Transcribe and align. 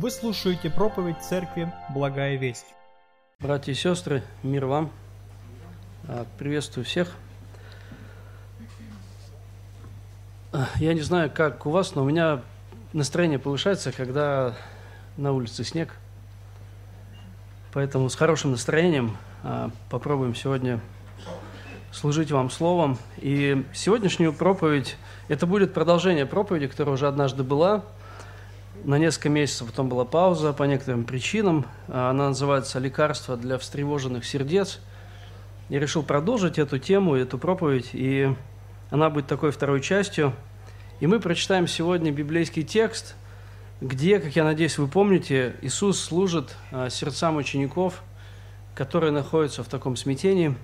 Вы 0.00 0.12
слушаете 0.12 0.70
проповедь 0.70 1.20
Церкви 1.22 1.72
«Благая 1.92 2.36
весть». 2.36 2.66
Братья 3.40 3.72
и 3.72 3.74
сестры, 3.74 4.22
мир 4.44 4.66
вам. 4.66 4.92
А, 6.06 6.24
приветствую 6.38 6.84
всех. 6.84 7.16
А, 10.52 10.68
я 10.76 10.94
не 10.94 11.00
знаю, 11.00 11.32
как 11.34 11.66
у 11.66 11.70
вас, 11.70 11.96
но 11.96 12.02
у 12.02 12.04
меня 12.04 12.42
настроение 12.92 13.40
повышается, 13.40 13.90
когда 13.90 14.54
на 15.16 15.32
улице 15.32 15.64
снег. 15.64 15.96
Поэтому 17.72 18.08
с 18.08 18.14
хорошим 18.14 18.52
настроением 18.52 19.16
а, 19.42 19.72
попробуем 19.90 20.36
сегодня 20.36 20.78
служить 21.90 22.30
вам 22.30 22.50
словом. 22.50 22.98
И 23.16 23.66
сегодняшнюю 23.74 24.32
проповедь, 24.32 24.96
это 25.26 25.44
будет 25.44 25.74
продолжение 25.74 26.24
проповеди, 26.24 26.68
которая 26.68 26.94
уже 26.94 27.08
однажды 27.08 27.42
была– 27.42 27.82
на 28.84 28.98
несколько 28.98 29.28
месяцев 29.28 29.68
потом 29.68 29.88
была 29.88 30.04
пауза 30.04 30.52
по 30.52 30.64
некоторым 30.64 31.04
причинам. 31.04 31.66
Она 31.88 32.28
называется 32.28 32.78
«Лекарство 32.78 33.36
для 33.36 33.58
встревоженных 33.58 34.24
сердец». 34.24 34.80
Я 35.68 35.80
решил 35.80 36.02
продолжить 36.02 36.58
эту 36.58 36.78
тему, 36.78 37.14
эту 37.14 37.38
проповедь, 37.38 37.90
и 37.92 38.34
она 38.90 39.10
будет 39.10 39.26
такой 39.26 39.50
второй 39.50 39.80
частью. 39.80 40.32
И 41.00 41.06
мы 41.06 41.20
прочитаем 41.20 41.66
сегодня 41.66 42.10
библейский 42.10 42.62
текст, 42.62 43.14
где, 43.80 44.18
как 44.18 44.34
я 44.34 44.44
надеюсь, 44.44 44.78
вы 44.78 44.88
помните, 44.88 45.54
Иисус 45.60 46.00
служит 46.00 46.56
а, 46.72 46.88
сердцам 46.88 47.36
учеников, 47.36 48.02
которые 48.74 49.12
находятся 49.12 49.62
в 49.62 49.68
таком 49.68 49.96
смятении, 49.96 50.56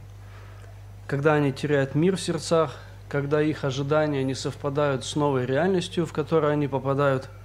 когда 1.07 1.35
они 1.35 1.53
теряют 1.53 1.95
мир 1.95 2.17
в 2.17 2.21
сердцах, 2.21 2.77
когда 3.09 3.43
их 3.43 3.65
ожидания 3.65 4.25
не 4.25 4.35
совпадают 4.35 5.05
с 5.05 5.15
новой 5.15 5.47
реальностью, 5.47 6.07
в 6.07 6.13
которую 6.13 6.53
они 6.53 6.67
попадают– 6.67 7.29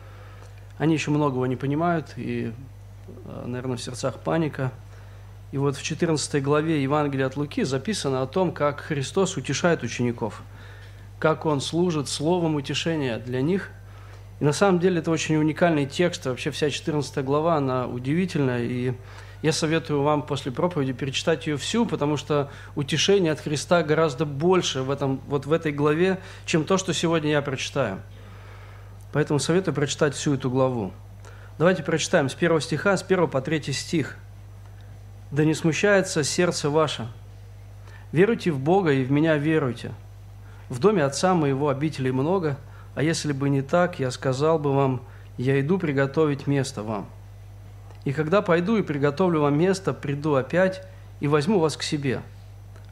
они 0.80 0.94
еще 0.96 1.12
многого 1.12 1.46
не 1.46 1.58
понимают, 1.58 2.14
и, 2.16 2.52
э, 3.26 3.44
наверное, 3.46 3.78
в 3.78 3.82
сердцах 3.82 4.20
паника. 4.20 4.72
И 5.52 5.58
вот 5.58 5.76
в 5.76 5.84
14 5.84 6.42
главе 6.42 6.82
Евангелия 6.82 7.28
от 7.28 7.36
Луки 7.36 7.64
записано 7.64 8.22
о 8.22 8.28
том, 8.28 8.52
как 8.52 8.80
Христос 8.80 9.36
утешает 9.36 9.84
учеников, 9.84 10.42
как 11.20 11.46
Он 11.46 11.60
служит 11.60 12.08
словом 12.08 12.56
утешения 12.56 13.20
для 13.20 13.42
них. 13.42 13.70
И 14.40 14.46
на 14.46 14.54
самом 14.54 14.80
деле 14.80 15.00
это 15.00 15.12
очень 15.12 15.36
уникальный 15.36 15.86
текст, 15.86 16.26
вообще 16.26 16.50
вся 16.50 16.70
14 16.70 17.26
глава, 17.26 17.58
она 17.58 17.86
удивительная, 17.86 18.64
и 18.64 18.94
я 19.42 19.52
советую 19.52 20.02
вам 20.02 20.22
после 20.22 20.54
проповеди 20.54 20.94
перечитать 20.94 21.46
ее 21.46 21.58
всю, 21.58 21.86
потому 21.86 22.16
что 22.16 22.50
утешение 22.76 23.34
от 23.34 23.42
Христа 23.42 23.84
гораздо 23.84 24.26
больше 24.26 24.82
в, 24.82 24.92
этом, 24.92 25.20
вот 25.28 25.46
в 25.46 25.52
этой 25.52 25.74
главе, 25.74 26.20
чем 26.46 26.64
то, 26.64 26.78
что 26.78 26.94
сегодня 26.94 27.32
я 27.32 27.42
прочитаю. 27.42 28.02
Поэтому 29.12 29.40
советую 29.40 29.74
прочитать 29.74 30.14
всю 30.14 30.36
эту 30.36 30.50
главу. 30.50 30.92
Давайте 31.58 31.84
прочитаем 31.84 32.30
с 32.30 32.36
первого 32.36 32.62
стиха, 32.62 32.96
с 32.96 33.04
первого 33.04 33.28
по 33.28 33.42
третий 33.42 33.74
стих. 33.74 34.18
«Да 35.32 35.44
не 35.46 35.54
смущается 35.54 36.24
сердце 36.24 36.70
ваше. 36.70 37.08
Веруйте 38.12 38.52
в 38.52 38.60
Бога 38.60 38.92
и 38.92 39.04
в 39.04 39.12
меня 39.12 39.38
веруйте. 39.38 39.92
В 40.70 40.80
доме 40.80 41.04
Отца 41.04 41.34
моего 41.34 41.70
обителей 41.70 42.12
много, 42.12 42.58
а 42.96 43.04
если 43.04 43.34
бы 43.34 43.50
не 43.50 43.62
так, 43.62 44.00
я 44.00 44.10
сказал 44.12 44.58
бы 44.58 44.74
вам, 44.74 45.02
я 45.38 45.60
иду 45.60 45.78
приготовить 45.78 46.48
место 46.48 46.82
вам. 46.84 47.08
И 48.06 48.14
когда 48.14 48.42
пойду 48.42 48.78
и 48.78 48.82
приготовлю 48.82 49.42
вам 49.42 49.58
место, 49.58 49.94
приду 49.94 50.36
опять 50.36 50.82
и 51.20 51.28
возьму 51.28 51.60
вас 51.60 51.78
к 51.78 51.84
себе, 51.84 52.22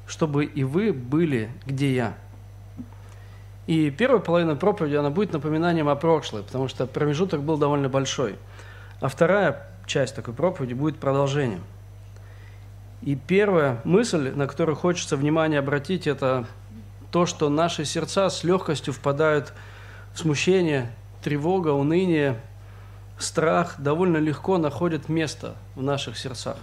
чтобы 0.05 0.45
и 0.45 0.63
вы 0.63 0.93
были, 0.93 1.49
где 1.65 1.95
я». 1.95 2.26
И 3.67 3.91
первая 3.91 4.21
половина 4.21 4.55
проповеди, 4.55 4.95
она 4.95 5.09
будет 5.09 5.33
напоминанием 5.33 5.89
о 5.89 5.95
прошлой, 5.95 6.41
потому 6.41 6.69
что 6.69 6.87
промежуток 6.87 7.41
был 7.41 7.57
довольно 7.57 7.89
большой. 7.89 8.37
А 9.01 9.09
вторая 9.09 9.67
часть 9.85 10.15
такой 10.15 10.33
проповеди 10.33 10.73
будет 10.73 10.97
продолжением. 10.97 11.63
И 13.01 13.15
первая 13.15 13.81
мысль, 13.83 14.31
на 14.33 14.47
которую 14.47 14.77
хочется 14.77 15.17
внимание 15.17 15.59
обратить, 15.59 16.07
это 16.07 16.45
то, 17.11 17.25
что 17.25 17.49
наши 17.49 17.83
сердца 17.85 18.29
с 18.29 18.43
легкостью 18.43 18.93
впадают 18.93 19.53
в 20.13 20.19
смущение, 20.19 20.89
тревога, 21.21 21.69
уныние, 21.69 22.39
страх 23.19 23.75
довольно 23.79 24.17
легко 24.17 24.57
находят 24.57 25.09
место 25.09 25.55
в 25.75 25.83
наших 25.83 26.17
сердцах. 26.17 26.57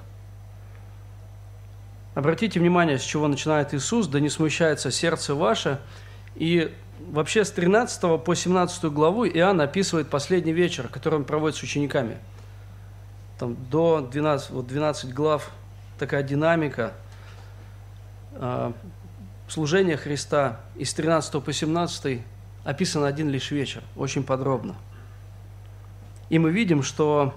Обратите 2.15 2.61
внимание, 2.61 2.99
с 2.99 3.03
чего 3.03 3.29
начинает 3.29 3.75
Иисус, 3.75 4.07
да 4.07 4.21
не 4.21 4.31
смущается 4.31 4.91
сердце 4.91 5.35
ваше, 5.35 5.81
и 6.37 6.73
вообще 6.99 7.45
с 7.45 7.51
13 7.51 8.23
по 8.23 8.35
17 8.35 8.85
главу 8.85 9.27
Иоанн 9.27 9.61
описывает 9.61 10.09
последний 10.09 10.53
вечер, 10.53 10.89
который 10.89 11.17
он 11.17 11.25
проводит 11.25 11.57
с 11.57 11.63
учениками. 11.63 12.19
Там 13.39 13.57
до 13.71 14.01
12, 14.01 14.51
вот 14.51 14.67
12 14.67 15.13
глав 15.13 15.51
такая 15.99 16.23
динамика 16.23 16.93
э, 18.33 18.73
служения 19.49 19.97
Христа. 19.97 20.61
И 20.77 20.85
с 20.85 20.95
13 20.95 21.43
по 21.43 21.53
17 21.53 22.21
описан 22.65 23.05
один 23.05 23.29
лишь 23.29 23.51
вечер, 23.51 23.83
очень 23.97 24.25
подробно. 24.25 24.77
И 26.31 26.39
мы 26.39 26.51
видим, 26.51 26.83
что 26.83 27.35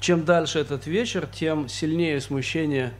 чем 0.00 0.24
дальше 0.24 0.58
этот 0.58 0.86
вечер, 0.86 1.26
тем 1.26 1.68
сильнее 1.68 2.20
смущение, 2.20 2.92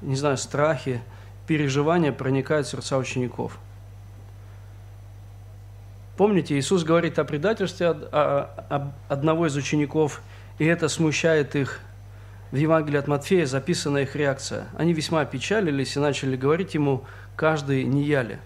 не 0.00 0.16
знаю, 0.16 0.36
страхи, 0.36 1.00
переживания 1.46 2.12
проникают 2.12 2.66
в 2.66 2.70
сердца 2.70 2.96
учеников– 2.96 3.58
Помните, 6.20 6.54
Иисус 6.58 6.84
говорит 6.84 7.18
о 7.18 7.24
предательстве 7.24 7.86
одного 7.88 9.46
из 9.46 9.56
учеников, 9.56 10.20
и 10.58 10.66
это 10.66 10.90
смущает 10.90 11.56
их. 11.56 11.80
В 12.50 12.56
Евангелии 12.56 12.98
от 12.98 13.08
Матфея 13.08 13.46
записана 13.46 13.96
их 13.96 14.14
реакция. 14.14 14.66
Они 14.76 14.92
весьма 14.92 15.22
опечалились 15.22 15.96
и 15.96 15.98
начали 15.98 16.36
говорить 16.36 16.74
ему, 16.74 17.04
каждый 17.36 17.84
не 17.84 18.04
яли. 18.04 18.38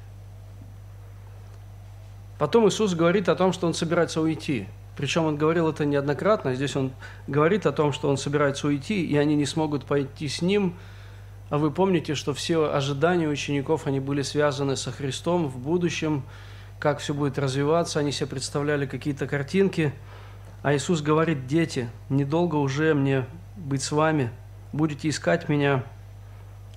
Потом 2.38 2.68
Иисус 2.68 2.94
говорит 2.94 3.28
о 3.28 3.34
том, 3.34 3.52
что 3.52 3.66
Он 3.66 3.74
собирается 3.74 4.20
уйти. 4.20 4.68
Причем 4.96 5.24
Он 5.24 5.36
говорил 5.36 5.68
это 5.68 5.84
неоднократно. 5.84 6.54
Здесь 6.54 6.76
Он 6.76 6.92
говорит 7.26 7.66
о 7.66 7.72
том, 7.72 7.92
что 7.92 8.08
Он 8.08 8.16
собирается 8.16 8.68
уйти, 8.68 9.04
и 9.04 9.16
они 9.16 9.34
не 9.34 9.46
смогут 9.46 9.84
пойти 9.84 10.28
с 10.28 10.42
Ним. 10.42 10.76
А 11.50 11.58
вы 11.58 11.72
помните, 11.72 12.14
что 12.14 12.34
все 12.34 12.72
ожидания 12.72 13.26
учеников, 13.26 13.88
они 13.88 13.98
были 13.98 14.22
связаны 14.22 14.76
со 14.76 14.92
Христом 14.92 15.48
в 15.48 15.58
будущем– 15.58 16.22
как 16.78 16.98
все 16.98 17.14
будет 17.14 17.38
развиваться, 17.38 18.00
они 18.00 18.12
себе 18.12 18.26
представляли 18.26 18.86
какие-то 18.86 19.26
картинки. 19.26 19.92
А 20.62 20.74
Иисус 20.74 21.02
говорит, 21.02 21.46
дети, 21.46 21.88
недолго 22.08 22.56
уже 22.56 22.94
мне 22.94 23.26
быть 23.56 23.82
с 23.82 23.92
вами, 23.92 24.30
будете 24.72 25.08
искать 25.08 25.48
меня. 25.48 25.84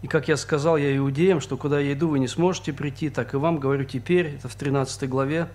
И 0.02 0.08
как 0.08 0.28
я 0.28 0.38
сказал 0.38 0.78
я 0.78 0.96
иудеям, 0.96 1.42
что 1.42 1.58
куда 1.58 1.80
я 1.80 1.94
иду, 1.94 2.10
вы 2.10 2.20
не 2.20 2.28
сможете 2.28 2.72
прийти, 2.72 3.10
так 3.10 3.34
и 3.34 3.38
вам 3.38 3.58
говорю 3.58 3.86
теперь, 3.86 4.36
это 4.36 4.48
в 4.48 4.56
13 4.56 5.10
главе. 5.10 5.50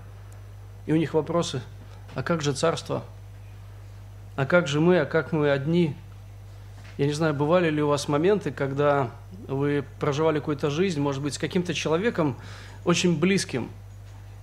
И 0.87 0.93
у 0.93 0.97
них 0.97 1.15
вопросы, 1.15 1.63
а 2.15 2.23
как 2.23 2.43
же 2.43 2.53
царство? 2.53 3.05
А 4.35 4.47
как 4.47 4.67
же 4.67 4.81
мы, 4.81 4.99
а 4.99 5.07
как 5.07 5.33
мы 5.33 5.51
одни? 5.51 5.95
Я 6.99 7.07
не 7.07 7.13
знаю, 7.13 7.35
бывали 7.35 7.71
ли 7.71 7.83
у 7.83 7.89
вас 7.89 8.09
моменты, 8.09 8.51
когда 8.51 9.11
вы 9.47 9.85
проживали 10.01 10.41
какую-то 10.41 10.71
жизнь, 10.71 11.01
может 11.01 11.23
быть, 11.23 11.35
с 11.35 11.39
каким-то 11.39 11.73
человеком 11.75 12.37
очень 12.85 13.19
близким– 13.19 13.71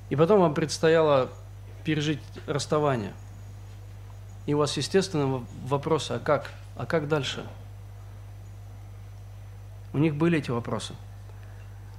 и 0.10 0.16
потом 0.16 0.40
вам 0.40 0.54
предстояло 0.54 1.30
пережить 1.84 2.20
расставание. 2.48 3.14
И 4.46 4.54
у 4.54 4.58
вас, 4.58 4.76
естественно, 4.78 5.46
вопросы, 5.66 6.14
а 6.14 6.20
как? 6.20 6.52
А 6.76 6.86
как 6.86 7.08
дальше? 7.08 7.46
У 9.94 9.98
них 9.98 10.16
были 10.16 10.40
эти 10.40 10.52
вопросы. 10.52 10.94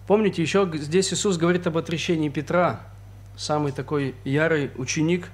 Помните, 0.07 0.43
еще 0.43 0.69
здесь 0.75 1.13
Иисус 1.13 1.37
говорит 1.37 1.67
об 1.67 1.79
отречении 1.79 2.29
Петра, 2.29 2.81
самый 3.37 3.73
такой 3.73 4.17
ярый 4.25 4.73
ученик. 4.77 5.29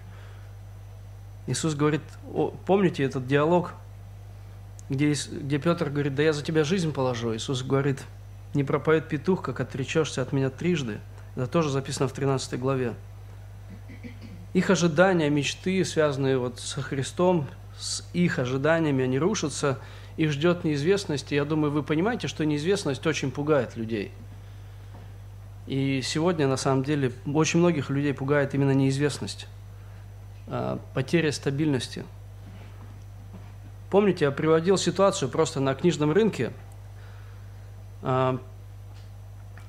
Иисус 1.47 1.75
говорит, 1.75 2.03
о, 2.33 2.53
помните 2.67 3.05
этот 3.05 3.27
диалог, 3.27 3.72
где, 4.91 5.13
где 5.13 5.59
Петр 5.59 5.89
говорит, 5.89 6.15
да 6.15 6.22
я 6.22 6.33
за 6.33 6.43
тебя 6.43 6.65
жизнь 6.65 6.93
положу. 6.93 7.34
Иисус 7.34 7.63
говорит, 7.63 8.03
не 8.53 8.65
пропоет 8.65 9.09
петух, 9.09 9.43
как 9.43 9.61
отречешься 9.61 10.21
от 10.21 10.33
меня 10.33 10.51
трижды– 10.51 10.99
это 11.36 11.47
тоже 11.47 11.71
записано 11.71 12.09
в 12.09 12.12
13 12.12 12.59
главе. 12.59 12.94
Их 14.54 14.71
ожидания, 14.71 15.28
мечты, 15.28 15.84
связанные 15.84 16.38
вот 16.38 16.59
со 16.59 16.80
Христом, 16.80 17.47
с 17.78 18.03
их 18.15 18.38
ожиданиями, 18.38 19.04
они 19.04 19.18
рушатся, 19.18 19.78
их 20.16 20.33
ждет 20.33 20.65
неизвестность. 20.65 21.30
И 21.33 21.34
я 21.34 21.44
думаю, 21.44 21.71
вы 21.71 21.83
понимаете, 21.83 22.27
что 22.27 22.47
неизвестность 22.47 23.06
очень 23.06 23.30
пугает 23.30 23.77
людей. 23.77 24.12
И 25.66 26.00
сегодня, 26.03 26.47
на 26.48 26.56
самом 26.56 26.84
деле, 26.84 27.12
очень 27.27 27.59
многих 27.59 27.91
людей 27.91 28.15
пугает 28.15 28.54
именно 28.54 28.71
неизвестность, 28.71 29.47
а, 30.47 30.80
потеря 30.94 31.33
стабильности. 31.33 32.04
Помните, 33.91 34.24
я 34.24 34.30
приводил 34.30 34.78
ситуацию 34.78 35.28
просто 35.28 35.60
на 35.60 35.74
книжном 35.74 36.12
рынке. 36.12 36.53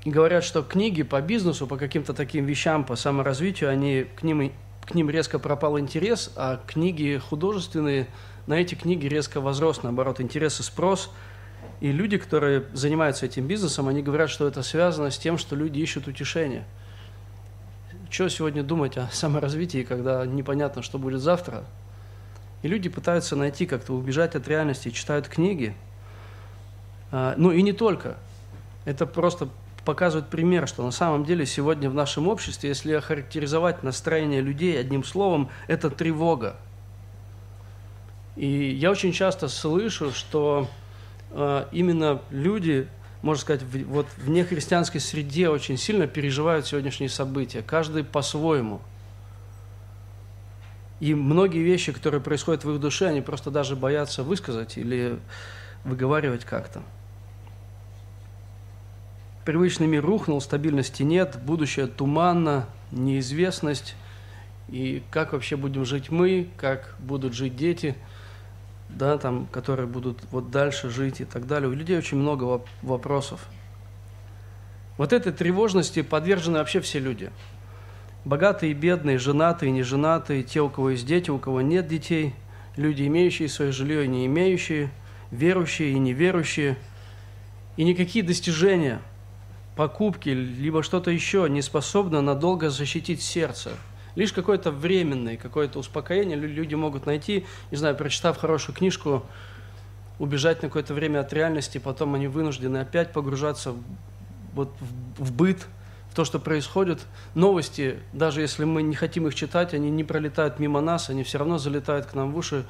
И 0.08 0.10
говорят, 0.10 0.46
что 0.46 0.64
книги 0.64 1.04
по 1.04 1.20
бизнесу, 1.20 1.68
по 1.68 1.76
каким-то 1.76 2.14
таким 2.14 2.46
вещам, 2.46 2.86
по 2.86 2.96
саморазвитию, 2.96 3.70
они 3.70 4.06
к 4.16 4.24
ним, 4.24 4.54
к 4.86 4.96
ним 4.96 5.10
резко 5.10 5.38
пропал 5.38 5.78
интерес, 5.78 6.32
а 6.38 6.62
книги 6.66 7.18
художественные, 7.18 8.08
на 8.46 8.54
эти 8.54 8.76
книги 8.76 9.06
резко 9.06 9.42
возрос, 9.42 9.84
наоборот, 9.84 10.22
интерес 10.22 10.62
и 10.62 10.64
спрос. 10.64 11.12
И 11.82 11.92
люди, 11.92 12.18
которые 12.18 12.64
занимаются 12.72 13.26
этим 13.26 13.48
бизнесом, 13.48 13.90
они 13.90 14.02
говорят, 14.02 14.30
что 14.30 14.48
это 14.48 14.64
связано 14.64 15.12
с 15.12 15.18
тем, 15.18 15.38
что 15.38 15.58
люди 15.58 15.80
ищут 15.80 16.08
утешение. 16.08 16.64
Что 18.10 18.30
сегодня 18.30 18.64
думать 18.64 18.98
о 18.98 19.10
саморазвитии, 19.12 19.84
когда 19.84 20.26
непонятно, 20.26 20.84
что 20.84 20.98
будет 21.00 21.20
завтра? 21.20 21.66
И 22.62 22.70
люди 22.70 22.88
пытаются 22.88 23.36
найти 23.36 23.66
как-то 23.66 23.92
убежать 23.92 24.36
от 24.36 24.48
реальности, 24.48 24.90
читают 24.90 25.28
книги. 25.28 25.76
А, 27.12 27.34
ну 27.36 27.52
и 27.52 27.62
не 27.62 27.74
только. 27.74 28.16
Это 28.86 29.06
просто 29.06 29.50
показывает 29.88 30.30
пример, 30.30 30.68
что 30.68 30.84
на 30.84 30.92
самом 30.92 31.24
деле 31.24 31.46
сегодня 31.46 31.90
в 31.90 31.94
нашем 31.94 32.28
обществе, 32.28 32.68
если 32.68 32.92
охарактеризовать 32.92 33.84
настроение 33.84 34.42
людей 34.42 34.78
одним 34.78 35.06
словом, 35.06 35.50
это 35.68 35.90
тревога. 35.90 36.58
И 38.36 38.46
я 38.46 38.92
очень 38.92 39.14
часто 39.14 39.48
слышу, 39.48 40.12
что 40.12 40.68
э, 41.32 41.68
именно 41.72 42.22
люди, 42.32 42.90
можно 43.22 43.42
сказать, 43.42 43.64
в, 43.64 43.86
вот 43.86 44.08
в 44.18 44.30
нехристианской 44.30 45.00
среде 45.00 45.48
очень 45.48 45.78
сильно 45.78 46.06
переживают 46.06 46.68
сегодняшние 46.68 47.10
события, 47.10 47.62
каждый 47.62 48.04
по-своему. 48.04 48.82
И 51.00 51.16
многие 51.16 51.64
вещи, 51.64 51.94
которые 51.94 52.20
происходят 52.20 52.66
в 52.66 52.74
их 52.74 52.82
душе, 52.82 53.08
они 53.08 53.22
просто 53.22 53.52
даже 53.52 53.78
боятся 53.78 54.24
высказать 54.24 54.78
или 54.78 55.18
выговаривать 55.86 56.44
как-то. 56.44 56.84
Привычный 59.48 59.88
мир 59.88 60.04
рухнул, 60.04 60.42
стабильности 60.42 61.04
нет, 61.04 61.40
будущее 61.42 61.88
туманно, 61.88 62.68
неизвестность. 62.92 63.96
И 64.68 65.02
как 65.10 65.32
вообще 65.32 65.56
будем 65.56 65.86
жить 65.86 66.12
мы, 66.12 66.50
как 66.58 66.96
будут 67.00 67.32
жить 67.32 67.56
дети, 67.56 67.96
да, 68.90 69.18
там, 69.18 69.48
которые 69.50 69.88
будут 69.88 70.20
вот 70.32 70.52
дальше 70.52 70.90
жить 70.90 71.22
и 71.22 71.24
так 71.24 71.48
далее. 71.48 71.70
У 71.70 71.72
людей 71.72 71.98
очень 71.98 72.18
много 72.18 72.62
вопросов. 72.82 73.48
Вот 74.98 75.14
этой 75.14 75.32
тревожности 75.32 76.02
подвержены 76.02 76.58
вообще 76.58 76.82
все 76.82 77.00
люди. 77.00 77.32
Богатые 78.26 78.74
и 78.74 78.76
бедные, 78.76 79.18
женатые, 79.18 79.72
неженатые, 79.72 80.44
те, 80.44 80.60
у 80.60 80.70
кого 80.70 80.90
есть 80.90 81.06
дети, 81.06 81.30
у 81.30 81.40
кого 81.40 81.62
нет 81.62 81.88
детей, 81.88 82.36
люди, 82.76 83.08
имеющие 83.08 83.48
свое 83.48 83.72
жилье 83.72 84.04
и 84.04 84.10
не 84.10 84.26
имеющие, 84.26 84.90
верующие 85.32 85.92
и 85.92 86.00
неверующие. 86.00 86.76
И 87.78 87.86
никакие 87.86 88.26
достижения– 88.26 89.00
покупки, 89.78 90.30
либо 90.30 90.84
что-то 90.84 91.12
еще 91.12 91.48
не 91.50 91.62
способно 91.62 92.22
надолго 92.22 92.70
защитить 92.70 93.22
сердце. 93.22 93.72
Лишь 94.16 94.34
какое-то 94.34 94.72
временное, 94.72 95.38
какое-то 95.38 95.80
успокоение 95.80 96.36
люди 96.36 96.76
могут 96.76 97.06
найти, 97.06 97.46
не 97.72 97.78
знаю, 97.78 97.96
прочитав 97.96 98.38
хорошую 98.38 98.76
книжку, 98.76 99.24
убежать 100.20 100.64
на 100.64 100.70
какое-то 100.70 100.96
время 100.96 101.20
от 101.20 101.32
реальности, 101.32 101.78
потом 101.78 102.16
они 102.16 102.28
вынуждены 102.28 102.80
опять 102.80 103.14
погружаться 103.14 103.76
вот 104.56 104.74
в, 104.80 105.26
в 105.26 105.32
быт, 105.32 105.68
в 106.10 106.16
то, 106.16 106.26
что 106.26 106.40
происходит. 106.40 107.06
Новости, 107.36 108.00
даже 108.12 108.42
если 108.42 108.64
мы 108.64 108.82
не 108.82 108.96
хотим 108.96 109.28
их 109.28 109.36
читать, 109.36 109.76
они 109.76 109.92
не 109.92 110.04
пролетают 110.04 110.58
мимо 110.58 110.82
нас, 110.82 111.12
они 111.12 111.24
все 111.24 111.38
равно 111.38 111.60
залетают 111.60 112.08
к 112.08 112.16
нам 112.16 112.32
в 112.32 112.38
уши. 112.38 112.66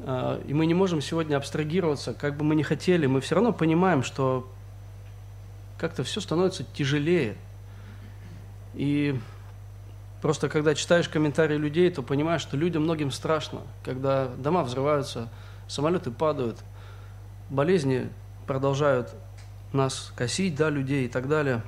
А, 0.00 0.40
и 0.46 0.54
мы 0.54 0.64
не 0.64 0.72
можем 0.72 1.02
сегодня 1.02 1.36
абстрагироваться, 1.36 2.14
как 2.14 2.38
бы 2.38 2.44
мы 2.44 2.54
ни 2.54 2.62
хотели, 2.62 3.04
мы 3.06 3.20
все 3.20 3.34
равно 3.34 3.52
понимаем, 3.52 4.02
что 4.02 4.48
как-то 5.84 6.02
все 6.02 6.22
становится 6.22 6.64
тяжелее. 6.64 7.36
И 8.72 9.20
просто 10.22 10.48
когда 10.48 10.74
читаешь 10.74 11.10
комментарии 11.10 11.58
людей, 11.58 11.90
то 11.90 12.02
понимаешь, 12.02 12.40
что 12.40 12.56
людям 12.56 12.84
многим 12.84 13.10
страшно, 13.10 13.60
когда 13.84 14.28
дома 14.28 14.62
взрываются, 14.62 15.28
самолеты 15.68 16.10
падают, 16.10 16.58
болезни 17.50 18.08
продолжают 18.46 19.10
нас 19.74 20.10
косить, 20.16 20.54
да, 20.56 20.70
людей 20.70 21.04
и 21.04 21.08
так 21.08 21.28
далее. 21.28 21.62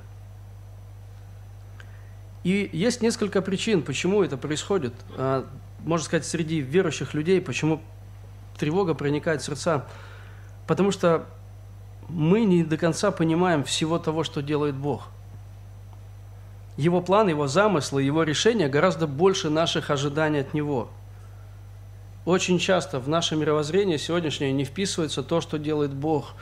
И 2.43 2.71
есть 2.73 3.03
несколько 3.03 3.43
причин, 3.43 3.83
почему 3.83 4.23
это 4.23 4.35
происходит. 4.35 4.95
А, 5.15 5.47
можно 5.81 6.03
сказать, 6.03 6.25
среди 6.25 6.59
верующих 6.59 7.13
людей, 7.13 7.39
почему 7.39 7.83
тревога 8.57 8.95
проникает 8.95 9.43
в 9.43 9.45
сердца. 9.45 9.85
Потому 10.65 10.89
что 10.89 11.27
мы 12.09 12.45
не 12.45 12.63
до 12.63 12.77
конца 12.77 13.11
понимаем 13.11 13.63
всего 13.63 13.99
того, 13.99 14.23
что 14.23 14.41
делает 14.41 14.75
Бог. 14.75 15.09
Его 16.77 17.01
план, 17.01 17.27
его 17.27 17.47
замыслы, 17.47 18.03
его 18.03 18.23
решения 18.23 18.69
гораздо 18.69 19.07
больше 19.07 19.49
наших 19.49 19.89
ожиданий 19.89 20.39
от 20.39 20.53
Него. 20.53 20.89
Очень 22.25 22.59
часто 22.59 22.99
в 22.99 23.09
наше 23.09 23.35
мировоззрение 23.35 23.97
сегодняшнее 23.97 24.51
не 24.51 24.63
вписывается 24.63 25.23
то, 25.23 25.41
что 25.41 25.57
делает 25.57 25.93
Бог 25.93 26.33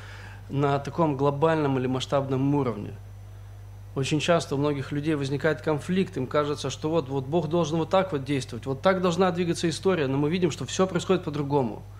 на 0.49 0.77
таком 0.79 1.15
глобальном 1.15 1.79
или 1.79 1.87
масштабном 1.87 2.53
уровне. 2.53 2.93
Очень 3.95 4.19
часто 4.19 4.55
у 4.55 4.57
многих 4.57 4.91
людей 4.91 5.15
возникает 5.15 5.61
конфликт, 5.61 6.17
им 6.17 6.27
кажется, 6.27 6.69
что 6.69 6.89
вот, 6.89 7.07
вот 7.07 7.25
Бог 7.25 7.47
должен 7.47 7.77
вот 7.77 7.89
так 7.89 8.11
вот 8.11 8.25
действовать, 8.25 8.65
вот 8.65 8.81
так 8.81 9.01
должна 9.01 9.31
двигаться 9.31 9.69
история, 9.69 10.07
но 10.07 10.17
мы 10.17 10.29
видим, 10.29 10.51
что 10.51 10.65
все 10.65 10.85
происходит 10.85 11.23
по-другому– 11.23 11.81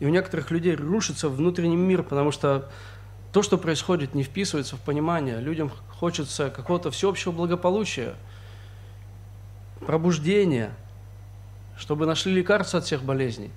и 0.00 0.06
у 0.06 0.08
некоторых 0.08 0.50
людей 0.50 0.74
рушится 0.74 1.28
внутренний 1.28 1.76
мир, 1.76 2.02
потому 2.02 2.32
что 2.32 2.68
то, 3.32 3.42
что 3.42 3.58
происходит, 3.58 4.14
не 4.14 4.24
вписывается 4.24 4.76
в 4.76 4.80
понимание. 4.80 5.40
Людям 5.40 5.70
хочется 5.98 6.50
какого-то 6.50 6.90
всеобщего 6.90 7.32
благополучия, 7.32 8.14
пробуждения, 9.86 10.72
чтобы 11.76 12.06
нашли 12.06 12.34
лекарства 12.34 12.80
от 12.80 12.86
всех 12.86 13.02
болезней, 13.02 13.50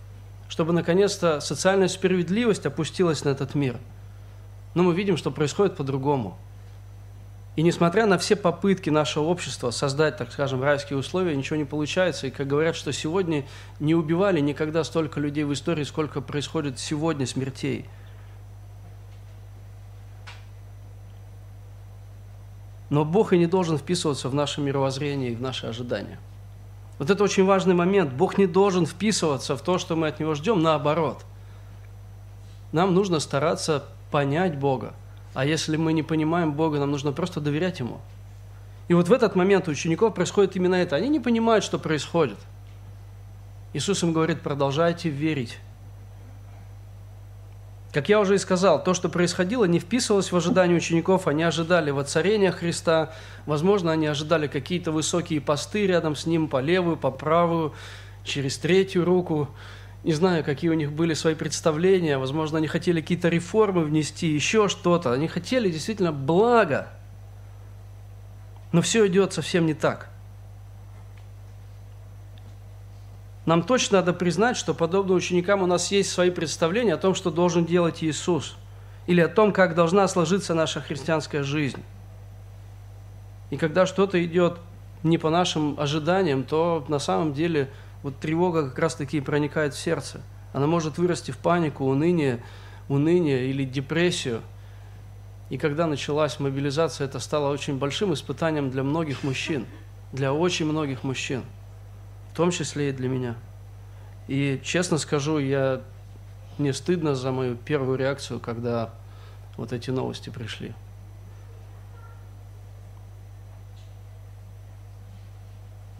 чтобы 0.47 0.73
наконец-то 0.73 1.39
социальная 1.39 1.87
справедливость 1.87 2.65
опустилась 2.65 3.23
на 3.23 3.29
этот 3.29 3.55
мир. 3.55 3.77
Но 4.75 4.83
мы 4.83 4.93
видим, 4.93 5.17
что 5.17 5.31
происходит 5.31 5.75
по-другому– 5.75 6.37
и 7.55 7.61
несмотря 7.61 8.07
на 8.07 8.17
все 8.17 8.35
попытки 8.35 8.89
нашего 8.89 9.25
общества 9.25 9.69
создать, 9.69 10.17
так 10.17 10.31
скажем, 10.31 10.63
райские 10.63 10.97
условия, 10.97 11.35
ничего 11.35 11.55
не 11.55 11.65
получается. 11.65 12.27
И 12.27 12.31
как 12.31 12.47
говорят, 12.47 12.75
что 12.75 12.91
сегодня 12.91 13.45
не 13.79 13.93
убивали 13.93 14.39
никогда 14.39 14.83
столько 14.83 15.19
людей 15.19 15.43
в 15.43 15.53
истории, 15.53 15.83
сколько 15.83 16.19
происходит 16.19 16.79
сегодня 16.79 17.27
смертей. 17.27 17.85
Но 22.89 23.05
Бог 23.05 23.33
и 23.33 23.37
не 23.37 23.47
должен 23.47 23.77
вписываться 23.77 24.29
в 24.29 24.35
наше 24.35 24.59
мировоззрение 24.59 25.31
и 25.31 25.35
в 25.35 25.41
наши 25.41 25.67
ожидания. 25.67 26.19
Вот 26.97 27.09
это 27.09 27.23
очень 27.23 27.45
важный 27.45 27.73
момент. 27.73 28.13
Бог 28.13 28.37
не 28.37 28.47
должен 28.47 28.85
вписываться 28.85 29.55
в 29.55 29.61
то, 29.61 29.77
что 29.77 29.95
мы 29.95 30.07
от 30.07 30.19
Него 30.19 30.33
ждем, 30.35 30.61
наоборот. 30.61 31.23
Нам 32.71 32.93
нужно 32.93 33.19
стараться 33.19 33.85
понять 34.09 34.57
Бога, 34.57 34.93
а 35.33 35.45
если 35.45 35.77
мы 35.77 35.93
не 35.93 36.03
понимаем 36.03 36.53
Бога, 36.53 36.79
нам 36.79 36.91
нужно 36.91 37.11
просто 37.11 37.41
доверять 37.41 37.79
Ему. 37.79 38.01
И 38.87 38.93
вот 38.93 39.07
в 39.07 39.13
этот 39.13 39.35
момент 39.35 39.67
у 39.67 39.71
учеников 39.71 40.13
происходит 40.13 40.55
именно 40.55 40.75
это. 40.75 40.95
Они 40.95 41.09
не 41.09 41.19
понимают, 41.19 41.63
что 41.63 41.79
происходит. 41.79 42.37
Иисус 43.73 44.03
им 44.03 44.13
говорит, 44.13 44.41
продолжайте 44.41 45.09
верить. 45.09 45.57
Как 47.93 48.09
я 48.09 48.19
уже 48.19 48.35
и 48.35 48.39
сказал, 48.39 48.83
то, 48.83 48.93
что 48.93 49.07
происходило, 49.07 49.65
не 49.65 49.79
вписывалось 49.79 50.31
в 50.31 50.35
ожидания 50.35 50.75
учеников. 50.75 51.27
Они 51.27 51.43
ожидали 51.43 51.91
воцарения 51.91 52.51
Христа. 52.51 53.13
Возможно, 53.45 53.91
они 53.91 54.07
ожидали 54.07 54.47
какие-то 54.47 54.91
высокие 54.91 55.39
посты 55.39 55.87
рядом 55.87 56.15
с 56.15 56.25
Ним, 56.25 56.47
по 56.47 56.59
левую, 56.59 56.97
по 56.97 57.11
правую, 57.11 57.73
через 58.23 58.57
третью 58.57 59.05
руку 59.05 59.49
не 60.03 60.11
знаю, 60.11 60.43
какие 60.43 60.69
у 60.69 60.73
них 60.73 60.91
были 60.91 61.13
свои 61.13 61.33
представления, 61.33 62.17
возможно, 62.17 62.57
они 62.57 62.67
хотели 62.67 62.99
какие-то 62.99 63.29
реформы 63.29 63.85
внести, 63.85 64.27
еще 64.27 64.67
что-то. 64.67 65.13
Они 65.13 65.29
хотели 65.29 65.71
действительно 65.71 66.11
блага. 66.11 66.89
Но 68.73 68.81
все 68.81 69.07
идет 69.07 69.31
совсем 69.31 69.65
не 69.65 69.73
так. 69.73 70.09
Нам 73.45 73.63
точно 73.63 73.99
надо 73.99 74.13
признать, 74.13 74.57
что 74.57 74.73
подобно 74.73 75.13
ученикам 75.13 75.63
у 75.63 75.67
нас 75.67 75.91
есть 75.91 76.11
свои 76.11 76.31
представления 76.31 76.95
о 76.95 76.97
том, 76.97 77.15
что 77.15 77.31
должен 77.31 77.65
делать 77.65 78.03
Иисус, 78.03 78.57
или 79.07 79.21
о 79.21 79.29
том, 79.29 79.53
как 79.53 79.75
должна 79.75 80.07
сложиться 80.07 80.53
наша 80.53 80.81
христианская 80.81 81.43
жизнь. 81.43 81.81
И 83.51 83.57
когда 83.57 83.85
что-то 83.85 84.23
идет 84.23 84.59
не 85.03 85.17
по 85.17 85.29
нашим 85.29 85.79
ожиданиям, 85.79 86.43
то 86.43 86.83
на 86.89 86.99
самом 86.99 87.33
деле– 87.33 87.69
вот 88.03 88.19
тревога 88.19 88.69
как 88.69 88.77
раз-таки 88.77 89.19
проникает 89.21 89.73
в 89.73 89.79
сердце. 89.79 90.21
Она 90.51 90.67
может 90.67 90.97
вырасти 90.97 91.31
в 91.31 91.37
панику, 91.37 91.85
уныние, 91.85 92.43
уныние 92.89 93.47
или 93.47 93.63
депрессию. 93.63 94.41
И 95.49 95.57
когда 95.57 95.87
началась 95.87 96.39
мобилизация, 96.39 97.05
это 97.05 97.19
стало 97.19 97.51
очень 97.51 97.77
большим 97.77 98.13
испытанием 98.13 98.69
для 98.69 98.83
многих 98.83 99.23
мужчин, 99.23 99.65
для 100.11 100.33
очень 100.33 100.65
многих 100.65 101.03
мужчин, 101.03 101.43
в 102.31 102.35
том 102.35 102.51
числе 102.51 102.89
и 102.89 102.91
для 102.91 103.09
меня. 103.09 103.35
И 104.27 104.59
честно 104.63 104.97
скажу, 104.97 105.39
я 105.39 105.81
мне 106.57 106.73
стыдно 106.73 107.15
за 107.15 107.31
мою 107.31 107.55
первую 107.55 107.97
реакцию, 107.97 108.39
когда 108.39 108.93
вот 109.57 109.73
эти 109.73 109.89
новости 109.89 110.29
пришли. 110.29 110.73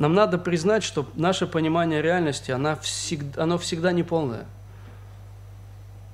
Нам 0.03 0.15
надо 0.15 0.37
признать, 0.37 0.83
что 0.83 1.07
наше 1.15 1.47
понимание 1.47 2.01
реальности, 2.01 2.51
она 2.51 2.75
всегда, 2.75 3.43
оно 3.43 3.57
всегда 3.57 3.93
неполное. 3.93 4.43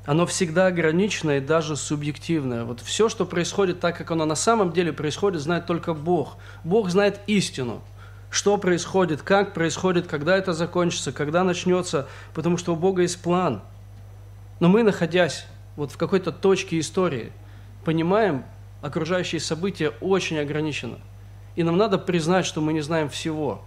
Оно 0.06 0.28
всегда 0.28 0.68
ограниченное 0.68 1.40
и 1.40 1.42
даже 1.42 1.76
субъективное. 1.76 2.66
Вот 2.66 2.82
все, 2.82 3.10
что 3.10 3.26
происходит 3.26 3.80
так, 3.80 3.98
как 3.98 4.12
оно 4.12 4.26
на 4.26 4.36
самом 4.36 4.74
деле 4.74 4.94
происходит, 4.94 5.42
знает 5.42 5.66
только 5.66 5.96
Бог. 5.96 6.38
Бог 6.64 6.92
знает 6.92 7.20
истину. 7.26 7.82
Что 8.30 8.58
происходит, 8.58 9.24
как 9.24 9.56
происходит, 9.56 10.06
когда 10.06 10.38
это 10.38 10.54
закончится, 10.54 11.12
когда 11.12 11.44
начнется, 11.44 12.08
потому 12.36 12.58
что 12.58 12.74
у 12.74 12.76
Бога 12.76 13.02
есть 13.02 13.20
план. 13.20 13.64
Но 14.60 14.70
мы, 14.70 14.84
находясь 14.84 15.48
вот 15.76 15.92
в 15.92 15.98
какой-то 15.98 16.32
точке 16.32 16.80
истории, 16.80 17.32
понимаем 17.84 18.46
окружающие 18.84 19.42
события 19.42 19.94
очень 20.00 20.38
ограниченно. 20.38 21.00
И 21.56 21.64
нам 21.64 21.76
надо 21.76 21.98
признать, 21.98 22.46
что 22.46 22.62
мы 22.62 22.72
не 22.74 22.82
знаем 22.82 23.10
всего. 23.10 23.64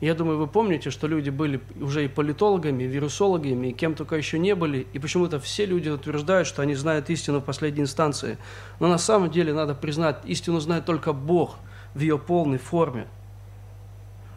Я 0.00 0.14
думаю, 0.14 0.38
вы 0.38 0.46
помните, 0.46 0.90
что 0.90 1.06
люди 1.06 1.30
были 1.30 1.60
уже 1.80 2.04
и 2.04 2.08
политологами, 2.08 2.82
и 2.82 2.86
вирусологами, 2.86 3.68
и 3.68 3.72
кем 3.72 3.94
только 3.94 4.16
еще 4.16 4.38
не 4.38 4.54
были, 4.54 4.86
и 4.92 4.98
почему-то 4.98 5.40
все 5.40 5.66
люди 5.66 5.88
утверждают, 5.88 6.46
что 6.46 6.62
они 6.62 6.74
знают 6.74 7.08
истину 7.10 7.40
в 7.40 7.44
последней 7.44 7.82
инстанции. 7.82 8.36
Но 8.80 8.88
на 8.88 8.98
самом 8.98 9.30
деле 9.30 9.54
надо 9.54 9.74
признать, 9.74 10.18
истину 10.24 10.60
знает 10.60 10.84
только 10.84 11.12
Бог 11.12 11.56
в 11.94 12.00
ее 12.00 12.18
полной 12.18 12.58
форме. 12.58 13.06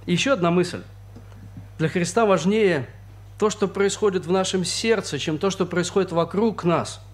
И 0.05 0.13
еще 0.13 0.33
одна 0.33 0.51
мысль. 0.51 0.83
Для 1.79 1.89
Христа 1.89 2.25
важнее 2.25 2.87
то, 3.37 3.49
что 3.49 3.67
происходит 3.67 4.25
в 4.25 4.31
нашем 4.31 4.63
сердце, 4.63 5.19
чем 5.19 5.37
то, 5.37 5.49
что 5.49 5.65
происходит 5.65 6.11
вокруг 6.11 6.63
нас– 6.63 7.01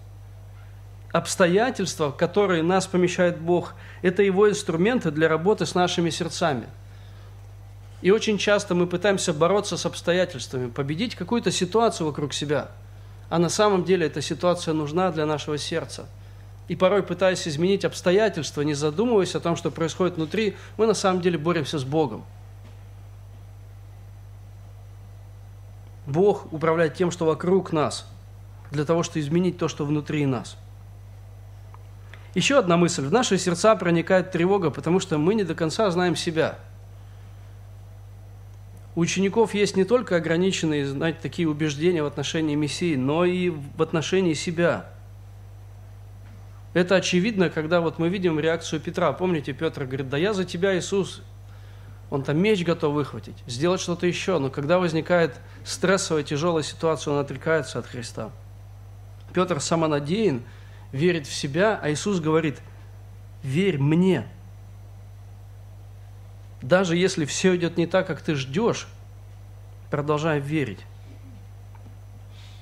обстоятельства, 1.14 2.10
в 2.10 2.16
которые 2.16 2.64
нас 2.64 2.88
помещает 2.88 3.40
Бог, 3.40 3.74
это 4.02 4.24
Его 4.24 4.50
инструменты 4.50 5.12
для 5.12 5.28
работы 5.28 5.64
с 5.64 5.76
нашими 5.76 6.10
сердцами. 6.10 6.66
И 8.04 8.10
очень 8.10 8.36
часто 8.36 8.74
мы 8.74 8.86
пытаемся 8.86 9.32
бороться 9.32 9.78
с 9.78 9.86
обстоятельствами, 9.86 10.68
победить 10.68 11.14
какую-то 11.14 11.50
ситуацию 11.50 12.06
вокруг 12.06 12.34
себя. 12.34 12.68
А 13.30 13.38
на 13.38 13.48
самом 13.48 13.82
деле 13.82 14.08
эта 14.08 14.20
ситуация 14.20 14.74
нужна 14.74 15.10
для 15.10 15.24
нашего 15.24 15.56
сердца. 15.56 16.04
И 16.68 16.76
порой, 16.76 17.02
пытаясь 17.02 17.48
изменить 17.48 17.82
обстоятельства, 17.82 18.60
не 18.60 18.74
задумываясь 18.74 19.34
о 19.34 19.40
том, 19.40 19.56
что 19.56 19.70
происходит 19.70 20.16
внутри, 20.16 20.54
мы 20.76 20.86
на 20.86 20.92
самом 20.92 21.22
деле 21.22 21.38
боремся 21.38 21.78
с 21.78 21.84
Богом. 21.84 22.26
Бог 26.06 26.52
управляет 26.52 26.92
тем, 26.92 27.10
что 27.10 27.24
вокруг 27.24 27.72
нас, 27.72 28.06
для 28.70 28.84
того, 28.84 29.02
чтобы 29.02 29.20
изменить 29.20 29.56
то, 29.56 29.66
что 29.66 29.86
внутри 29.86 30.26
нас– 30.26 30.58
еще 32.34 32.58
одна 32.58 32.76
мысль. 32.76 33.06
В 33.06 33.12
наши 33.12 33.38
сердца 33.38 33.76
проникает 33.76 34.32
тревога, 34.32 34.70
потому 34.70 34.98
что 34.98 35.18
мы 35.18 35.34
не 35.34 35.44
до 35.44 35.54
конца 35.54 35.88
знаем 35.92 36.16
себя. 36.16 36.58
У 38.94 39.00
учеников 39.00 39.54
есть 39.54 39.76
не 39.76 39.84
только 39.84 40.16
ограниченные, 40.16 40.86
знаете, 40.86 41.18
такие 41.20 41.48
убеждения 41.48 42.02
в 42.02 42.06
отношении 42.06 42.54
Мессии, 42.54 42.94
но 42.94 43.24
и 43.24 43.50
в 43.50 43.82
отношении 43.82 44.34
себя. 44.34 44.90
Это 46.74 46.96
очевидно, 46.96 47.50
когда 47.50 47.80
вот 47.80 47.98
мы 47.98 48.08
видим 48.08 48.38
реакцию 48.38 48.80
Петра. 48.80 49.12
Помните, 49.12 49.52
Петр 49.52 49.84
говорит, 49.84 50.08
да 50.08 50.16
я 50.16 50.32
за 50.32 50.44
тебя, 50.44 50.76
Иисус. 50.76 51.22
Он 52.10 52.22
там 52.22 52.38
меч 52.38 52.64
готов 52.64 52.94
выхватить, 52.94 53.36
сделать 53.46 53.80
что-то 53.80 54.06
еще. 54.06 54.38
Но 54.38 54.50
когда 54.50 54.78
возникает 54.78 55.40
стрессовая, 55.64 56.22
тяжелая 56.22 56.62
ситуация, 56.62 57.14
он 57.14 57.20
отрекается 57.20 57.78
от 57.78 57.86
Христа. 57.86 58.30
Петр 59.32 59.60
самонадеян, 59.60 60.42
верит 60.92 61.26
в 61.26 61.34
себя, 61.34 61.78
а 61.82 61.90
Иисус 61.90 62.20
говорит, 62.20 62.60
верь 63.42 63.78
мне. 63.78 64.28
Даже 66.64 66.96
если 66.96 67.24
все 67.24 67.54
идет 67.56 67.76
не 67.76 67.86
так, 67.86 68.06
как 68.06 68.20
ты 68.20 68.34
ждешь, 68.34 68.88
продолжай 69.90 70.40
верить. 70.40 70.80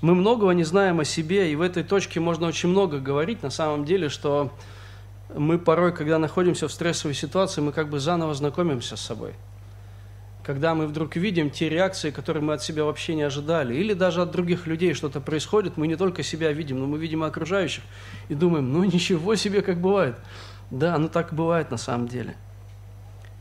Мы 0.00 0.14
многого 0.14 0.50
не 0.52 0.64
знаем 0.64 1.00
о 1.00 1.04
себе, 1.04 1.52
и 1.52 1.56
в 1.56 1.60
этой 1.60 1.84
точке 1.84 2.20
можно 2.20 2.48
очень 2.48 2.68
много 2.68 2.98
говорить 2.98 3.42
на 3.42 3.50
самом 3.50 3.84
деле, 3.84 4.08
что 4.08 4.52
мы 5.34 5.58
порой, 5.58 5.94
когда 5.94 6.18
находимся 6.18 6.68
в 6.68 6.72
стрессовой 6.72 7.14
ситуации, 7.14 7.60
мы 7.60 7.72
как 7.72 7.88
бы 7.88 8.00
заново 8.00 8.34
знакомимся 8.34 8.96
с 8.96 9.00
собой– 9.00 9.34
когда 10.42 10.74
мы 10.74 10.86
вдруг 10.86 11.16
видим 11.16 11.50
те 11.50 11.68
реакции, 11.68 12.10
которые 12.10 12.42
мы 12.42 12.54
от 12.54 12.62
себя 12.62 12.84
вообще 12.84 13.14
не 13.14 13.22
ожидали, 13.22 13.74
или 13.74 13.92
даже 13.92 14.22
от 14.22 14.32
других 14.32 14.66
людей 14.66 14.94
что-то 14.94 15.20
происходит, 15.20 15.76
мы 15.76 15.86
не 15.86 15.96
только 15.96 16.22
себя 16.22 16.52
видим, 16.52 16.80
но 16.80 16.86
мы 16.86 16.98
видим 16.98 17.24
и 17.24 17.28
окружающих, 17.28 17.84
и 18.28 18.34
думаем, 18.34 18.72
ну 18.72 18.84
ничего 18.84 19.36
себе, 19.36 19.62
как 19.62 19.80
бывает. 19.80 20.16
Да, 20.70 20.98
ну 20.98 21.08
так 21.08 21.32
бывает 21.32 21.70
на 21.70 21.76
самом 21.76 22.08
деле. 22.08 22.36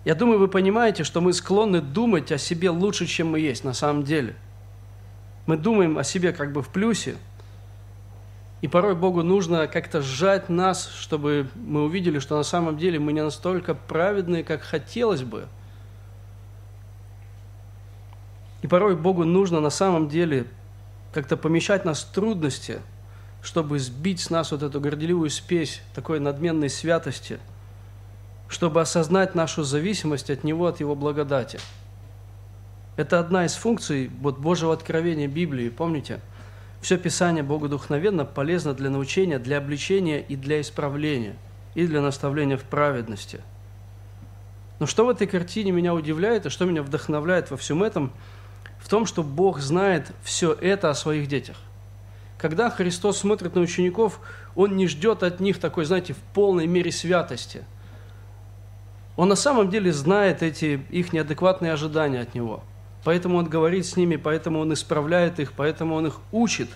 Я 0.04 0.16
думаю, 0.16 0.40
вы 0.40 0.48
понимаете, 0.48 1.04
что 1.04 1.22
мы 1.22 1.34
склонны 1.34 1.82
думать 1.82 2.32
о 2.32 2.38
себе 2.38 2.70
лучше, 2.70 3.06
чем 3.06 3.32
мы 3.32 3.40
есть 3.40 3.64
на 3.64 3.74
самом 3.74 4.04
деле. 4.04 4.36
Мы 5.46 5.58
думаем 5.58 5.98
о 5.98 6.04
себе 6.04 6.34
как 6.34 6.52
бы 6.54 6.62
в 6.62 6.70
плюсе, 6.70 7.16
и 8.62 8.68
порой 8.68 8.96
Богу 8.96 9.24
нужно 9.24 9.68
как-то 9.68 10.02
сжать 10.02 10.50
нас, 10.50 10.88
чтобы 10.88 11.50
мы 11.56 11.84
увидели, 11.84 12.20
что 12.20 12.38
на 12.38 12.44
самом 12.44 12.78
деле 12.78 13.00
мы 13.00 13.14
не 13.14 13.24
настолько 13.24 13.74
праведные, 13.74 14.44
как 14.44 14.62
хотелось 14.62 15.24
бы– 15.24 15.48
и 18.62 18.68
порой 18.68 18.96
Богу 18.96 19.24
нужно 19.26 19.60
на 19.60 19.70
самом 19.70 20.08
деле 20.08 20.46
как-то 21.14 21.36
помещать 21.36 21.84
нас 21.84 22.04
в 22.04 22.12
трудности, 22.14 22.80
чтобы 23.42 23.80
сбить 23.80 24.20
с 24.20 24.30
нас 24.30 24.52
вот 24.52 24.62
эту 24.62 24.80
горделивую 24.80 25.30
спесь 25.30 25.82
такой 25.96 26.20
надменной 26.20 26.70
святости, 26.70 27.40
чтобы 28.52 28.82
осознать 28.82 29.34
нашу 29.34 29.64
зависимость 29.64 30.30
от 30.30 30.44
Него, 30.44 30.68
от 30.68 30.80
Его 30.80 30.96
благодати. 30.96 31.60
Это 32.98 33.20
одна 33.20 33.46
из 33.46 33.56
функций 33.56 34.12
вот 34.22 34.38
Божьего 34.38 34.74
откровения 34.74 35.28
Библии, 35.28 35.70
помните? 35.70 36.20
Все 36.82 36.98
Писание 36.98 37.44
Богу 37.44 37.68
духовенно 37.68 38.26
полезно 38.26 38.74
для 38.74 38.90
научения, 38.90 39.40
для 39.40 39.58
обличения 39.58 40.20
и 40.20 40.36
для 40.36 40.62
исправления, 40.62 41.36
и 41.74 41.88
для 41.88 42.02
наставления 42.02 42.58
в 42.58 42.64
праведности. 42.64 43.42
Но 44.80 44.86
что 44.86 45.06
в 45.06 45.10
этой 45.10 45.26
картине 45.26 45.72
меня 45.72 45.94
удивляет, 45.94 46.46
и 46.46 46.50
что 46.50 46.66
меня 46.66 46.84
вдохновляет 46.84 47.50
во 47.50 47.58
всем 47.58 47.82
этом– 47.82 48.12
в 48.82 48.90
том, 48.90 49.06
что 49.06 49.24
Бог 49.24 49.60
знает 49.60 50.12
все 50.24 50.54
это 50.54 50.90
о 50.90 50.96
своих 50.96 51.28
детях. 51.28 51.56
Когда 52.38 52.70
Христос 52.70 53.20
смотрит 53.20 53.56
на 53.56 53.62
учеников, 53.62 54.20
Он 54.56 54.76
не 54.76 54.88
ждет 54.88 55.24
от 55.24 55.40
них 55.40 55.60
такой, 55.60 55.86
знаете, 55.86 56.14
в 56.14 56.18
полной 56.34 56.66
мере 56.66 56.92
святости. 56.92 57.64
Он 59.22 59.30
на 59.30 59.36
самом 59.36 59.70
деле 59.70 59.94
знает 59.94 60.42
эти 60.42 60.84
их 60.90 61.14
неадекватные 61.14 61.74
ожидания 61.74 62.22
от 62.22 62.34
Него. 62.34 62.64
Поэтому 63.04 63.38
Он 63.38 63.46
говорит 63.46 63.86
с 63.86 63.96
ними, 63.96 64.16
поэтому 64.16 64.58
Он 64.58 64.74
исправляет 64.74 65.40
их, 65.40 65.54
поэтому 65.54 65.94
Он 65.94 66.08
их 66.08 66.20
учит, 66.32 66.70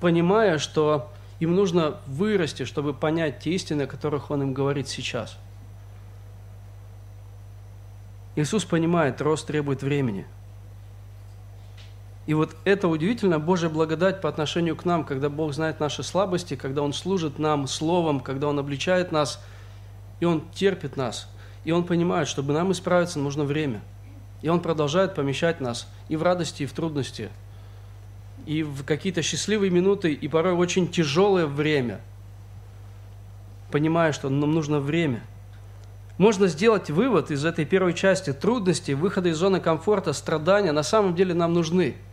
понимая, 0.00 0.58
что 0.58 1.12
им 1.38 1.54
нужно 1.54 1.98
вырасти, 2.08 2.64
чтобы 2.64 2.92
понять 2.92 3.38
те 3.38 3.52
истины, 3.52 3.82
о 3.82 3.86
которых 3.86 4.32
Он 4.32 4.42
им 4.42 4.52
говорит 4.52 4.88
сейчас. 4.88 5.38
Иисус 8.34 8.64
понимает, 8.64 9.20
рост 9.20 9.46
требует 9.46 9.84
времени– 9.84 10.26
и 12.26 12.34
вот 12.34 12.54
это 12.64 12.86
удивительно 12.86 13.38
Божья 13.38 13.68
благодать 13.68 14.20
по 14.20 14.28
отношению 14.28 14.76
к 14.76 14.84
нам, 14.84 15.04
когда 15.04 15.28
Бог 15.28 15.52
знает 15.52 15.80
наши 15.80 16.02
слабости, 16.02 16.54
когда 16.54 16.82
Он 16.82 16.92
служит 16.92 17.38
нам 17.38 17.66
словом, 17.66 18.20
когда 18.20 18.46
Он 18.46 18.58
обличает 18.58 19.10
нас, 19.10 19.42
и 20.20 20.26
Он 20.26 20.42
терпит 20.52 20.96
нас. 20.96 21.28
И 21.64 21.72
Он 21.72 21.84
понимает, 21.84 22.28
чтобы 22.28 22.52
нам 22.52 22.72
исправиться, 22.72 23.18
нужно 23.18 23.44
время. 23.44 23.82
И 24.42 24.48
Он 24.48 24.60
продолжает 24.60 25.14
помещать 25.14 25.60
нас 25.60 25.88
и 26.08 26.16
в 26.16 26.22
радости, 26.22 26.62
и 26.62 26.66
в 26.66 26.72
трудности, 26.72 27.30
и 28.46 28.62
в 28.62 28.84
какие-то 28.84 29.22
счастливые 29.22 29.70
минуты, 29.70 30.12
и 30.12 30.28
порой 30.28 30.54
очень 30.54 30.88
тяжелое 30.88 31.46
время, 31.46 32.00
понимая, 33.70 34.12
что 34.12 34.28
нам 34.28 34.52
нужно 34.52 34.80
время. 34.80 35.22
Можно 36.16 36.48
сделать 36.48 36.90
вывод 36.90 37.30
из 37.30 37.44
этой 37.44 37.64
первой 37.64 37.94
части 37.94 38.32
трудности, 38.32 38.92
выхода 38.92 39.28
из 39.28 39.36
зоны 39.36 39.60
комфорта, 39.60 40.12
страдания 40.12 40.72
на 40.72 40.82
самом 40.82 41.14
деле 41.14 41.34
нам 41.34 41.52
нужны– 41.52 41.96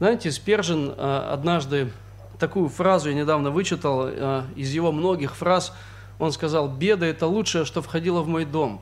знаете, 0.00 0.32
Спержин 0.32 0.94
э, 0.96 1.28
однажды 1.30 1.92
такую 2.38 2.70
фразу 2.70 3.10
я 3.10 3.14
недавно 3.14 3.50
вычитал 3.50 4.06
э, 4.08 4.44
из 4.56 4.72
его 4.72 4.92
многих 4.92 5.36
фраз. 5.36 5.74
Он 6.20 6.30
сказал, 6.30 6.68
беда– 6.68 7.06
это 7.08 7.26
лучшее, 7.26 7.64
что 7.64 7.82
входило 7.82 8.20
в 8.22 8.28
мой 8.28 8.44
дом. 8.44 8.80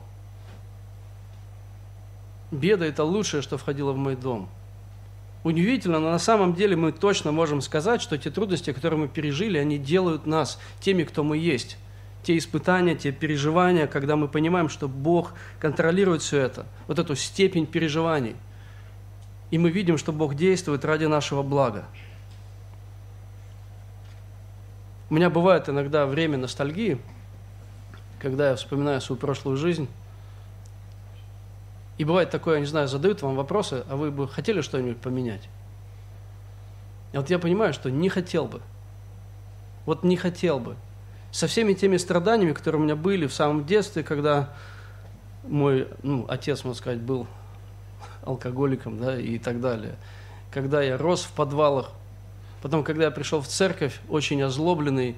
Беда– 2.51 2.85
это 2.87 3.03
лучшее, 3.03 3.41
что 3.41 3.57
входило 3.57 3.91
в 3.93 3.97
мой 3.97 4.15
дом. 4.15 4.47
Удивительно, 5.43 5.99
но 5.99 6.11
на 6.11 6.19
самом 6.19 6.53
деле 6.53 6.75
мы 6.75 6.91
точно 6.91 7.31
можем 7.31 7.61
сказать, 7.61 8.01
что 8.01 8.17
те 8.17 8.29
трудности, 8.29 8.73
которые 8.73 8.99
мы 8.99 9.07
пережили, 9.07 9.57
они 9.57 9.79
делают 9.79 10.27
нас 10.27 10.59
теми, 10.79 11.03
кто 11.03 11.23
мы 11.23 11.37
есть. 11.37 11.77
Те 12.21 12.37
испытания, 12.37 12.93
те 12.95 13.11
переживания, 13.11 13.87
когда 13.87 14.15
мы 14.15 14.27
понимаем, 14.27 14.69
что 14.69 14.87
Бог 14.87 15.33
контролирует 15.59 16.21
все 16.21 16.41
это, 16.41 16.67
вот 16.85 16.99
эту 16.99 17.15
степень 17.15 17.65
переживаний– 17.65 18.35
и 19.51 19.57
мы 19.57 19.71
видим, 19.71 19.97
что 19.97 20.11
Бог 20.11 20.35
действует 20.35 20.85
ради 20.85 21.05
нашего 21.05 21.41
блага. 21.41 21.85
У 25.09 25.15
меня 25.15 25.29
бывает 25.29 25.69
иногда 25.69 26.05
время 26.05 26.37
ностальгии, 26.37 26.99
когда 28.19 28.49
я 28.49 28.55
вспоминаю 28.55 29.01
свою 29.01 29.19
прошлую 29.19 29.57
жизнь. 29.57 29.87
И 31.97 32.05
бывает 32.05 32.29
такое, 32.29 32.55
я 32.55 32.59
не 32.61 32.65
знаю, 32.65 32.87
задают 32.87 33.21
вам 33.21 33.35
вопросы, 33.35 33.83
а 33.89 33.95
вы 33.95 34.11
бы 34.11 34.27
хотели 34.27 34.61
что-нибудь 34.61 35.01
поменять? 35.01 35.49
И 37.11 37.17
вот 37.17 37.29
я 37.29 37.39
понимаю, 37.39 37.73
что 37.73 37.89
не 37.89 38.09
хотел 38.09 38.45
бы. 38.45 38.61
Вот 39.85 40.03
не 40.03 40.15
хотел 40.15 40.59
бы. 40.59 40.75
Со 41.31 41.47
всеми 41.47 41.73
теми 41.73 41.97
страданиями, 41.97 42.53
которые 42.53 42.81
у 42.81 42.83
меня 42.83 42.95
были 42.95 43.27
в 43.27 43.33
самом 43.33 43.65
детстве, 43.65 44.03
когда 44.03 44.53
мой 45.43 45.87
ну, 46.03 46.25
отец, 46.27 46.63
можно 46.63 46.77
сказать, 46.77 46.99
был 46.99 47.27
алкоголиком 48.23 48.99
да, 48.99 49.19
и 49.19 49.37
так 49.37 49.59
далее. 49.59 49.95
Когда 50.51 50.81
я 50.81 50.97
рос 50.97 51.23
в 51.23 51.31
подвалах, 51.31 51.91
потом, 52.61 52.83
когда 52.83 53.05
я 53.05 53.11
пришел 53.11 53.41
в 53.41 53.47
церковь, 53.47 53.99
очень 54.09 54.41
озлобленный, 54.41 55.17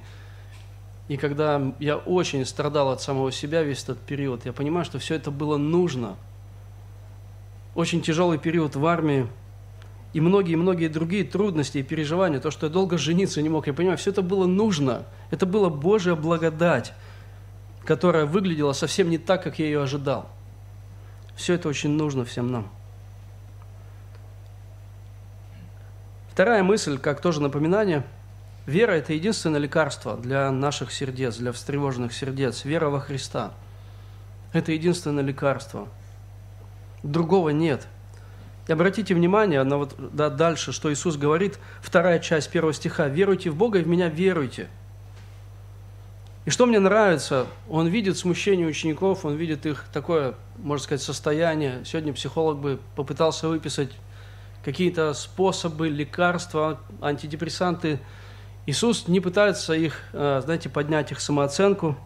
и 1.12 1.18
когда 1.18 1.74
я 1.80 1.98
очень 1.98 2.46
страдал 2.46 2.90
от 2.90 3.02
самого 3.02 3.34
себя 3.34 3.64
весь 3.64 3.84
этот 3.84 4.00
период, 4.00 4.46
я 4.46 4.54
понимаю, 4.54 4.86
что 4.86 4.98
все 4.98 5.16
это 5.16 5.30
было 5.30 5.58
нужно. 5.58 6.16
Очень 7.76 8.02
тяжелый 8.02 8.38
период 8.38 8.78
в 8.78 8.86
армии, 8.86 9.28
и 10.14 10.22
многие-многие 10.22 10.88
другие 10.88 11.26
трудности 11.26 11.80
и 11.80 11.84
переживания, 11.84 12.40
то, 12.40 12.50
что 12.50 12.68
я 12.68 12.72
долго 12.72 12.98
жениться 12.98 13.42
не 13.42 13.50
мог, 13.50 13.68
я 13.68 13.74
понимаю, 13.74 13.98
все 13.98 14.12
это 14.12 14.22
было 14.22 14.46
нужно. 14.48 15.04
Это 15.32 15.46
была 15.46 15.70
Божья 15.70 16.16
благодать, 16.16 16.94
которая 17.84 18.26
выглядела 18.26 18.72
совсем 18.72 19.10
не 19.10 19.18
так, 19.18 19.44
как 19.44 19.60
я 19.60 19.66
ее 19.66 19.84
ожидал. 19.84 20.30
Все 21.36 21.56
это 21.56 21.68
очень 21.68 21.90
нужно 21.90 22.24
всем 22.24 22.50
нам. 22.50 22.72
Вторая 26.32 26.64
мысль, 26.64 26.98
как 26.98 27.20
тоже 27.20 27.42
напоминание, 27.42 28.06
вера– 28.66 28.92
это 28.94 29.14
единственное 29.14 29.60
лекарство 29.60 30.18
для 30.18 30.52
наших 30.52 30.92
сердец, 30.92 31.38
для 31.38 31.52
встревоженных 31.52 32.14
сердец. 32.14 32.66
Вера 32.66 32.90
во 32.90 33.00
Христа– 33.00 33.54
это 34.54 34.72
единственное 34.72 35.24
лекарство. 35.24 35.88
Другого 37.04 37.50
нет– 37.50 37.88
и 38.68 38.72
обратите 38.72 39.16
внимание 39.16 39.64
на 39.64 39.78
вот 39.78 39.96
да, 39.98 40.30
дальше, 40.30 40.72
что 40.72 40.94
Иисус 40.94 41.18
говорит, 41.18 41.58
вторая 41.82 42.20
часть 42.20 42.50
первого 42.52 42.74
стиха. 42.74 43.08
«Веруйте 43.08 43.50
в 43.50 43.56
Бога 43.56 43.80
и 43.80 43.84
в 43.84 43.88
Меня 43.88 44.08
веруйте». 44.08 44.70
И 46.46 46.50
что 46.50 46.66
мне 46.66 46.80
нравится, 46.80 47.46
он 47.70 47.88
видит 47.88 48.18
смущение 48.18 48.66
учеников, 48.66 49.26
он 49.26 49.36
видит 49.36 49.66
их 49.66 49.86
такое, 49.94 50.34
можно 50.58 50.84
сказать, 50.84 51.02
состояние. 51.02 51.84
Сегодня 51.86 52.14
психолог 52.14 52.58
бы 52.58 52.80
попытался 52.96 53.48
выписать 53.48 53.92
какие-то 54.64 55.14
способы, 55.14 55.90
лекарства, 55.90 56.80
антидепрессанты. 57.00 58.00
Иисус 58.66 59.08
не 59.08 59.20
пытается 59.20 59.74
их, 59.74 60.04
э, 60.14 60.42
знаете, 60.44 60.70
поднять 60.70 61.12
их 61.12 61.20
самооценку. 61.20 61.98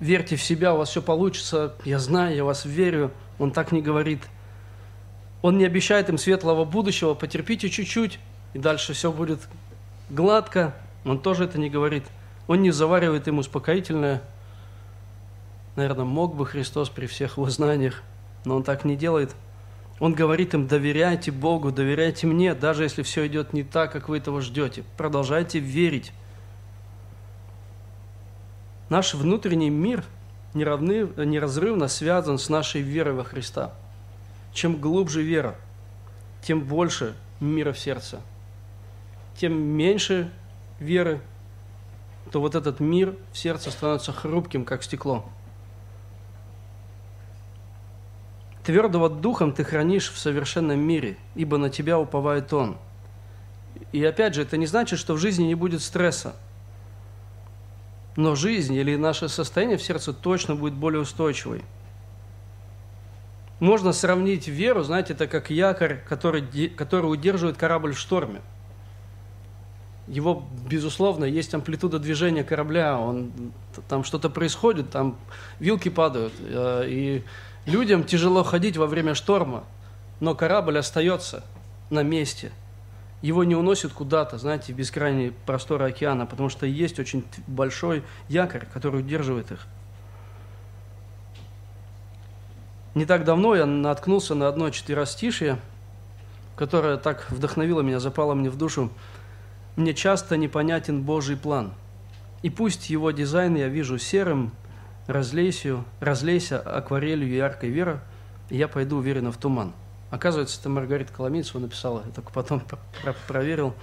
Верьте 0.00 0.36
в 0.36 0.42
себя, 0.42 0.74
у 0.74 0.78
вас 0.78 0.90
все 0.90 1.02
получится, 1.02 1.74
я 1.84 1.98
знаю, 1.98 2.36
я 2.36 2.44
вас 2.44 2.64
верю. 2.64 3.10
Он 3.38 3.50
так 3.50 3.72
не 3.72 3.82
говорит– 3.82 4.22
он 5.46 5.58
не 5.58 5.64
обещает 5.64 6.08
им 6.08 6.18
светлого 6.18 6.64
будущего, 6.64 7.14
потерпите 7.14 7.70
чуть-чуть, 7.70 8.18
и 8.52 8.58
дальше 8.58 8.94
все 8.94 9.12
будет 9.12 9.38
гладко. 10.10 10.74
Он 11.04 11.20
тоже 11.20 11.44
это 11.44 11.56
не 11.56 11.70
говорит. 11.70 12.04
Он 12.48 12.62
не 12.62 12.72
заваривает 12.72 13.28
им 13.28 13.38
успокоительное. 13.38 14.22
Наверное, 15.76 16.04
мог 16.04 16.34
бы 16.34 16.46
Христос 16.46 16.88
при 16.88 17.06
всех 17.06 17.36
его 17.36 17.48
знаниях, 17.48 18.02
но 18.44 18.56
он 18.56 18.64
так 18.64 18.84
не 18.84 18.96
делает. 18.96 19.36
Он 19.98 20.12
говорит 20.12 20.54
им, 20.54 20.66
доверяйте 20.66 21.30
Богу, 21.30 21.72
доверяйте 21.72 22.26
мне, 22.26 22.54
даже 22.54 22.82
если 22.82 23.02
все 23.02 23.26
идет 23.26 23.52
не 23.52 23.62
так, 23.62 23.92
как 23.92 24.08
вы 24.08 24.18
этого 24.18 24.40
ждете. 24.40 24.84
Продолжайте 24.96 25.58
верить. 25.58 26.12
Наш 28.90 29.14
внутренний 29.14 29.70
мир 29.70 30.04
неравны, 30.54 31.08
неразрывно 31.16 31.88
связан 31.88 32.38
с 32.38 32.48
нашей 32.48 32.82
верой 32.82 33.14
во 33.14 33.24
Христа– 33.24 33.72
чем 34.56 34.80
глубже 34.80 35.22
вера, 35.22 35.54
тем 36.40 36.62
больше 36.64 37.14
мира 37.40 37.72
в 37.72 37.78
сердце. 37.78 38.22
Тем 39.36 39.52
меньше 39.52 40.32
веры, 40.80 41.20
то 42.32 42.40
вот 42.40 42.54
этот 42.54 42.80
мир 42.80 43.16
в 43.32 43.38
сердце 43.38 43.70
становится 43.70 44.12
хрупким, 44.12 44.64
как 44.64 44.82
стекло. 44.82 45.30
Твердого 48.66 49.08
духом 49.08 49.52
ты 49.52 49.64
хранишь 49.64 50.12
в 50.12 50.18
совершенном 50.18 50.80
мире, 50.80 51.16
ибо 51.34 51.56
на 51.56 51.70
тебя 51.70 51.98
уповает 51.98 52.52
Он. 52.52 52.76
И 53.92 54.04
опять 54.04 54.34
же, 54.34 54.42
это 54.42 54.58
не 54.58 54.66
значит, 54.66 54.98
что 54.98 55.14
в 55.14 55.18
жизни 55.18 55.44
не 55.44 55.54
будет 55.54 55.80
стресса. 55.80 56.36
Но 58.16 58.34
жизнь 58.34 58.74
или 58.74 58.96
наше 58.96 59.28
состояние 59.30 59.78
в 59.78 59.82
сердце 59.82 60.12
точно 60.12 60.54
будет 60.54 60.74
более 60.74 61.00
устойчивой– 61.00 61.62
можно 63.58 63.92
сравнить 63.92 64.48
веру, 64.48 64.82
знаете, 64.82 65.14
это 65.14 65.26
как 65.26 65.50
якорь, 65.50 66.00
который, 66.06 66.68
который 66.68 67.06
удерживает 67.06 67.56
корабль 67.56 67.94
в 67.94 67.98
шторме. 67.98 68.42
Его, 70.06 70.44
безусловно, 70.68 71.24
есть 71.24 71.54
амплитуда 71.54 71.98
движения 71.98 72.44
корабля, 72.44 72.98
он, 72.98 73.32
там 73.88 74.04
что-то 74.04 74.28
происходит, 74.28 74.90
там 74.90 75.16
вилки 75.58 75.88
падают, 75.88 76.34
э, 76.38 76.84
и 76.86 77.24
людям 77.66 78.04
тяжело 78.04 78.42
ходить 78.42 78.76
во 78.76 78.86
время 78.86 79.14
шторма, 79.14 79.64
но 80.20 80.34
корабль 80.34 80.78
остается 80.78 81.44
на 81.90 82.02
месте. 82.02 82.52
Его 83.22 83.44
не 83.44 83.54
уносит 83.54 83.92
куда-то, 83.92 84.38
знаете, 84.38 84.72
в 84.72 84.76
бескрайние 84.76 85.32
просторы 85.32 85.86
океана, 85.86 86.26
потому 86.26 86.48
что 86.48 86.66
есть 86.66 86.98
очень 86.98 87.24
большой 87.46 88.02
якорь, 88.28 88.66
который 88.72 89.00
удерживает 89.00 89.50
их. 89.50 89.66
Не 92.94 93.04
так 93.04 93.24
давно 93.24 93.54
я 93.54 93.66
наткнулся 93.66 94.34
на 94.34 94.48
одно 94.48 94.70
четверостишее, 94.70 95.58
которое 96.56 96.96
так 96.96 97.30
вдохновило 97.30 97.82
меня, 97.82 98.00
запало 98.00 98.34
мне 98.34 98.48
в 98.48 98.56
душу. 98.56 98.90
«Мне 99.76 99.92
часто 99.92 100.38
непонятен 100.38 101.02
Божий 101.02 101.36
план, 101.36 101.74
и 102.40 102.48
пусть 102.48 102.88
его 102.88 103.10
дизайн 103.10 103.54
я 103.56 103.68
вижу 103.68 103.98
серым, 103.98 104.52
разлейся, 105.06 105.84
разлейся 106.00 106.60
акварелью 106.60 107.28
яркой 107.28 107.70
вера, 107.70 108.00
и 108.50 108.56
я 108.56 108.68
пойду 108.68 108.98
уверенно 108.98 109.32
в 109.32 109.36
туман». 109.36 109.72
Оказывается, 110.10 110.60
это 110.60 110.68
Маргарита 110.68 111.12
Коломийцева 111.12 111.60
написала, 111.60 112.02
я 112.06 112.12
только 112.12 112.30
потом 112.32 112.62
проверил. 113.26 113.74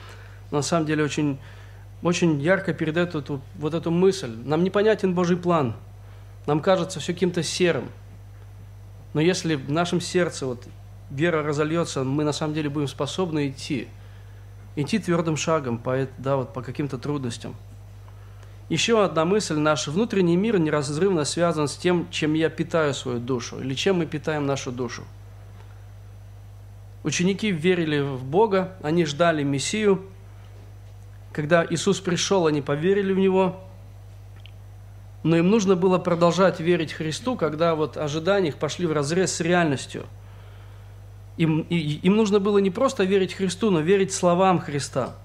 Но 0.51 0.57
на 0.57 0.63
самом 0.63 0.86
деле 0.86 1.03
очень, 1.03 1.38
очень 2.01 2.39
ярко 2.39 2.73
передает 2.73 3.13
эту, 3.13 3.41
вот 3.55 3.73
эту 3.73 3.91
мысль. 3.91 4.33
Нам 4.45 4.63
непонятен 4.63 5.13
Божий 5.13 5.38
план, 5.38 5.75
нам 6.45 6.62
кажется 6.62 6.99
все 6.99 7.13
каким-то 7.13 7.43
серым– 7.43 7.89
но 9.13 9.21
если 9.21 9.55
в 9.55 9.71
нашем 9.71 10.01
сердце 10.01 10.45
вот 10.45 10.67
вера 11.09 11.43
разольется, 11.43 12.03
мы 12.03 12.23
на 12.23 12.33
самом 12.33 12.53
деле 12.55 12.69
будем 12.69 12.88
способны 12.88 13.49
идти, 13.49 13.88
идти 14.75 14.99
твердым 14.99 15.38
шагом 15.38 15.77
по, 15.77 16.07
да, 16.17 16.38
вот, 16.38 16.53
по 16.53 16.62
каким-то 16.62 16.97
трудностям. 16.97 17.55
Еще 18.69 19.04
одна 19.04 19.26
мысль. 19.26 19.56
Наш 19.56 19.88
внутренний 19.88 20.38
мир 20.38 20.60
неразрывно 20.60 21.26
связан 21.26 21.67
с 21.67 21.76
тем, 21.76 22.08
чем 22.10 22.34
я 22.34 22.49
питаю 22.49 22.93
свою 22.93 23.19
душу, 23.19 23.60
или 23.60 23.73
чем 23.73 23.97
мы 23.97 24.06
питаем 24.06 24.45
нашу 24.45 24.71
душу. 24.71 25.04
Ученики 27.04 27.52
верили 27.52 27.99
в 27.99 28.23
Бога, 28.23 28.76
они 28.82 29.06
ждали 29.06 29.43
Мессию. 29.43 30.02
Когда 31.34 31.65
Иисус 31.69 31.99
пришел, 31.99 32.47
они 32.47 32.62
поверили 32.62 33.12
в 33.13 33.19
Него– 33.19 33.60
но 35.23 35.38
им 35.38 35.49
нужно 35.49 35.76
было 35.76 35.97
продолжать 35.97 36.60
верить 36.60 36.91
Христу, 36.91 37.38
когда 37.38 37.76
вот 37.76 37.97
ожидания 37.97 38.49
их 38.49 38.58
пошли 38.58 38.86
в 38.86 38.91
разрез 38.91 39.34
с 39.34 39.39
реальностью. 39.39 40.06
Им, 41.38 41.62
и, 41.69 41.78
им 42.04 42.17
нужно 42.17 42.39
было 42.39 42.58
не 42.58 42.69
просто 42.69 43.06
верить 43.06 43.34
Христу, 43.34 43.71
но 43.71 43.80
верить 43.80 44.12
словам 44.12 44.60
Христа. 44.60 45.15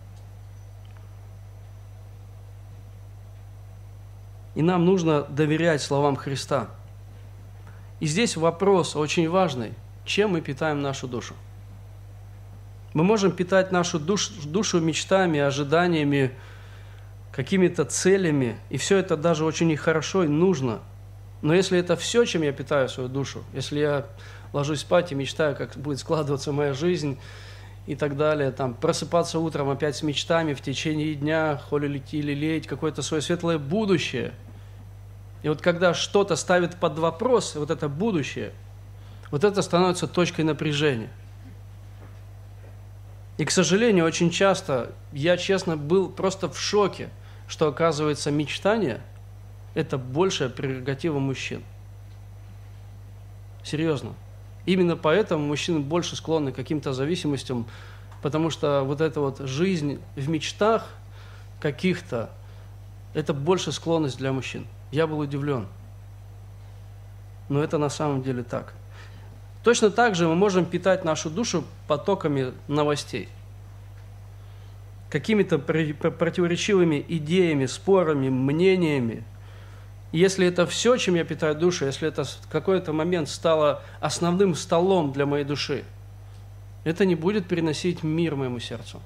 И 4.59 4.63
нам 4.63 4.85
нужно 4.85 5.23
доверять 5.23 5.81
словам 5.81 6.17
Христа. 6.17 6.67
И 8.01 8.07
здесь 8.07 8.37
вопрос 8.37 8.97
очень 8.97 9.31
важный. 9.31 9.73
Чем 10.05 10.33
мы 10.33 10.41
питаем 10.41 10.83
нашу 10.83 11.07
душу? 11.07 11.35
Мы 12.93 13.05
можем 13.05 13.31
питать 13.31 13.71
нашу 13.71 14.01
душ, 14.01 14.31
душу 14.31 14.81
мечтами, 14.81 15.39
ожиданиями, 15.39 16.33
какими-то 17.31 17.85
целями, 17.85 18.59
и 18.69 18.79
все 18.79 18.97
это 18.97 19.17
даже 19.17 19.45
очень 19.45 19.77
хорошо 19.77 20.25
и 20.25 20.27
нужно. 20.27 20.81
Но 21.41 21.55
если 21.55 21.79
это 21.79 21.95
все, 21.95 22.25
чем 22.25 22.43
я 22.43 22.51
питаю 22.51 22.89
свою 22.89 23.09
душу, 23.09 23.45
если 23.55 23.79
я 23.79 24.07
ложусь 24.53 24.81
спать 24.81 25.13
и 25.13 25.15
мечтаю, 25.15 25.55
как 25.55 25.77
будет 25.77 26.01
складываться 26.01 26.51
моя 26.51 26.75
жизнь 26.75 27.17
и 27.87 27.95
так 27.95 28.17
далее, 28.17 28.51
там, 28.51 28.75
просыпаться 28.75 29.39
утром 29.39 29.71
опять 29.71 29.95
с 29.95 30.03
мечтами 30.03 30.53
в 30.53 30.63
течение 30.63 31.15
дня, 31.15 31.63
холить 31.71 32.13
или 32.13 32.33
лелеять 32.33 32.67
какое-то 32.67 33.03
свое 33.03 33.23
светлое 33.23 33.59
будущее. 33.59 34.33
И 35.43 35.49
вот 35.49 35.61
когда 35.61 35.95
что-то 35.95 36.37
ставит 36.37 36.77
под 36.77 36.99
вопрос, 36.99 37.55
вот 37.55 37.71
это 37.71 37.89
будущее, 37.89 38.53
вот 39.31 39.45
это 39.45 39.63
становится 39.63 40.07
точкой 40.07 40.43
напряжения. 40.43 41.11
И, 43.37 43.45
к 43.45 43.51
сожалению, 43.51 44.05
очень 44.05 44.31
часто 44.31 44.93
я, 45.13 45.37
честно, 45.37 45.77
был 45.77 46.09
просто 46.09 46.49
в 46.49 46.59
шоке– 46.59 47.11
что, 47.49 47.67
оказывается, 47.67 48.31
мечтание– 48.31 49.01
это 49.75 49.99
большая 49.99 50.51
прерогатива 50.51 51.19
мужчин. 51.19 51.65
Серьезно. 53.65 54.15
Именно 54.67 54.97
поэтому 54.97 55.47
мужчины 55.47 55.81
больше 55.81 56.15
склонны 56.15 56.53
к 56.53 56.57
каким-то 56.57 56.93
зависимостям, 56.93 57.67
потому 58.23 58.51
что 58.51 58.83
вот 58.85 59.01
эта 59.01 59.21
вот 59.21 59.39
жизнь 59.41 59.99
в 60.15 60.29
мечтах 60.29 60.87
каких-то, 61.59 62.31
это 63.15 63.33
больше 63.33 63.73
склонность 63.73 64.19
для 64.19 64.33
мужчин. 64.33 64.67
Я 64.91 65.07
был 65.07 65.19
удивлен. 65.19 65.67
Но 67.49 67.63
это 67.63 67.79
на 67.79 67.89
самом 67.89 68.23
деле 68.23 68.43
так. 68.43 68.75
Точно 69.65 69.91
так 69.91 70.15
же 70.15 70.27
мы 70.29 70.35
можем 70.35 70.65
питать 70.65 71.05
нашу 71.05 71.31
душу 71.31 71.65
потоками 71.87 72.53
новостей. 72.69 73.29
Какими-то 75.11 75.59
противоречивыми 75.59 77.05
идеями, 77.09 77.67
спорами, 77.67 78.29
мнениями. 78.29 79.25
Если 80.13 80.47
это 80.47 80.67
все, 80.67 80.97
чем 80.97 81.17
я 81.17 81.25
питаю 81.25 81.55
душу, 81.55 81.87
если 81.87 82.09
это 82.09 82.25
в 82.25 82.49
какой-то 82.51 82.93
момент 82.93 83.29
стало 83.29 83.83
основным 84.01 84.55
столом 84.55 85.13
для 85.13 85.27
моей 85.27 85.45
души, 85.45 85.85
это 86.85 87.05
не 87.05 87.15
будет 87.15 87.47
переносить 87.47 88.03
мир 88.03 88.37
моему 88.37 88.61
сердцу. 88.61 89.01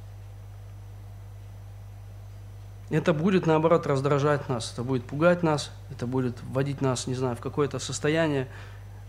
Это 2.93 3.15
будет, 3.15 3.47
наоборот, 3.47 3.87
раздражать 3.87 4.51
нас, 4.51 4.71
это 4.71 4.85
будет 4.85 5.05
пугать 5.05 5.43
нас, 5.43 5.71
это 5.91 6.07
будет 6.07 6.37
вводить 6.43 6.83
нас, 6.83 7.07
не 7.07 7.15
знаю, 7.15 7.37
в 7.37 7.41
какое-то 7.41 7.79
состояние, 7.79 8.49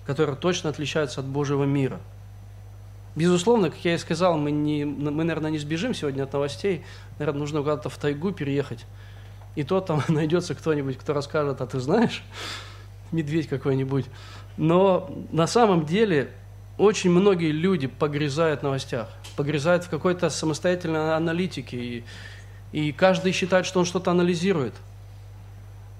которое 0.05 0.37
точно 0.37 0.69
отличается 0.69 1.19
от 1.19 1.27
Божьего 1.27 1.65
мира. 1.65 1.99
Безусловно, 3.13 3.69
как 3.69 3.79
я 3.83 3.95
и 3.95 3.97
сказал, 3.97 4.37
мы, 4.37 4.51
не, 4.51 4.85
мы, 4.85 5.25
наверное, 5.25 5.51
не 5.51 5.57
сбежим 5.59 5.93
сегодня 5.93 6.23
от 6.23 6.31
новостей. 6.31 6.85
Наверное, 7.19 7.41
нужно 7.41 7.59
куда-то 7.59 7.89
в 7.89 7.97
тайгу 7.97 8.31
переехать. 8.31 8.85
И 9.55 9.63
то 9.63 9.81
там 9.81 10.01
найдется 10.07 10.55
кто-нибудь, 10.55 10.97
кто 10.97 11.11
расскажет, 11.11 11.59
а 11.59 11.67
ты 11.67 11.81
знаешь, 11.81 12.23
медведь 13.11 13.49
какой-нибудь. 13.49 14.05
Но 14.55 15.13
на 15.33 15.45
самом 15.45 15.85
деле 15.85 16.31
очень 16.77 17.11
многие 17.11 17.51
люди 17.51 17.87
погрязают 17.87 18.61
в 18.61 18.63
новостях, 18.63 19.09
погрязают 19.35 19.83
в 19.83 19.89
какой-то 19.89 20.29
самостоятельной 20.29 21.17
аналитике. 21.17 21.77
И 21.77 22.03
и 22.73 22.91
каждый 22.91 23.31
считает, 23.31 23.65
что 23.65 23.79
он 23.79 23.85
что-то 23.85 24.11
анализирует. 24.11 24.73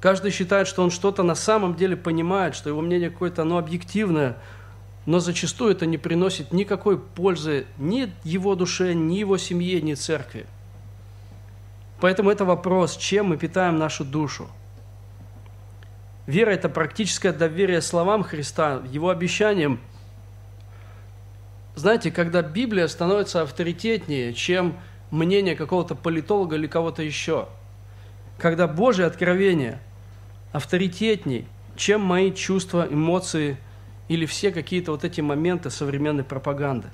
Каждый 0.01 0.31
считает, 0.31 0.67
что 0.67 0.83
он 0.83 0.91
что-то 0.91 1.23
на 1.23 1.35
самом 1.35 1.75
деле 1.75 1.95
понимает, 1.95 2.55
что 2.55 2.67
его 2.67 2.81
мнение 2.81 3.09
какое-то, 3.09 3.43
оно 3.43 3.57
объективное, 3.57 4.35
но 5.05 5.19
зачастую 5.19 5.71
это 5.71 5.85
не 5.85 5.97
приносит 5.97 6.51
никакой 6.51 6.97
пользы 6.99 7.67
ни 7.77 8.11
его 8.23 8.55
душе, 8.55 8.93
ни 8.93 9.15
его 9.15 9.37
семье, 9.37 9.81
ни 9.81 9.93
церкви. 9.93 10.45
Поэтому 12.01 12.31
это 12.31 12.43
вопрос, 12.43 12.97
чем 12.97 13.27
мы 13.27 13.37
питаем 13.37 13.77
нашу 13.77 14.03
душу. 14.03 14.49
Вера– 16.25 16.49
это 16.51 16.69
практическое 16.69 17.33
доверие 17.33 17.81
словам 17.81 18.23
Христа, 18.23 18.81
Его 18.91 19.09
обещаниям. 19.09 19.79
Знаете, 21.75 22.11
когда 22.11 22.41
Библия 22.41 22.87
становится 22.87 23.41
авторитетнее, 23.41 24.33
чем 24.33 24.77
мнение 25.13 25.55
какого-то 25.55 25.93
политолога 25.95 26.55
или 26.55 26.65
кого-то 26.65 27.03
еще. 27.03 27.47
Когда 28.39 28.67
Божье 28.67 29.05
откровение 29.05 29.79
авторитетней, 30.51 31.47
чем 31.75 32.01
мои 32.01 32.33
чувства, 32.33 32.87
эмоции 32.89 33.57
или 34.07 34.25
все 34.25 34.51
какие-то 34.51 34.91
вот 34.91 35.03
эти 35.03 35.21
моменты 35.21 35.69
современной 35.69 36.23
пропаганды. 36.23 36.89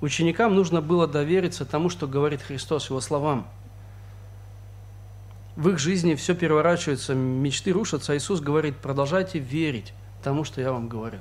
Ученикам 0.00 0.54
нужно 0.54 0.80
было 0.80 1.06
довериться 1.06 1.64
тому, 1.64 1.88
что 1.88 2.06
говорит 2.06 2.42
Христос, 2.42 2.88
Его 2.88 3.00
словам. 3.00 3.46
В 5.54 5.68
их 5.68 5.78
жизни 5.78 6.14
все 6.14 6.34
переворачивается, 6.34 7.14
мечты 7.14 7.72
рушатся, 7.72 8.12
а 8.12 8.16
Иисус 8.16 8.40
говорит, 8.40 8.78
продолжайте 8.78 9.38
верить 9.38 9.92
тому, 10.24 10.44
что 10.44 10.60
я 10.62 10.72
вам 10.72 10.88
говорю. 10.88 11.20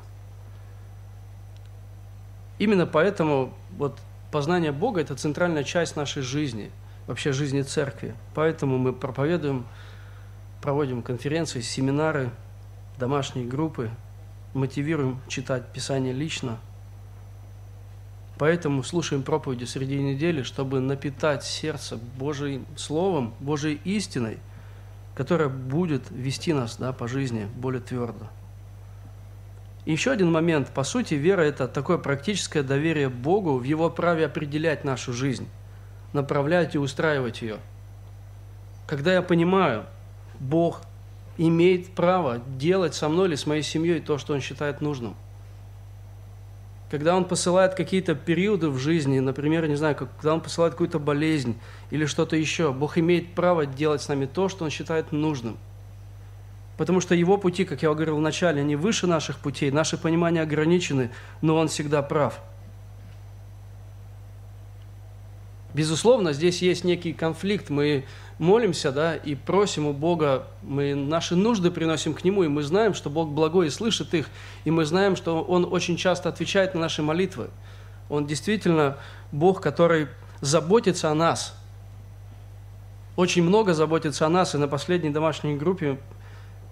Именно 2.60 2.86
поэтому 2.86 3.54
вот 3.78 4.00
познание 4.32 4.72
Бога– 4.72 5.02
это 5.02 5.16
центральная 5.16 5.64
часть 5.64 5.96
нашей 5.96 6.24
жизни, 6.24 6.72
вообще 7.06 7.34
жизни 7.34 7.62
церкви. 7.62 8.16
Поэтому 8.34 8.78
мы 8.78 8.94
проповедуем, 8.94 9.66
проводим 10.62 11.02
конференции, 11.02 11.62
семинары, 11.62 12.32
домашние 12.98 13.46
группы, 13.46 13.92
мотивируем 14.54 15.20
читать 15.28 15.72
Писание 15.74 16.14
лично. 16.14 16.58
Поэтому 18.38 18.82
слушаем 18.84 19.22
проповеди 19.22 19.66
среди 19.66 20.02
недели, 20.02 20.42
чтобы 20.42 20.80
напитать 20.80 21.44
сердце 21.44 21.98
Божьим 22.18 22.66
Словом, 22.76 23.36
Божьей 23.40 23.80
истиной, 23.84 24.40
которая 25.16 25.50
будет 25.50 26.10
вести 26.10 26.54
нас 26.54 26.78
да, 26.78 26.94
по 26.94 27.08
жизни 27.08 27.48
более 27.56 27.82
твердо. 27.82 28.28
Еще 29.86 30.12
один 30.12 30.32
момент. 30.32 30.70
По 30.70 30.84
сути, 30.84 31.16
вера– 31.16 31.42
это 31.44 31.68
такое 31.68 31.98
практическое 31.98 32.62
доверие 32.62 33.10
Богу 33.10 33.58
в 33.58 33.64
Его 33.64 33.90
праве 33.90 34.26
определять 34.26 34.84
нашу 34.84 35.12
жизнь, 35.12 35.48
направлять 36.14 36.76
и 36.76 36.78
устраивать 36.78 37.42
ее. 37.42 37.58
Когда 38.86 39.14
я 39.14 39.24
понимаю, 39.24 39.86
Бог 40.40 40.82
имеет 41.38 41.96
право 41.96 42.40
делать 42.58 42.94
со 42.94 43.10
мной 43.10 43.30
или 43.30 43.36
с 43.36 43.48
моей 43.48 43.64
семьей 43.64 44.02
то, 44.02 44.20
что 44.20 44.34
Он 44.34 44.42
считает 44.42 44.82
нужным. 44.82 45.16
Когда 46.92 47.16
Он 47.16 47.26
посылает 47.26 47.74
какие-то 47.74 48.14
периоды 48.14 48.70
в 48.70 48.78
жизни, 48.78 49.20
например, 49.20 49.68
не 49.68 49.76
знаю, 49.76 49.96
когда 49.96 50.34
Он 50.34 50.42
посылает 50.42 50.74
какую-то 50.74 51.00
болезнь 51.00 51.58
или 51.90 52.06
что-то 52.06 52.36
еще, 52.36 52.72
Бог 52.72 53.00
имеет 53.00 53.34
право 53.34 53.66
делать 53.66 54.04
с 54.04 54.10
нами 54.10 54.28
то, 54.28 54.48
что 54.48 54.64
Он 54.64 54.70
считает 54.70 55.12
нужным– 55.12 55.58
Потому 56.78 57.02
что 57.02 57.14
его 57.14 57.38
пути, 57.38 57.66
как 57.66 57.82
я 57.84 57.94
говорил 57.94 58.18
вначале, 58.18 58.62
они 58.62 58.76
выше 58.76 59.08
наших 59.08 59.40
путей, 59.40 59.72
наши 59.72 59.98
понимания 59.98 60.42
ограничены, 60.42 61.12
но 61.42 61.58
он 61.58 61.68
всегда 61.68 62.02
прав. 62.02 62.40
Безусловно, 65.74 66.34
здесь 66.34 66.62
есть 66.62 66.84
некий 66.84 67.14
конфликт. 67.14 67.70
Мы 67.70 68.06
молимся, 68.40 68.92
да, 68.92 69.16
и 69.16 69.36
просим 69.36 69.86
у 69.86 69.94
Бога, 69.94 70.48
мы 70.64 70.96
наши 70.96 71.36
нужды 71.36 71.72
приносим 71.72 72.14
к 72.14 72.24
Нему, 72.24 72.44
и 72.44 72.48
мы 72.48 72.64
знаем, 72.64 72.94
что 72.94 73.10
Бог 73.10 73.30
благой 73.30 73.68
и 73.68 73.70
слышит 73.70 74.14
их, 74.14 74.30
и 74.66 74.72
мы 74.72 74.84
знаем, 74.84 75.16
что 75.16 75.42
Он 75.42 75.66
очень 75.72 75.96
часто 75.96 76.28
отвечает 76.28 76.74
на 76.74 76.82
наши 76.82 77.02
молитвы. 77.02 77.50
Он 78.10 78.26
действительно 78.26 78.98
Бог, 79.32 79.62
который 79.62 80.08
заботится 80.42 81.10
о 81.10 81.16
нас. 81.16 81.56
Очень 83.16 83.44
много 83.44 83.74
заботится 83.74 84.26
о 84.26 84.30
нас, 84.30 84.56
и 84.56 84.58
на 84.58 84.68
последней 84.68 85.12
домашней 85.12 85.56
группе 85.56 86.00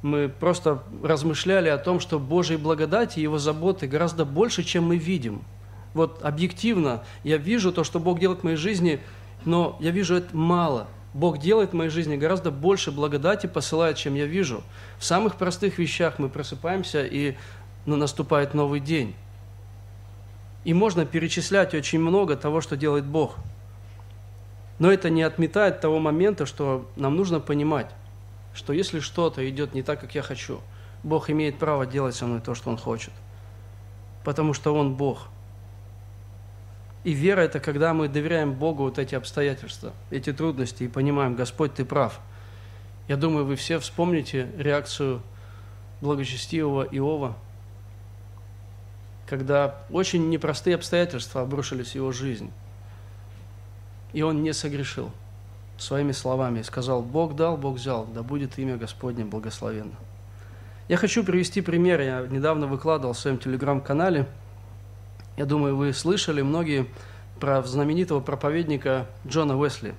мы 0.02 0.30
просто 0.30 0.84
размышляли 1.04 1.70
о 1.70 1.78
том, 1.78 2.00
что 2.00 2.20
Божьей 2.20 2.58
благодати 2.58 3.20
и 3.20 3.24
Его 3.24 3.38
заботы 3.38 3.88
гораздо 3.88 4.26
больше, 4.26 4.64
чем 4.64 4.86
мы 4.86 4.98
видим. 4.98 5.42
Вот 5.94 6.24
объективно 6.24 7.04
я 7.24 7.38
вижу 7.38 7.72
то, 7.72 7.84
что 7.84 8.00
Бог 8.00 8.20
делает 8.20 8.42
в 8.42 8.44
моей 8.44 8.58
жизни, 8.58 9.02
но 9.46 9.78
я 9.80 9.92
вижу 9.92 10.16
это 10.16 10.36
мало. 10.36 10.88
Бог 11.14 11.40
делает 11.40 11.72
в 11.72 11.74
моей 11.74 11.90
жизни 11.90 12.16
гораздо 12.16 12.52
больше 12.52 12.92
благодати 12.92 13.48
посылает, 13.48 13.98
чем 13.98 14.14
я 14.14 14.26
вижу. 14.26 14.64
В 15.00 15.06
самых 15.06 15.36
простых 15.36 15.80
вещах 15.80 16.20
мы 16.20 16.30
просыпаемся, 16.30 17.04
и 17.04 17.36
ну, 17.86 17.96
наступает 17.96 18.54
новый 18.54 18.80
день. 18.80 19.16
И 20.64 20.74
можно 20.74 21.06
перечислять 21.06 21.74
очень 21.74 22.00
много 22.00 22.36
того, 22.36 22.62
что 22.62 22.78
делает 22.78 23.06
Бог. 23.06 23.38
Но 24.78 24.92
это 24.92 25.10
не 25.10 25.24
отметает 25.24 25.82
того 25.82 26.00
момента, 26.00 26.46
что 26.46 26.88
нам 26.96 27.16
нужно 27.16 27.40
понимать, 27.40 27.90
что 28.54 28.74
если 28.74 29.00
что-то 29.00 29.48
идет 29.50 29.74
не 29.74 29.84
так, 29.84 30.00
как 30.00 30.16
я 30.16 30.22
хочу, 30.22 30.62
Бог 31.04 31.30
имеет 31.30 31.58
право 31.58 31.86
делать 31.86 32.16
со 32.16 32.26
мной 32.26 32.42
то, 32.42 32.56
что 32.56 32.70
Он 32.70 32.78
хочет. 32.78 33.14
Потому 34.24 34.54
что 34.54 34.74
Он 34.76 34.96
Бог. 34.96 35.28
И 37.04 37.14
вера– 37.14 37.42
это 37.42 37.60
когда 37.60 37.94
мы 37.94 38.10
доверяем 38.10 38.54
Богу 38.54 38.84
вот 38.84 39.00
эти 39.00 39.16
обстоятельства, 39.16 39.94
эти 40.10 40.34
трудности, 40.34 40.84
и 40.84 40.88
понимаем, 40.88 41.36
Господь, 41.36 41.74
Ты 41.74 41.86
прав. 41.86 42.20
Я 43.08 43.16
думаю, 43.16 43.46
вы 43.46 43.56
все 43.56 43.80
вспомните 43.80 44.50
реакцию 44.58 45.22
благочестивого 46.02 46.84
Иова, 46.84 47.38
когда 49.26 49.82
очень 49.90 50.30
непростые 50.30 50.76
обстоятельства 50.76 51.42
обрушились 51.42 51.92
в 51.92 51.96
его 51.96 52.12
жизнь, 52.12 52.52
и 54.12 54.22
он 54.22 54.44
не 54.44 54.54
согрешил– 54.54 55.12
своими 55.82 56.12
словами 56.12 56.62
сказал, 56.62 57.02
Бог 57.02 57.36
дал, 57.36 57.58
Бог 57.58 57.76
взял, 57.76 58.06
да 58.06 58.24
будет 58.24 58.58
имя 58.60 58.78
Господне 58.78 59.26
благословенно. 59.26 59.96
Я 60.90 60.98
хочу 60.98 61.24
привести 61.24 61.62
пример. 61.62 62.02
Я 62.02 62.26
недавно 62.28 62.66
выкладывал 62.66 63.14
в 63.14 63.20
своем 63.20 63.38
телеграм-канале. 63.38 64.28
Я 65.38 65.46
думаю, 65.46 65.78
вы 65.78 65.94
слышали 65.94 66.42
многие 66.42 66.88
про 67.40 67.62
знаменитого 67.62 68.22
проповедника 68.22 69.06
Джона 69.28 69.56
Уэсли. 69.56 69.94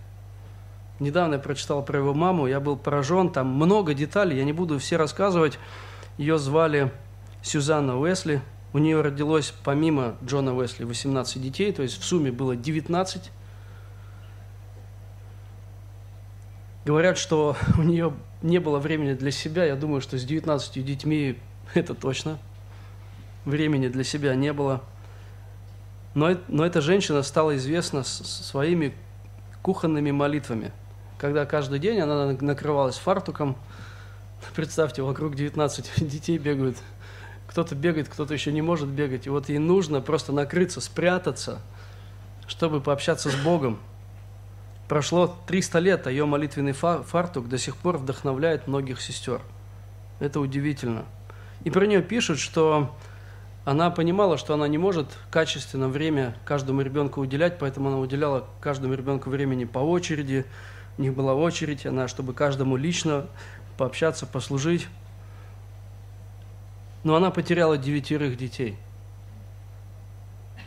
Недавно 0.99 1.35
я 1.35 1.39
прочитал 1.39 1.85
про 1.85 1.99
его 1.99 2.13
маму, 2.13 2.49
я 2.49 2.59
был 2.59 2.77
поражен, 2.77 3.31
там 3.31 3.47
много 3.47 3.95
деталей, 3.95 4.37
я 4.37 4.45
не 4.45 4.53
буду 4.53 4.81
все 4.81 4.97
рассказывать. 4.97 5.61
Ее 6.19 6.39
звали 6.39 6.93
Сюзанна 7.41 7.99
Уэсли. 7.99 8.43
У 8.73 8.79
нее 8.79 9.01
родилось 9.01 9.55
помимо 9.65 10.17
Джона 10.25 10.57
Уэсли 10.57 10.85
18 10.85 11.41
детей, 11.41 11.73
то 11.73 11.83
есть 11.83 12.01
в 12.01 12.05
сумме 12.05 12.33
было 12.33 12.57
19 12.57 13.31
Говорят, 16.85 17.19
что 17.19 17.57
у 17.79 17.83
нее 17.83 18.13
не 18.43 18.59
было 18.59 18.79
времени 18.79 19.15
для 19.15 19.31
себя. 19.31 19.65
Я 19.65 19.77
думаю, 19.77 20.01
что 20.01 20.19
с 20.19 20.25
19 20.25 20.85
детьми 20.85 21.39
это 21.75 21.95
точно. 21.95 22.39
времени 23.45 23.89
для 23.89 24.05
себя 24.05 24.35
не 24.35 24.53
было. 24.53 24.83
Но, 26.15 26.37
но 26.49 26.67
эта 26.67 26.81
женщина 26.81 27.23
стала 27.23 27.57
известна 27.57 28.03
своими 28.03 28.95
кухонными 29.63 30.11
молитвами. 30.11 30.73
Когда 31.19 31.45
каждый 31.45 31.79
день 31.79 32.01
она 32.01 32.33
накрывалась 32.41 32.97
фартуком, 32.97 33.57
представьте, 34.55 35.03
вокруг 35.03 35.37
19 35.37 36.09
детей 36.09 36.39
бегают, 36.39 36.79
кто-то 37.47 37.75
бегает, 37.75 38.09
кто-то 38.09 38.33
еще 38.33 38.53
не 38.53 38.63
может 38.63 38.89
бегать, 38.89 39.27
и 39.27 39.31
вот 39.31 39.49
ей 39.49 39.59
нужно 39.59 40.01
просто 40.01 40.33
накрыться, 40.33 40.81
спрятаться, 40.81 41.61
чтобы 42.47 42.81
пообщаться 42.81 43.29
с 43.31 43.35
Богом. 43.35 43.79
Прошло 44.91 45.37
300 45.47 45.79
лет, 45.79 46.07
а 46.09 46.11
ее 46.11 46.27
молитвенный 46.27 46.73
фартук 46.73 47.49
до 47.49 47.59
сих 47.59 47.77
пор 47.77 47.97
вдохновляет 47.97 48.67
многих 48.67 49.01
сестер. 49.01 49.41
Это 50.19 50.41
удивительно. 50.41 51.05
И 51.63 51.71
про 51.71 51.87
нее 51.87 52.03
пишут, 52.03 52.41
что 52.41 52.93
она 53.65 53.91
понимала, 53.91 54.37
что 54.37 54.53
она 54.53 54.67
не 54.67 54.79
может 54.79 55.07
качественно 55.31 55.89
время 55.89 56.35
каждому 56.45 56.81
ребенку 56.81 57.21
уделять, 57.21 57.57
поэтому 57.61 57.91
она 57.91 57.99
уделяла 57.99 58.49
каждому 58.61 58.95
ребенку 58.95 59.31
времени 59.31 59.65
по 59.65 59.79
очереди. 59.79 60.45
У 60.99 61.03
них 61.03 61.15
была 61.15 61.35
очередь, 61.35 61.87
она, 61.87 62.09
чтобы 62.09 62.35
каждому 62.35 62.77
лично 62.77 63.29
пообщаться, 63.79 64.27
послужить. 64.27 64.89
Но 67.05 67.15
она 67.15 67.31
потеряла 67.31 67.79
девятерых 67.79 68.37
детей 68.37 68.77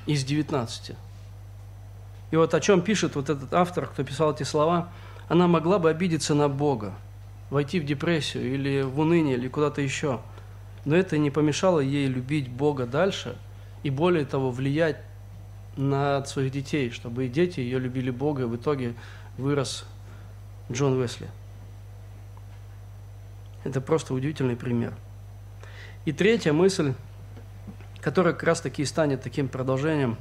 из 0.05 0.23
девятнадцати. 0.23 0.95
И 2.33 2.35
вот 2.35 2.53
о 2.53 2.59
чем 2.59 2.81
пишет 2.81 3.15
вот 3.15 3.29
этот 3.29 3.53
автор, 3.53 3.87
кто 3.87 4.03
писал 4.03 4.33
эти 4.33 4.43
слова, 4.43 4.89
она 5.29 5.47
могла 5.47 5.79
бы 5.79 5.89
обидеться 5.89 6.35
на 6.35 6.49
Бога, 6.49 6.93
войти 7.49 7.79
в 7.79 7.85
депрессию 7.85 8.53
или 8.53 8.81
в 8.81 8.99
уныние, 8.99 9.37
или 9.37 9.47
куда-то 9.47 9.79
еще– 9.79 10.19
но 10.85 10.95
это 10.95 11.17
не 11.17 11.31
помешало 11.31 11.79
ей 11.79 12.07
любить 12.07 12.49
Бога 12.49 12.85
дальше 12.85 13.37
и 13.83 13.89
более 13.89 14.25
того 14.25 14.51
влиять 14.51 14.97
на 15.77 16.23
своих 16.25 16.51
детей, 16.51 16.91
чтобы 16.91 17.25
и 17.25 17.29
дети 17.29 17.59
ее 17.59 17.79
любили 17.79 18.11
Бога, 18.11 18.43
и 18.43 18.45
в 18.45 18.55
итоге 18.55 18.93
вырос 19.37 19.85
Джон 20.71 20.99
Уэсли. 20.99 21.29
Это 23.63 23.81
просто 23.81 24.13
удивительный 24.13 24.55
пример. 24.55 24.93
И 26.05 26.11
третья 26.11 26.51
мысль, 26.51 26.93
которая 28.01 28.33
как 28.33 28.43
раз 28.43 28.61
таки 28.61 28.83
станет 28.83 29.21
таким 29.21 29.47
продолжением. 29.47 30.17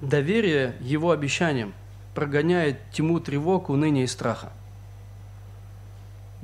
Доверие 0.00 0.74
его 0.80 1.10
обещаниям 1.10 1.74
прогоняет 2.14 2.78
тьму 2.92 3.20
тревог, 3.20 3.68
уныния 3.68 4.04
и 4.04 4.06
страха– 4.06 4.52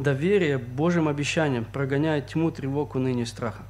доверие 0.01 0.59
Божьим 0.59 1.09
обещаниям 1.09 1.65
прогоняет 1.65 2.29
тьму, 2.29 2.51
тревогу, 2.51 2.99
ныне 2.99 3.27
страха. 3.27 3.63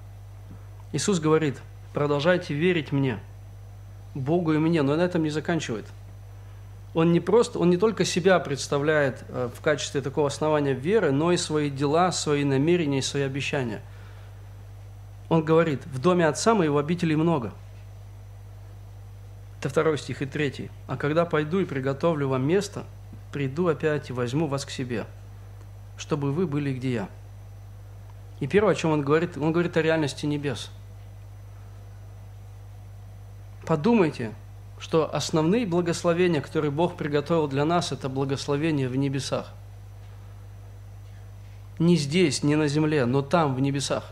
Иисус 0.93 1.19
говорит, 1.19 1.61
продолжайте 1.93 2.55
верить 2.55 2.93
мне, 2.93 3.19
Богу 4.14 4.53
и 4.53 4.59
мне, 4.59 4.83
но 4.83 4.97
на 4.97 5.03
этом 5.03 5.23
не 5.23 5.31
заканчивает. 5.31 5.87
Он 6.95 7.12
не 7.12 7.21
просто, 7.21 7.59
он 7.59 7.71
не 7.71 7.77
только 7.77 8.05
себя 8.05 8.38
представляет 8.40 9.25
э, 9.29 9.49
в 9.55 9.61
качестве 9.61 10.01
такого 10.01 10.27
основания 10.27 10.73
веры, 10.73 11.12
но 11.12 11.31
и 11.31 11.37
свои 11.37 11.71
дела, 11.71 12.11
свои 12.11 12.43
намерения 12.43 12.99
и 12.99 13.03
свои 13.03 13.23
обещания. 13.23 13.81
Он 15.29 15.45
говорит, 15.45 15.87
в 15.87 16.01
доме 16.01 16.27
Отца 16.27 16.55
моего 16.55 16.79
обителей 16.79 17.14
много. 17.14 17.53
Это 19.61 19.68
второй 19.68 19.96
стих 19.96 20.23
и 20.23 20.27
третий. 20.27 20.70
А 20.88 20.96
когда 20.96 21.25
пойду 21.25 21.61
и 21.61 21.64
приготовлю 21.64 22.27
вам 22.27 22.44
место, 22.46 22.85
приду 23.33 23.68
опять 23.68 24.11
и 24.11 24.12
возьму 24.12 24.49
вас 24.49 24.64
к 24.64 24.70
себе– 24.70 25.07
чтобы 26.01 26.33
вы 26.33 26.46
были 26.46 26.73
где 26.73 26.92
я. 26.92 27.09
И 28.40 28.46
первое, 28.46 28.73
о 28.73 28.75
чем 28.75 28.90
он 28.90 29.03
говорит, 29.03 29.37
он 29.37 29.53
говорит 29.53 29.77
о 29.77 29.83
реальности 29.83 30.25
небес. 30.25 30.70
Подумайте, 33.66 34.33
что 34.79 35.14
основные 35.14 35.66
благословения, 35.66 36.40
которые 36.40 36.70
Бог 36.70 36.96
приготовил 36.96 37.49
для 37.49 37.66
нас, 37.66 37.92
это 37.92 38.09
благословения 38.09 38.88
в 38.88 38.96
небесах. 38.96 39.53
Не 41.79 41.96
здесь, 41.96 42.42
не 42.42 42.57
на 42.57 42.66
земле, 42.66 43.05
но 43.05 43.20
там, 43.20 43.55
в 43.55 43.61
небесах. 43.61 44.11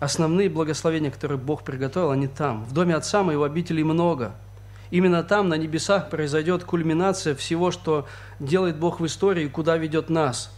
Основные 0.00 0.48
благословения, 0.48 1.10
которые 1.10 1.38
Бог 1.38 1.62
приготовил, 1.62 2.10
они 2.10 2.26
там. 2.26 2.64
В 2.64 2.72
доме 2.72 2.96
Отца 2.96 3.22
моего 3.22 3.44
обителей 3.44 3.84
много– 3.84 4.34
Именно 4.90 5.22
там, 5.22 5.48
на 5.48 5.54
небесах, 5.54 6.10
произойдет 6.10 6.64
кульминация 6.64 7.34
всего, 7.36 7.70
что 7.70 8.08
делает 8.40 8.76
Бог 8.76 9.00
в 9.00 9.06
истории 9.06 9.44
и 9.44 9.48
куда 9.48 9.76
ведет 9.76 10.10
нас. 10.10 10.52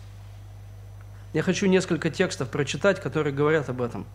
Я 1.34 1.42
хочу 1.42 1.66
несколько 1.66 2.10
текстов 2.10 2.48
прочитать, 2.48 3.00
которые 3.00 3.34
говорят 3.34 3.68
об 3.68 3.82
этом. 3.82 4.06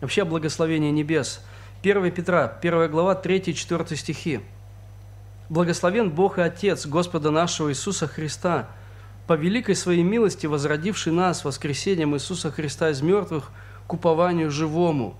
Вообще 0.00 0.22
о 0.22 0.26
благословении 0.26 0.90
небес. 0.90 1.40
1 1.82 2.10
Петра, 2.12 2.58
1 2.60 2.90
глава, 2.90 3.20
3-4 3.22 3.96
стихи. 3.96 4.40
«Благословен 5.48 6.10
Бог 6.10 6.38
и 6.38 6.42
Отец 6.42 6.86
Господа 6.86 7.30
нашего 7.30 7.70
Иисуса 7.70 8.06
Христа, 8.06 8.68
по 9.26 9.34
великой 9.34 9.74
своей 9.74 10.02
милости 10.02 10.46
возродивший 10.46 11.12
нас 11.12 11.44
воскресением 11.44 12.14
Иисуса 12.14 12.50
Христа 12.50 12.90
из 12.90 13.02
мертвых 13.02 13.50
к 13.86 13.94
упованию 13.94 14.50
живому, 14.50 15.16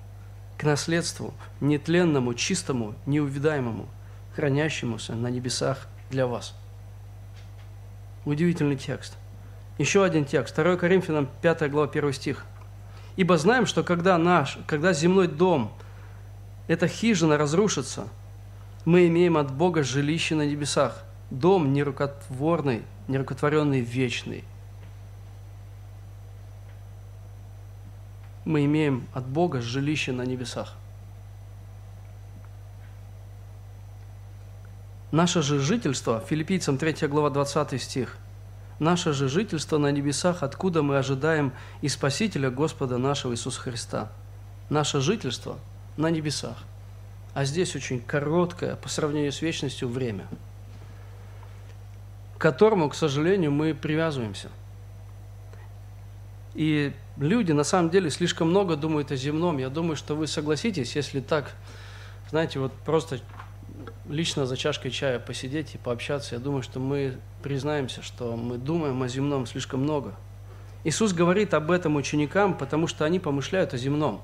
к 0.57 0.65
наследству 0.65 1.35
нетленному, 1.61 2.35
чистому, 2.35 2.95
неувидаемому» 3.07 3.89
хранящемуся 4.35 5.15
на 5.15 5.29
небесах 5.29 5.87
для 6.11 6.27
вас. 6.27 6.55
Удивительный 8.25 8.77
текст. 8.77 9.17
Еще 9.79 10.05
один 10.05 10.25
текст, 10.25 10.55
2 10.55 10.77
Коринфянам 10.77 11.29
5 11.41 11.71
глава 11.71 11.89
1 11.89 12.13
стих. 12.13 12.45
«Ибо 13.17 13.37
знаем, 13.37 13.67
что 13.67 13.83
когда 13.83 14.17
наш, 14.17 14.59
когда 14.67 14.93
земной 14.93 15.29
дом, 15.29 15.73
эта 16.67 16.89
хижина 16.89 17.37
разрушится, 17.37 18.09
мы 18.85 19.07
имеем 19.09 19.37
от 19.37 19.53
Бога 19.53 19.83
жилище 19.83 20.35
на 20.35 20.47
небесах, 20.47 21.05
дом 21.31 21.73
нерукотворный, 21.73 22.83
нерукотворенный, 23.09 23.81
вечный». 23.81 24.45
Мы 28.45 28.65
имеем 28.65 29.07
от 29.13 29.27
Бога 29.27 29.61
жилище 29.61 30.13
на 30.13 30.23
небесах. 30.23 30.75
Наше 35.13 35.43
же 35.43 35.61
жительство, 35.61 36.25
филиппийцам 36.27 36.79
3 36.79 37.07
глава 37.07 37.29
20 37.29 37.81
стих, 37.81 38.17
наше 38.79 39.13
же 39.13 39.29
жительство 39.29 39.77
на 39.77 39.93
небесах, 39.93 40.43
откуда 40.43 40.83
мы 40.83 40.97
ожидаем 40.97 41.53
и 41.83 41.89
Спасителя 41.89 42.51
Господа 42.51 42.97
нашего 42.97 43.33
Иисуса 43.33 43.61
Христа. 43.61 44.11
Наше 44.71 45.01
жительство 45.01 45.59
на 45.99 46.11
небесах. 46.11 46.57
А 47.35 47.45
здесь 47.45 47.77
очень 47.77 48.01
короткое 48.01 48.77
по 48.77 48.89
сравнению 48.89 49.33
с 49.33 49.43
вечностью 49.43 49.89
время, 49.89 50.27
к 52.37 52.41
которому, 52.41 52.89
к 52.89 52.95
сожалению, 52.95 53.53
мы 53.53 53.75
привязываемся. 53.75 54.49
И 56.55 56.95
люди 57.17 57.53
на 57.53 57.65
самом 57.65 57.91
деле 57.91 58.11
слишком 58.11 58.51
много 58.51 58.77
думают 58.77 59.11
о 59.13 59.17
земном. 59.17 59.59
Я 59.59 59.69
думаю, 59.69 59.97
что 59.97 60.15
вы 60.15 60.27
согласитесь, 60.27 60.97
если 60.97 61.21
так, 61.21 61.53
знаете, 62.31 62.59
вот 62.59 62.73
просто 62.85 63.21
лично 64.09 64.47
за 64.47 64.57
чашкой 64.57 64.91
чая 64.91 65.19
посидеть 65.19 65.75
и 65.75 65.79
пообщаться, 65.79 66.35
я 66.35 66.41
думаю, 66.41 66.63
что 66.63 66.81
мы 66.81 67.19
признаемся, 67.43 68.03
что 68.03 68.37
мы 68.37 68.59
думаем 68.59 69.03
о 69.03 69.09
земном 69.09 69.47
слишком 69.47 69.81
много. 69.81 70.15
Иисус 70.85 71.13
говорит 71.13 71.55
об 71.55 71.71
этом 71.71 71.97
ученикам, 71.97 72.57
потому 72.57 72.87
что 72.87 73.05
они 73.05 73.21
помышляют 73.21 73.73
о 73.73 73.79
земном. 73.79 74.21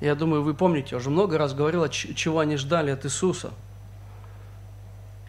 Я 0.00 0.14
думаю, 0.14 0.42
вы 0.42 0.54
помните, 0.54 0.88
я 0.92 0.96
уже 0.96 1.10
много 1.10 1.36
раз 1.36 1.52
говорил, 1.52 1.86
чего 1.88 2.38
они 2.38 2.56
ждали 2.56 2.90
от 2.90 3.04
Иисуса. 3.04 3.52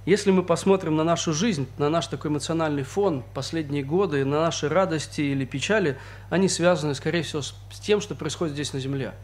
Если 0.06 0.32
мы 0.32 0.44
посмотрим 0.44 0.96
на 0.96 1.04
нашу 1.04 1.32
жизнь, 1.32 1.68
на 1.78 1.90
наш 1.90 2.08
такой 2.08 2.32
эмоциональный 2.32 2.84
фон 2.84 3.24
последние 3.34 3.84
годы, 3.84 4.26
на 4.26 4.42
наши 4.42 4.68
радости 4.68 5.22
или 5.22 5.46
печали, 5.46 5.98
они 6.30 6.50
связаны, 6.50 6.96
скорее 6.96 7.22
всего, 7.22 7.42
с 7.42 7.54
тем, 7.82 8.02
что 8.02 8.16
происходит 8.16 8.54
здесь 8.54 8.74
на 8.74 8.80
земле– 8.80 9.14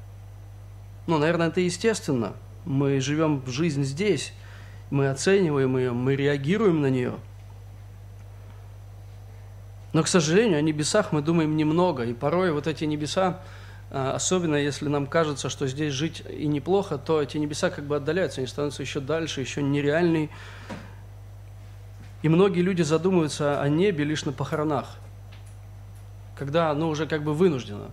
ну, 1.07 1.17
наверное, 1.17 1.47
это 1.47 1.61
естественно. 1.61 2.33
Мы 2.65 2.99
живем 2.99 3.41
жизнь 3.47 3.83
здесь, 3.83 4.33
мы 4.89 5.09
оцениваем 5.09 5.77
ее, 5.77 5.93
мы 5.93 6.17
реагируем 6.17 6.81
на 6.81 6.89
нее. 6.89 7.13
Но, 9.93 10.03
к 10.03 10.07
сожалению, 10.09 10.59
о 10.59 10.61
небесах 10.61 11.13
мы 11.13 11.21
думаем 11.21 11.55
немного, 11.55 12.03
и 12.03 12.13
порой 12.13 12.51
вот 12.51 12.67
эти 12.67 12.83
небеса, 12.83 13.39
особенно 13.89 14.55
если 14.55 14.87
нам 14.89 15.07
кажется, 15.07 15.49
что 15.49 15.67
здесь 15.67 15.93
жить 15.93 16.23
и 16.29 16.47
неплохо, 16.47 16.97
то 16.97 17.21
эти 17.21 17.37
небеса 17.37 17.69
как 17.69 17.85
бы 17.85 17.95
отдаляются, 17.95 18.41
они 18.41 18.47
становятся 18.47 18.81
еще 18.81 18.99
дальше, 18.99 19.41
еще 19.41 19.63
нереальней. 19.63 20.29
И 22.23 22.29
многие 22.29 22.61
люди 22.61 22.81
задумываются 22.81 23.61
о 23.61 23.69
небе 23.69 24.03
лишь 24.03 24.25
на 24.25 24.33
похоронах, 24.33 24.97
когда 26.35 26.71
оно 26.71 26.89
уже 26.89 27.07
как 27.07 27.23
бы 27.23 27.33
вынуждено. 27.33 27.91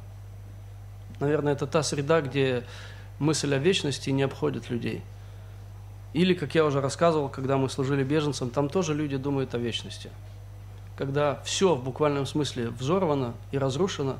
Наверное, 1.20 1.52
это 1.52 1.66
та 1.66 1.82
среда, 1.82 2.20
где 2.22 2.64
мысль 3.18 3.54
о 3.54 3.58
вечности 3.58 4.10
не 4.10 4.22
обходит 4.22 4.70
людей. 4.70 5.02
Или, 6.12 6.34
как 6.34 6.54
я 6.54 6.64
уже 6.64 6.80
рассказывал, 6.80 7.28
когда 7.28 7.56
мы 7.56 7.68
служили 7.68 8.02
беженцам, 8.02 8.50
там 8.50 8.68
тоже 8.68 8.94
люди 8.94 9.16
думают 9.16 9.54
о 9.54 9.58
вечности. 9.58 10.10
когда 10.96 11.40
все 11.44 11.74
в 11.74 11.82
буквальном 11.82 12.26
смысле 12.26 12.70
взорвано 12.70 13.34
и 13.50 13.58
разрушено, 13.58 14.18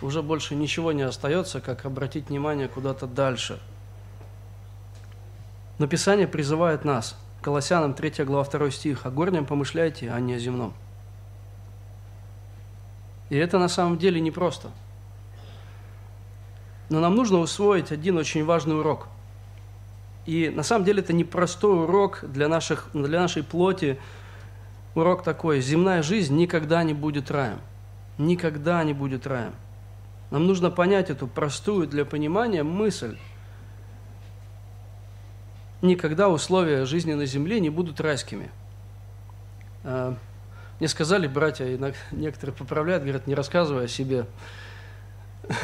уже 0.00 0.22
больше 0.22 0.54
ничего 0.54 0.92
не 0.92 1.02
остается, 1.02 1.60
как 1.60 1.84
обратить 1.84 2.28
внимание 2.28 2.68
куда-то 2.68 3.06
дальше. 3.06 3.60
Но 5.78 5.86
Писание 5.86 6.26
призывает 6.26 6.84
нас, 6.84 7.16
Колоссянам 7.40 7.94
3 7.94 8.24
глава 8.24 8.44
2 8.44 8.70
стих, 8.70 9.06
«О 9.06 9.10
горнем 9.10 9.46
помышляйте, 9.46 10.10
а 10.10 10.18
не 10.20 10.34
о 10.34 10.38
земном». 10.38 10.74
И 13.30 13.36
это 13.36 13.58
на 13.58 13.68
самом 13.68 13.98
деле 13.98 14.20
непросто. 14.20 14.70
Но 16.88 17.00
нам 17.00 17.14
нужно 17.14 17.38
усвоить 17.38 17.92
один 17.92 18.16
очень 18.16 18.44
важный 18.44 18.78
урок. 18.78 19.08
И 20.26 20.48
на 20.48 20.62
самом 20.62 20.84
деле 20.84 21.00
это 21.00 21.12
непростой 21.12 21.84
урок 21.84 22.20
для, 22.22 22.48
наших, 22.48 22.88
для 22.92 23.20
нашей 23.20 23.42
плоти. 23.42 23.98
Урок 24.94 25.22
такой. 25.22 25.60
Земная 25.60 26.02
жизнь 26.02 26.36
никогда 26.36 26.82
не 26.82 26.94
будет 26.94 27.30
раем. 27.30 27.60
Никогда 28.16 28.82
не 28.84 28.94
будет 28.94 29.26
раем. 29.26 29.52
Нам 30.30 30.46
нужно 30.46 30.70
понять 30.70 31.10
эту 31.10 31.26
простую 31.26 31.86
для 31.86 32.04
понимания 32.04 32.62
мысль. 32.62 33.16
Никогда 35.80 36.28
условия 36.28 36.84
жизни 36.84 37.14
на 37.14 37.24
земле 37.24 37.60
не 37.60 37.70
будут 37.70 38.00
райскими. 38.00 38.50
А, 39.84 40.16
мне 40.80 40.88
сказали, 40.88 41.26
братья, 41.26 41.66
некоторые 42.10 42.54
поправляют, 42.54 43.04
говорят, 43.04 43.26
не 43.26 43.34
рассказывай 43.34 43.86
о 43.86 43.88
себе. 43.88 44.26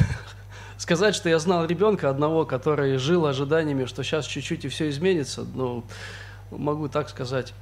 Сказать, 0.77 1.15
что 1.15 1.29
я 1.29 1.39
знал 1.39 1.65
ребенка 1.65 2.09
одного, 2.09 2.45
который 2.45 2.97
жил 2.97 3.25
ожиданиями, 3.25 3.85
что 3.85 4.03
сейчас 4.03 4.25
чуть-чуть 4.25 4.65
и 4.65 4.67
все 4.67 4.89
изменится, 4.89 5.45
ну, 5.53 5.85
могу 6.49 6.89
так 6.89 7.09
сказать. 7.09 7.53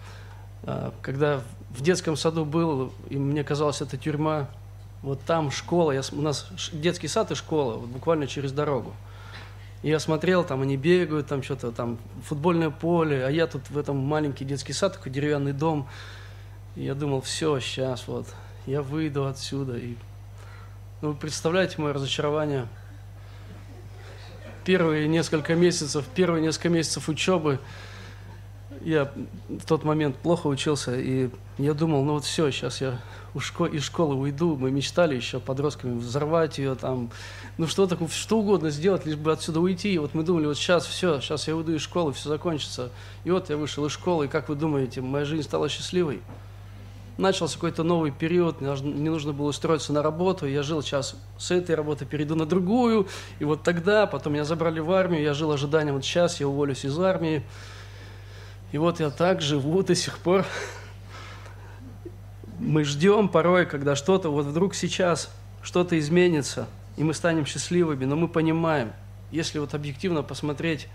А, 0.64 0.94
когда 1.02 1.42
в 1.70 1.82
детском 1.82 2.16
саду 2.16 2.46
был, 2.46 2.94
и 3.10 3.18
мне 3.18 3.44
казалось, 3.44 3.82
это 3.82 3.98
тюрьма, 3.98 4.48
вот 5.04 5.22
там 5.22 5.52
школа, 5.52 5.92
я, 5.92 6.02
у 6.14 6.22
нас 6.22 6.48
детский 6.72 7.10
сад 7.10 7.30
и 7.32 7.36
школа, 7.36 7.76
вот 7.76 7.90
буквально 7.90 8.26
через 8.26 8.54
дорогу. 8.54 8.96
И 9.84 9.90
я 9.90 10.00
смотрел, 10.00 10.46
там 10.46 10.62
они 10.62 10.78
бегают, 10.78 11.28
там 11.28 11.44
что-то, 11.44 11.74
там 11.74 12.00
футбольное 12.26 12.70
поле, 12.70 13.26
а 13.26 13.30
я 13.30 13.48
тут 13.48 13.70
в 13.70 13.78
этом 13.78 13.98
маленький 13.98 14.46
детский 14.46 14.72
сад, 14.72 14.94
такой 14.94 15.12
деревянный 15.12 15.52
дом. 15.52 15.90
И 16.78 16.84
я 16.84 16.96
думал, 16.96 17.20
все, 17.20 17.60
сейчас 17.60 18.08
вот, 18.08 18.26
я 18.66 18.82
выйду 18.82 19.28
отсюда. 19.28 19.78
И... 19.78 19.96
Ну, 21.02 21.10
вы 21.10 21.16
представляете 21.16 21.82
мое 21.82 21.92
разочарование? 21.92 22.68
Первые 24.64 25.10
несколько 25.10 25.54
месяцев, 25.54 26.06
первые 26.16 26.42
несколько 26.42 26.70
месяцев 26.70 27.10
учебы, 27.10 27.60
я 28.84 29.12
в 29.50 29.66
тот 29.66 29.84
момент 29.84 30.16
плохо 30.18 30.48
учился, 30.48 31.00
и 31.00 31.30
я 31.58 31.74
думал, 31.74 32.04
ну 32.04 32.14
вот 32.14 32.26
все, 32.26 32.50
сейчас 32.52 32.82
я 32.82 33.00
из 33.36 33.84
школы 33.84 34.16
уйду. 34.16 34.56
Мы 34.56 34.72
мечтали 34.72 35.16
еще 35.16 35.40
подростками 35.40 35.98
взорвать 35.98 36.58
ее, 36.58 36.76
там, 36.76 37.10
ну 37.58 37.68
что 37.68 37.88
такое, 37.88 38.08
что 38.10 38.40
угодно 38.40 38.70
сделать, 38.70 39.06
лишь 39.06 39.16
бы 39.16 39.32
отсюда 39.32 39.60
уйти. 39.60 39.94
И 39.94 39.98
вот 39.98 40.14
мы 40.14 40.24
думали, 40.24 40.46
вот 40.46 40.58
сейчас 40.58 40.86
все, 40.86 41.20
сейчас 41.20 41.48
я 41.48 41.56
уйду 41.56 41.74
из 41.74 41.82
школы, 41.82 42.14
все 42.14 42.30
закончится. 42.30 42.90
И 43.24 43.32
вот 43.32 43.50
я 43.50 43.58
вышел 43.58 43.86
из 43.86 43.92
школы, 43.92 44.26
и 44.26 44.28
как 44.28 44.50
вы 44.50 44.56
думаете, 44.56 45.02
моя 45.02 45.26
жизнь 45.26 45.44
стала 45.44 45.70
счастливой? 45.70 46.22
Начался 47.16 47.56
какой-то 47.56 47.84
новый 47.84 48.10
период, 48.10 48.60
мне 48.60 49.12
нужно 49.12 49.34
было 49.34 49.50
устроиться 49.50 49.94
на 49.94 50.02
работу, 50.02 50.48
я 50.48 50.64
жил 50.64 50.82
сейчас 50.82 51.16
с 51.38 51.52
этой 51.52 51.76
работы, 51.76 52.06
перейду 52.06 52.34
на 52.34 52.48
другую, 52.48 53.08
и 53.38 53.46
вот 53.46 53.62
тогда, 53.62 54.08
потом 54.08 54.34
меня 54.34 54.46
забрали 54.46 54.80
в 54.80 54.92
армию, 54.92 55.22
я 55.22 55.36
жил 55.36 55.52
ожиданием, 55.52 55.94
вот 55.94 56.04
сейчас 56.04 56.40
я 56.40 56.48
уволюсь 56.48 56.86
из 56.86 56.98
армии, 56.98 57.44
и 58.74 58.78
вот 58.80 59.00
я 59.00 59.12
так 59.12 59.40
живу 59.40 59.84
до 59.84 59.94
сих 59.94 60.18
пор. 60.18 60.46
Мы 62.60 62.84
ждем 62.84 63.30
порой, 63.30 63.68
когда 63.68 63.96
что-то, 63.96 64.30
вот 64.30 64.48
вдруг 64.48 64.74
сейчас 64.74 65.32
что-то 65.62 65.98
изменится, 66.00 66.68
и 66.98 67.04
мы 67.04 67.14
станем 67.14 67.46
счастливыми, 67.46 68.06
но 68.06 68.16
мы 68.16 68.28
понимаем, 68.28 68.92
если 69.32 69.60
вот 69.60 69.76
объективно 69.76 70.24
посмотреть, 70.24 70.88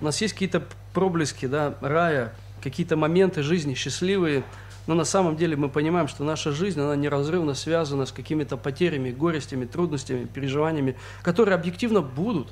у 0.00 0.06
нас 0.06 0.20
есть 0.20 0.34
какие-то 0.34 0.64
проблески, 0.92 1.46
да, 1.46 1.76
рая, 1.80 2.34
какие-то 2.62 2.96
моменты 2.96 3.44
жизни 3.44 3.74
счастливые, 3.74 4.42
но 4.88 4.94
на 4.94 5.04
самом 5.04 5.36
деле 5.36 5.54
мы 5.54 5.68
понимаем, 5.68 6.08
что 6.08 6.24
наша 6.24 6.50
жизнь, 6.50 6.80
она 6.80 6.96
неразрывно 6.96 7.54
связана 7.54 8.06
с 8.06 8.12
какими-то 8.12 8.56
потерями, 8.56 9.12
горестями, 9.12 9.66
трудностями, 9.66 10.24
переживаниями, 10.24 10.96
которые 11.22 11.54
объективно 11.54 12.00
будут, 12.00 12.48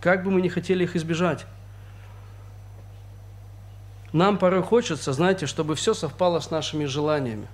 как 0.00 0.24
бы 0.24 0.32
мы 0.32 0.40
ни 0.40 0.48
хотели 0.48 0.82
их 0.82 0.96
избежать. 0.96 1.46
Нам 4.12 4.38
порой 4.38 4.62
хочется, 4.62 5.12
знаете, 5.12 5.46
чтобы 5.46 5.76
все 5.76 5.94
совпало 5.94 6.40
с 6.40 6.50
нашими 6.50 6.84
желаниями, 6.84 7.46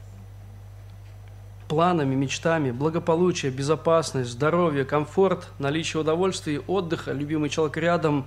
планами, 1.69 2.15
мечтами, 2.15 2.71
благополучие, 2.71 3.53
безопасность, 3.53 4.31
здоровье, 4.31 4.85
комфорт, 4.85 5.49
наличие 5.59 6.01
удовольствия, 6.01 6.61
отдыха, 6.61 7.13
любимый 7.13 7.51
человек 7.51 7.77
рядом. 7.77 8.27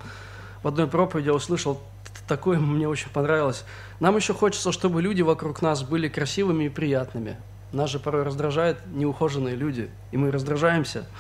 В 0.62 0.68
одной 0.68 0.88
проповеди 0.88 1.28
я 1.28 1.34
услышал 1.34 1.82
такое, 2.28 2.60
мне 2.60 2.88
очень 2.88 3.10
понравилось. 3.10 3.66
Нам 4.00 4.16
еще 4.16 4.34
хочется, 4.34 4.72
чтобы 4.72 5.02
люди 5.02 5.24
вокруг 5.24 5.64
нас 5.64 5.82
были 5.82 6.08
красивыми 6.08 6.66
и 6.66 6.70
приятными. 6.70 7.38
Нас 7.72 7.90
же 7.90 8.00
порой 8.00 8.24
раздражают 8.24 8.80
неухоженные 8.88 9.56
люди, 9.56 9.90
и 10.12 10.18
мы 10.18 10.32
раздражаемся– 10.32 11.08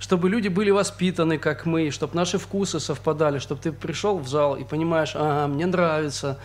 чтобы 0.00 0.30
люди 0.30 0.48
были 0.48 0.70
воспитаны, 0.70 1.36
как 1.36 1.66
мы, 1.66 1.90
чтобы 1.90 2.16
наши 2.16 2.38
вкусы 2.38 2.80
совпадали, 2.80 3.38
чтобы 3.38 3.60
ты 3.60 3.70
пришел 3.70 4.18
в 4.18 4.26
зал 4.26 4.56
и 4.56 4.64
понимаешь, 4.64 5.12
ага, 5.14 5.46
мне 5.46 5.66
нравится, 5.66 6.38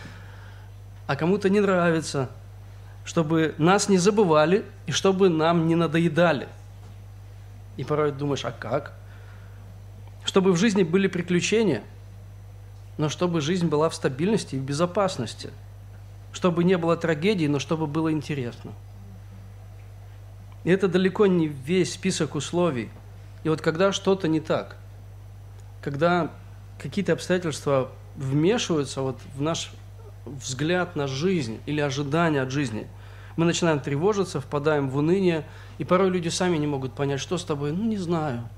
а 1.06 1.16
кому-то 1.16 1.48
не 1.48 1.60
нравится, 1.60 2.28
чтобы 3.06 3.54
нас 3.56 3.88
не 3.88 3.96
забывали 3.96 4.66
и 4.84 4.92
чтобы 4.92 5.30
нам 5.30 5.66
не 5.66 5.74
надоедали. 5.74 6.48
И 7.78 7.84
порой 7.84 8.12
думаешь, 8.12 8.44
а 8.44 8.52
как? 8.52 8.92
Чтобы 10.26 10.52
в 10.52 10.58
жизни 10.58 10.82
были 10.82 11.06
приключения, 11.06 11.82
но 12.98 13.08
чтобы 13.08 13.40
жизнь 13.40 13.68
была 13.68 13.88
в 13.88 13.94
стабильности 13.94 14.56
и 14.56 14.58
в 14.58 14.62
безопасности. 14.62 15.50
Чтобы 16.30 16.62
не 16.62 16.76
было 16.76 16.94
трагедий, 16.94 17.48
но 17.48 17.58
чтобы 17.58 17.86
было 17.86 18.12
интересно. 18.12 18.72
И 20.64 20.70
это 20.70 20.88
далеко 20.88 21.26
не 21.26 21.48
весь 21.48 21.94
список 21.94 22.34
условий– 22.34 22.90
и 23.46 23.48
вот 23.48 23.60
когда 23.60 23.92
что-то 23.92 24.26
не 24.26 24.40
так, 24.40 24.76
когда 25.80 26.32
какие-то 26.80 27.12
обстоятельства 27.12 27.92
вмешиваются 28.16 29.02
вот 29.02 29.20
в 29.36 29.40
наш 29.40 29.70
взгляд 30.24 30.96
на 30.96 31.06
жизнь 31.06 31.60
или 31.64 31.80
ожидание 31.80 32.42
от 32.42 32.50
жизни, 32.50 32.88
мы 33.36 33.44
начинаем 33.44 33.78
тревожиться, 33.78 34.40
впадаем 34.40 34.90
в 34.90 34.96
уныние, 34.96 35.46
и 35.78 35.84
порой 35.84 36.10
люди 36.10 36.28
сами 36.28 36.56
не 36.56 36.66
могут 36.66 36.94
понять, 36.94 37.20
что 37.20 37.38
с 37.38 37.44
тобой, 37.44 37.70
ну 37.70 37.84
не 37.84 37.98
знаю. 37.98 38.48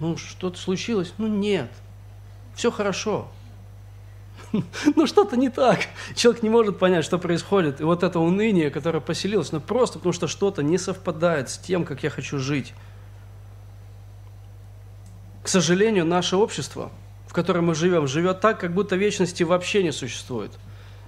Ну 0.00 0.16
что-то 0.16 0.58
случилось? 0.58 1.14
Ну 1.16 1.28
нет. 1.28 1.70
Все 2.56 2.72
хорошо. 2.72 3.28
Ну 4.96 5.06
что-то 5.06 5.36
не 5.36 5.50
так. 5.50 5.78
Человек 6.16 6.42
не 6.42 6.50
может 6.50 6.80
понять, 6.80 7.04
что 7.04 7.16
происходит. 7.16 7.80
И 7.80 7.84
вот 7.84 8.02
это 8.02 8.18
уныние, 8.18 8.70
которое 8.70 8.98
поселилось, 8.98 9.52
ну 9.52 9.60
просто 9.60 10.00
потому 10.00 10.12
что 10.12 10.26
что-то 10.26 10.64
не 10.64 10.78
совпадает 10.78 11.48
с 11.48 11.58
тем, 11.58 11.84
как 11.84 12.02
я 12.02 12.10
хочу 12.10 12.40
жить. 12.40 12.74
К 15.46 15.48
сожалению, 15.48 16.04
наше 16.04 16.34
общество, 16.34 16.90
в 17.28 17.32
котором 17.32 17.66
мы 17.66 17.76
живем, 17.76 18.08
живет 18.08 18.40
так, 18.40 18.58
как 18.58 18.74
будто 18.74 18.96
вечности 18.96 19.44
вообще 19.44 19.84
не 19.84 19.92
существует. 19.92 20.50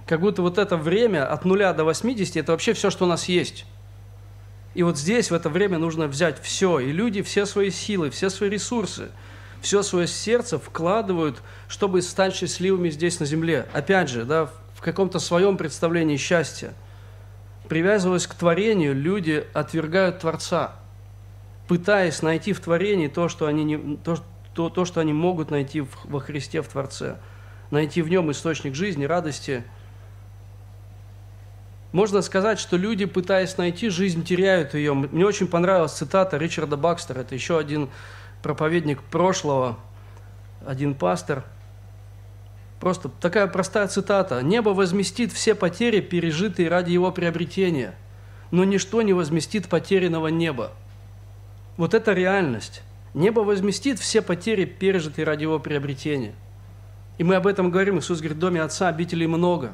Как 0.07 0.21
будто 0.21 0.41
вот 0.41 0.57
это 0.57 0.77
время 0.77 1.29
от 1.29 1.43
нуля 1.43 1.73
до 1.73 1.83
80– 1.83 2.35
это 2.37 2.53
вообще 2.53 2.71
все, 2.71 2.89
что 2.89 3.03
у 3.03 3.07
нас 3.09 3.25
есть. 3.25 3.65
И 4.75 4.83
вот 4.83 4.97
здесь, 4.97 5.29
в 5.29 5.33
это 5.33 5.49
время, 5.49 5.77
нужно 5.77 6.07
взять 6.07 6.41
все. 6.41 6.79
И 6.79 6.93
люди 6.93 7.21
все 7.21 7.45
свои 7.45 7.69
силы, 7.69 8.11
все 8.11 8.29
свои 8.29 8.49
ресурсы, 8.49 9.09
все 9.59 9.83
свое 9.83 10.07
сердце 10.07 10.57
вкладывают, 10.57 11.41
чтобы 11.67 12.01
стать 12.01 12.33
счастливыми 12.33 12.89
здесь, 12.91 13.19
на 13.19 13.25
земле. 13.25 13.67
Опять 13.73 14.07
же, 14.07 14.23
да, 14.23 14.49
в 14.73 14.79
каком-то 14.79 15.19
своем 15.19 15.57
представлении 15.57 16.15
счастья. 16.15 16.73
Привязываясь 17.67 18.25
к 18.25 18.35
творению, 18.35 18.95
люди 18.95 19.45
отвергают 19.53 20.19
Творца– 20.19 20.75
пытаясь 21.69 22.23
найти 22.23 22.51
в 22.51 22.59
творении 22.59 23.07
то, 23.07 23.29
что 23.29 23.45
они, 23.45 23.63
не, 23.63 23.97
то, 23.97 24.17
то, 24.53 24.69
то, 24.69 24.85
что 24.85 25.01
они 25.01 25.13
могут 25.13 25.51
найти 25.51 25.81
в, 25.81 25.89
во 26.05 26.19
Христе, 26.19 26.61
в 26.61 26.67
Творце, 26.67 27.17
найти 27.71 28.01
в 28.01 28.09
нем 28.09 28.31
источник 28.31 28.75
жизни, 28.75 29.05
радости. 29.05 29.63
Можно 31.91 32.21
сказать, 32.21 32.59
что 32.59 32.77
люди, 32.77 33.05
пытаясь 33.05 33.57
найти 33.57 33.89
жизнь, 33.89 34.23
теряют 34.23 34.73
ее. 34.73 34.93
Мне 34.93 35.25
очень 35.25 35.47
понравилась 35.47 35.93
цитата 35.93 36.37
Ричарда 36.37 36.77
Бакстера, 36.77 37.21
это 37.21 37.35
еще 37.35 37.57
один 37.57 37.89
проповедник 38.41 39.01
прошлого, 39.03 39.77
один 40.65 40.93
пастор. 40.93 41.43
Просто 42.79 43.09
такая 43.09 43.47
простая 43.47 43.87
цитата. 43.87 44.41
«Небо 44.41 44.69
возместит 44.69 45.33
все 45.33 45.53
потери, 45.53 45.99
пережитые 45.99 46.69
ради 46.69 46.91
его 46.91 47.11
приобретения, 47.11 47.93
но 48.51 48.63
ничто 48.63 49.01
не 49.01 49.13
возместит 49.13 49.67
потерянного 49.67 50.27
неба». 50.27 50.71
Вот 51.75 51.93
это 51.93 52.13
реальность. 52.13 52.83
Небо 53.13 53.39
возместит 53.41 53.99
все 53.99 54.21
потери, 54.21 54.65
пережитые 54.65 55.25
ради 55.25 55.43
его 55.43 55.59
приобретения. 55.59 56.33
И 57.17 57.23
мы 57.23 57.35
об 57.35 57.47
этом 57.47 57.71
говорим. 57.71 57.99
Иисус 57.99 58.19
говорит, 58.19 58.37
в 58.37 58.39
доме 58.39 58.61
Отца 58.61 58.87
обителей 58.87 59.27
много. 59.27 59.73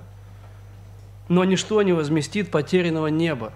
но 1.27 1.43
ничто 1.43 1.81
не 1.81 1.93
возместит 1.93 2.51
потерянного 2.51 3.07
неба. 3.07 3.53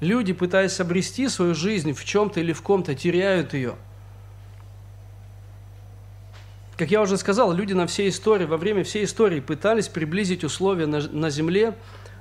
Люди, 0.00 0.32
пытаясь 0.32 0.80
обрести 0.80 1.28
свою 1.28 1.54
жизнь 1.54 1.92
в 1.92 2.04
чем-то 2.04 2.40
или 2.40 2.52
в 2.52 2.62
ком-то, 2.62 2.94
теряют 2.94 3.54
ее. 3.54 3.76
Как 6.76 6.90
я 6.90 7.00
уже 7.00 7.16
сказал, 7.16 7.52
люди 7.52 7.72
на 7.72 7.86
всей 7.86 8.08
истории, 8.08 8.46
во 8.46 8.56
время 8.56 8.82
всей 8.82 9.04
истории 9.04 9.38
пытались 9.38 9.86
приблизить 9.86 10.42
условия 10.42 10.86
на, 10.86 11.00
на 11.00 11.30
земле, 11.30 11.74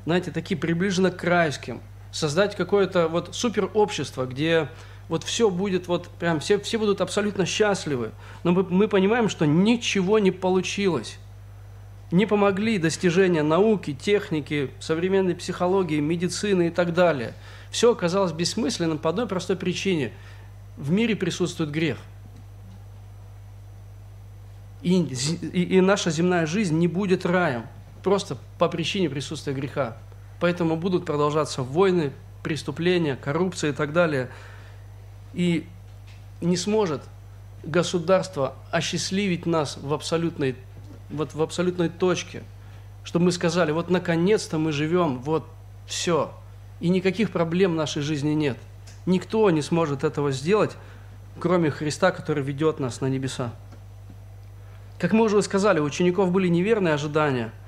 знаете, 0.05 0.29
такие 0.29 0.59
приближенно 0.59 1.09
к 1.09 1.23
райским, 1.23 1.81
создать 2.11 2.55
какое-то 2.55 3.07
вот 3.07 3.35
суперобщество, 3.35 4.25
где 4.27 4.69
вот 5.09 5.23
все 5.23 5.49
будет, 5.49 5.87
вот 5.87 6.07
прям 6.07 6.39
все, 6.39 6.59
все 6.59 6.77
будут 6.77 7.01
абсолютно 7.01 7.45
счастливы. 7.45 8.11
Но 8.43 8.51
мы, 8.51 8.63
мы 8.63 8.87
понимаем, 8.87 9.29
что 9.29 9.45
ничего 9.45 10.19
не 10.19 10.31
получилось. 10.31 11.17
Не 12.11 12.25
помогли 12.25 12.77
достижения 12.77 13.43
науки, 13.43 13.93
техники, 13.93 14.71
современной 14.79 15.35
психологии, 15.35 15.99
медицины 15.99 16.67
и 16.67 16.69
так 16.69 16.93
далее. 16.93 17.33
Все 17.71 17.91
оказалось 17.91 18.31
бессмысленным 18.31 18.97
по 18.97 19.09
одной 19.09 19.27
простой 19.27 19.55
причине. 19.55 20.13
В 20.77 20.91
мире 20.91 21.15
присутствует 21.15 21.71
грех. 21.71 21.97
И, 24.83 25.01
и, 25.01 25.77
и 25.77 25.81
наша 25.81 26.11
земная 26.11 26.45
жизнь 26.45 26.77
не 26.77 26.87
будет 26.87 27.25
раем, 27.25 27.65
просто 28.03 28.37
по 28.59 28.67
причине 28.67 29.09
присутствия 29.09 29.53
греха. 29.53 29.97
Поэтому 30.39 30.75
будут 30.75 31.05
продолжаться 31.05 31.63
войны, 31.63 32.11
преступления, 32.43 33.15
коррупция 33.15 33.71
и 33.71 33.73
так 33.73 33.91
далее– 33.91 34.29
и 35.33 35.65
не 36.41 36.57
сможет 36.57 37.01
государство 37.63 38.55
осчастливить 38.71 39.45
нас 39.45 39.77
в 39.81 39.93
абсолютной, 39.93 40.55
вот 41.09 41.33
в 41.33 41.41
абсолютной 41.41 41.89
точке, 41.89 42.43
чтобы 43.03 43.25
мы 43.25 43.31
сказали, 43.31 43.71
вот 43.71 43.89
наконец-то 43.89 44.57
мы 44.57 44.71
живем, 44.71 45.19
вот 45.19 45.45
все, 45.85 46.33
и 46.79 46.89
никаких 46.89 47.31
проблем 47.31 47.73
в 47.73 47.75
нашей 47.75 48.01
жизни 48.01 48.31
нет. 48.31 48.57
Никто 49.05 49.49
не 49.49 49.61
сможет 49.61 50.03
этого 50.03 50.31
сделать, 50.31 50.71
кроме 51.39 51.69
Христа, 51.69 52.11
который 52.11 52.43
ведет 52.43 52.79
нас 52.79 53.01
на 53.01 53.07
небеса. 53.07 53.53
Как 54.99 55.11
мы 55.11 55.25
уже 55.25 55.41
сказали, 55.41 55.79
у 55.79 55.83
учеников 55.83 56.31
были 56.31 56.47
неверные 56.47 56.93
ожидания– 56.93 57.51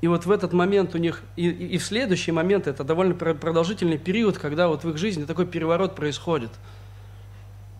и 0.00 0.06
вот 0.06 0.26
в 0.26 0.30
этот 0.30 0.52
момент 0.52 0.94
у 0.94 0.98
них, 0.98 1.22
и, 1.36 1.48
и 1.48 1.78
в 1.78 1.84
следующий 1.84 2.30
момент, 2.30 2.68
это 2.68 2.84
довольно 2.84 3.14
продолжительный 3.14 3.98
период, 3.98 4.38
когда 4.38 4.68
вот 4.68 4.84
в 4.84 4.90
их 4.90 4.96
жизни 4.96 5.24
такой 5.24 5.46
переворот 5.46 5.96
происходит. 5.96 6.50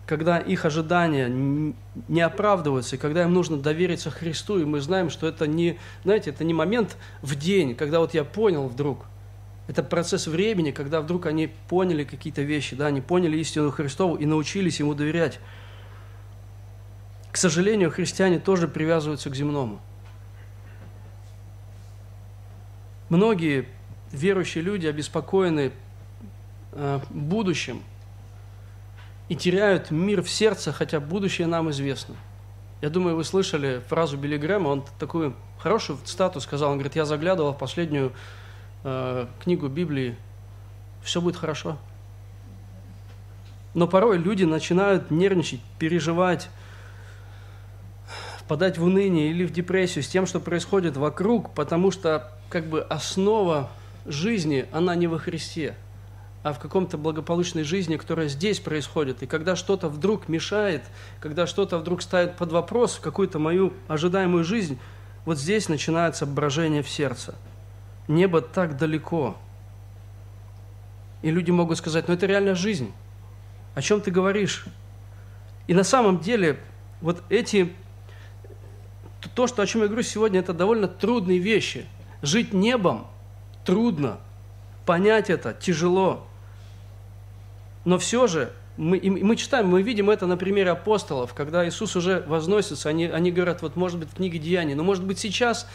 Когда 0.05 0.37
их 0.37 0.65
ожидания 0.65 1.73
не 2.07 2.21
оправдываются, 2.21 2.95
и 2.95 2.99
когда 2.99 3.23
им 3.23 3.33
нужно 3.33 3.57
довериться 3.57 4.09
Христу, 4.09 4.59
и 4.59 4.65
мы 4.65 4.81
знаем, 4.81 5.09
что 5.09 5.27
это 5.27 5.47
не, 5.47 5.77
знаете, 6.03 6.31
это 6.31 6.43
не 6.43 6.53
момент 6.53 6.97
в 7.21 7.35
день, 7.35 7.75
когда 7.75 7.99
вот 7.99 8.13
я 8.13 8.25
понял 8.25 8.67
вдруг. 8.67 9.05
Это 9.67 9.83
процесс 9.83 10.25
времени, 10.27 10.71
когда 10.71 10.99
вдруг 10.99 11.27
они 11.27 11.51
поняли 11.69 12.03
какие-то 12.03 12.41
вещи, 12.41 12.75
да, 12.75 12.87
они 12.87 13.01
поняли 13.01 13.37
истину 13.37 13.69
Христову 13.71 14.15
и 14.15 14.25
научились 14.25 14.79
Ему 14.79 14.95
доверять. 14.95 15.39
К 17.31 17.37
сожалению, 17.37 17.91
христиане 17.91 18.39
тоже 18.39 18.67
привязываются 18.67 19.29
к 19.29 19.35
земному– 19.35 19.79
Многие 23.09 23.67
верующие 24.11 24.63
люди 24.63 24.87
обеспокоены 24.87 25.71
э, 26.71 26.99
будущим 27.09 27.81
и 29.29 29.35
теряют 29.35 29.91
мир 29.91 30.21
в 30.21 30.29
сердце, 30.29 30.71
хотя 30.71 30.99
будущее 30.99 31.47
нам 31.47 31.69
известно. 31.71 32.15
Я 32.81 32.89
думаю, 32.89 33.15
вы 33.15 33.23
слышали 33.23 33.81
фразу 33.87 34.17
Билли 34.17 34.37
Грэма, 34.37 34.69
он 34.69 34.85
такую 34.99 35.35
хорошую 35.59 35.99
статус 36.05 36.43
сказал, 36.43 36.71
он 36.71 36.77
говорит, 36.77 36.95
я 36.95 37.05
заглядывал 37.05 37.53
в 37.53 37.57
последнюю 37.57 38.13
э, 38.83 39.27
книгу 39.43 39.67
Библии, 39.67 40.15
все 41.03 41.19
будет 41.19 41.35
хорошо. 41.35 41.77
Но 43.73 43.87
порой 43.87 44.17
люди 44.17 44.43
начинают 44.43 45.11
нервничать, 45.11 45.61
переживать, 45.77 46.49
впадать 48.49 48.79
в 48.79 48.83
уныние 48.83 49.29
или 49.29 49.45
в 49.45 49.51
депрессию 49.51 50.03
с 50.03 50.07
тем, 50.07 50.25
что 50.25 50.39
происходит 50.39 50.97
вокруг, 50.97 51.53
потому 51.53 51.91
что 51.91 52.31
как 52.49 52.65
бы 52.65 52.81
основа 52.81 53.69
жизни, 54.07 54.65
она 54.71 54.95
не 54.95 55.05
во 55.05 55.19
Христе, 55.19 55.75
а 56.41 56.53
в 56.53 56.57
каком-то 56.57 56.97
благополучной 56.97 57.61
жизни, 57.61 57.95
которая 57.95 58.27
здесь 58.27 58.59
происходит. 58.59 59.21
И 59.21 59.27
когда 59.27 59.55
что-то 59.55 59.87
вдруг 59.87 60.27
мешает, 60.29 60.81
когда 61.19 61.45
что-то 61.45 61.77
вдруг 61.77 62.01
ставит 62.01 62.37
под 62.37 62.51
вопрос 62.51 62.97
какую-то 62.97 63.37
мою 63.37 63.71
ожидаемую 63.87 64.43
жизнь, 64.43 64.79
вот 65.25 65.37
здесь 65.37 65.69
начинается 65.69 66.25
брожение 66.25 66.81
в 66.81 66.89
сердце. 66.89 67.35
Небо 68.07 68.41
так 68.41 68.77
далеко. 68.77 69.37
И 71.21 71.29
люди 71.29 71.51
могут 71.51 71.77
сказать, 71.77 72.07
ну 72.07 72.15
это 72.15 72.25
реальная 72.25 72.55
жизнь. 72.55 72.91
О 73.75 73.83
чем 73.83 74.01
ты 74.01 74.09
говоришь? 74.09 74.65
И 75.67 75.75
на 75.75 75.83
самом 75.83 76.19
деле 76.19 76.57
вот 76.99 77.21
эти, 77.29 77.71
то, 79.39 79.47
что, 79.47 79.61
о 79.61 79.65
чем 79.65 79.83
я 79.83 79.87
говорю 79.87 80.03
сегодня, 80.03 80.41
это 80.41 80.53
довольно 80.53 80.89
трудные 80.89 81.39
вещи– 81.39 81.85
Жить 82.21 82.51
небом 82.51 83.07
трудно, 83.63 84.17
понять 84.85 85.29
это 85.29 85.53
тяжело. 85.53 86.27
Но 87.85 87.97
все 87.97 88.27
же 88.27 88.51
мы, 88.75 88.99
мы 89.01 89.37
читаем, 89.37 89.67
мы 89.67 89.81
видим 89.81 90.09
это 90.09 90.25
на 90.27 90.35
примере 90.35 90.71
апостолов, 90.71 91.33
когда 91.33 91.65
Иисус 91.65 91.95
уже 91.95 92.25
возносится, 92.27 92.89
они, 92.89 93.05
они 93.05 93.31
говорят, 93.31 93.61
вот 93.61 93.77
может 93.77 93.97
быть 93.97 94.09
в 94.09 94.15
книге 94.15 94.39
Деяний, 94.39 94.73
но 94.73 94.83
может 94.83 95.05
быть 95.05 95.17
сейчас, 95.17 95.65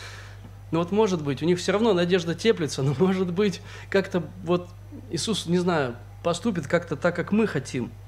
ну 0.70 0.80
вот 0.80 0.92
может 0.92 1.22
быть, 1.22 1.42
у 1.42 1.46
них 1.46 1.58
все 1.58 1.72
равно 1.72 1.94
надежда 1.94 2.34
теплится, 2.34 2.82
но 2.82 2.94
может 2.98 3.32
быть 3.32 3.62
как-то 3.88 4.22
вот 4.42 4.68
Иисус, 5.10 5.46
не 5.46 5.56
знаю, 5.56 5.96
поступит 6.22 6.66
как-то 6.66 6.96
так, 6.96 7.16
как 7.16 7.32
мы 7.32 7.46
хотим– 7.46 7.90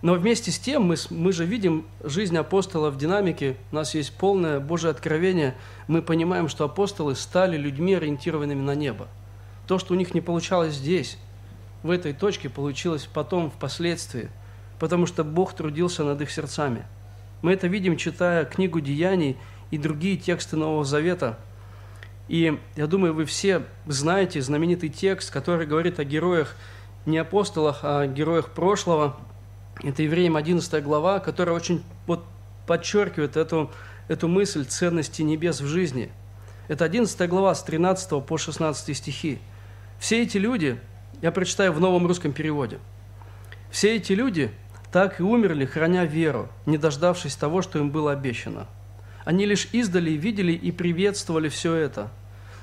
но 0.00 0.14
вместе 0.14 0.52
с 0.52 0.58
тем 0.58 0.82
мы, 0.82 0.96
мы 1.10 1.32
же 1.32 1.44
видим 1.44 1.84
жизнь 2.04 2.36
апостолов 2.36 2.94
в 2.94 2.98
динамике, 2.98 3.56
у 3.72 3.74
нас 3.74 3.94
есть 3.94 4.12
полное 4.12 4.60
Божье 4.60 4.90
откровение, 4.90 5.56
мы 5.88 6.02
понимаем, 6.02 6.48
что 6.48 6.64
апостолы 6.64 7.16
стали 7.16 7.56
людьми, 7.56 7.94
ориентированными 7.94 8.62
на 8.62 8.76
небо. 8.76 9.08
То, 9.66 9.78
что 9.78 9.94
у 9.94 9.96
них 9.96 10.14
не 10.14 10.20
получалось 10.20 10.74
здесь, 10.74 11.18
в 11.82 11.90
этой 11.90 12.12
точке, 12.12 12.48
получилось 12.48 13.08
потом, 13.12 13.50
впоследствии, 13.50 14.30
потому 14.78 15.06
что 15.06 15.24
Бог 15.24 15.54
трудился 15.54 16.04
над 16.04 16.20
их 16.20 16.30
сердцами. 16.30 16.86
Мы 17.42 17.52
это 17.52 17.66
видим, 17.66 17.96
читая 17.96 18.44
книгу 18.44 18.80
Деяний 18.80 19.36
и 19.70 19.78
другие 19.78 20.16
тексты 20.16 20.56
Нового 20.56 20.84
Завета. 20.84 21.38
И 22.28 22.58
я 22.76 22.86
думаю, 22.86 23.14
вы 23.14 23.24
все 23.24 23.62
знаете 23.86 24.42
знаменитый 24.42 24.90
текст, 24.90 25.32
который 25.32 25.66
говорит 25.66 25.98
о 25.98 26.04
героях, 26.04 26.56
не 27.06 27.18
апостолах, 27.18 27.80
а 27.82 28.06
героях 28.06 28.50
прошлого– 28.50 29.16
это 29.82 30.02
Евреям 30.02 30.36
11 30.36 30.82
глава, 30.82 31.20
которая 31.20 31.54
очень 31.54 31.82
вот 32.06 32.24
подчеркивает 32.66 33.36
эту, 33.36 33.70
эту 34.08 34.28
мысль 34.28 34.64
ценности 34.64 35.22
небес 35.22 35.60
в 35.60 35.66
жизни. 35.66 36.10
Это 36.68 36.84
11 36.84 37.28
глава 37.28 37.54
с 37.54 37.62
13 37.62 38.24
по 38.24 38.36
16 38.36 38.96
стихи. 38.96 39.38
Все 39.98 40.22
эти 40.22 40.38
люди, 40.38 40.78
я 41.22 41.32
прочитаю 41.32 41.72
в 41.72 41.80
новом 41.80 42.06
русском 42.06 42.32
переводе, 42.32 42.78
все 43.70 43.96
эти 43.96 44.12
люди 44.12 44.50
так 44.92 45.20
и 45.20 45.22
умерли, 45.22 45.66
храня 45.66 46.04
веру, 46.04 46.48
не 46.66 46.78
дождавшись 46.78 47.36
того, 47.36 47.62
что 47.62 47.78
им 47.78 47.90
было 47.90 48.12
обещано. 48.12 48.66
Они 49.24 49.44
лишь 49.44 49.68
издали 49.72 50.12
видели 50.12 50.52
и 50.52 50.72
приветствовали 50.72 51.48
все 51.48 51.74
это. 51.74 52.10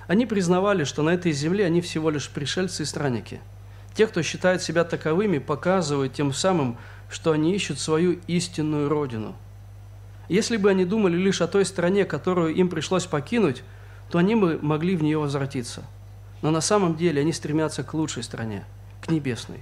Они 0.08 0.26
признавали, 0.26 0.84
что 0.84 1.04
на 1.04 1.12
этой 1.12 1.32
земле 1.32 1.66
они 1.66 1.82
всего 1.82 2.10
лишь 2.10 2.30
пришельцы 2.30 2.84
и 2.84 2.86
странники. 2.86 3.40
Те, 3.94 4.08
кто 4.08 4.22
считает 4.24 4.62
себя 4.62 4.84
таковыми, 4.84 5.38
показывают 5.38 6.14
тем 6.14 6.34
самым, 6.34 6.78
что 7.10 7.32
они 7.32 7.54
ищут 7.54 7.80
свою 7.80 8.20
истинную 8.28 8.90
родину. 8.90 9.36
Если 10.28 10.58
бы 10.58 10.70
они 10.72 10.86
думали 10.86 11.18
лишь 11.18 11.42
о 11.42 11.48
той 11.48 11.66
стране, 11.66 12.06
которую 12.06 12.54
им 12.56 12.70
пришлось 12.70 13.06
покинуть, 13.06 13.64
то 14.10 14.18
они 14.18 14.36
бы 14.36 14.60
могли 14.62 14.96
в 14.96 15.04
нее 15.04 15.18
возвратиться. 15.18 15.84
Но 16.42 16.52
на 16.52 16.62
самом 16.62 16.96
деле 16.96 17.22
они 17.22 17.32
стремятся 17.32 17.84
к 17.84 17.94
лучшей 17.94 18.24
стране, 18.24 18.66
к 19.02 19.10
небесной. 19.10 19.60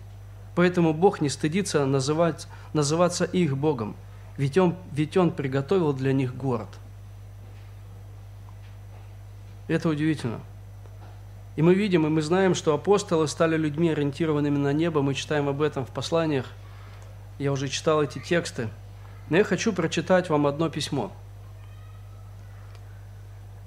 Поэтому 0.56 0.94
Бог 0.94 1.22
не 1.22 1.30
стыдится 1.30 1.86
называть, 1.86 2.48
называться 2.74 3.26
их 3.26 3.58
Богом, 3.58 3.96
ведь 4.38 4.58
он, 4.58 4.76
ведь 4.91 5.18
он 5.18 5.32
приготовил 5.32 5.94
для 5.94 6.14
них 6.14 6.36
город. 6.36 6.70
Это 9.68 9.89
удивительно. 9.89 10.39
И 11.56 11.62
мы 11.62 11.74
видим, 11.74 12.06
и 12.06 12.10
мы 12.10 12.22
знаем, 12.22 12.56
что 12.56 12.74
апостолы 12.74 13.28
стали 13.28 13.58
людьми, 13.58 13.89
ориентированными 13.89 14.58
на 14.58 14.74
небо. 14.74 15.02
Мы 15.02 15.14
читаем 15.14 15.48
об 15.50 15.62
этом 15.62 15.86
в 15.86 15.89
посланиях– 15.89 16.48
я 17.40 17.52
уже 17.52 17.68
читал 17.68 18.04
эти 18.04 18.20
тексты, 18.20 18.70
но 19.30 19.38
я 19.38 19.44
хочу 19.44 19.74
прочитать 19.74 20.30
вам 20.30 20.48
одно 20.48 20.70
письмо. 20.70 21.12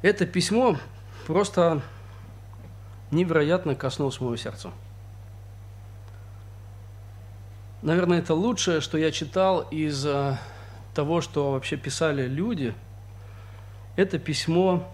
Это 0.02 0.26
письмо 0.26 0.76
просто 1.26 1.82
невероятно 3.10 3.74
коснулось 3.74 4.20
моего 4.20 4.36
сердца. 4.36 4.70
Наверное, 7.82 8.18
это 8.18 8.34
лучшее, 8.34 8.80
что 8.80 8.98
я 8.98 9.10
читал 9.10 9.60
из 9.70 10.04
э, 10.06 10.36
того, 10.94 11.20
что 11.20 11.52
вообще 11.52 11.76
писали 11.76 12.26
люди. 12.26 12.74
Это 13.96 14.18
письмо 14.18 14.92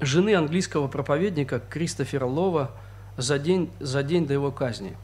жены 0.00 0.34
английского 0.34 0.88
проповедника 0.88 1.60
Кристофера 1.60 2.26
Лова 2.26 2.70
за 3.16 3.38
день, 3.38 3.70
за 3.80 4.02
день 4.02 4.26
до 4.26 4.34
его 4.34 4.50
казни. 4.52 4.96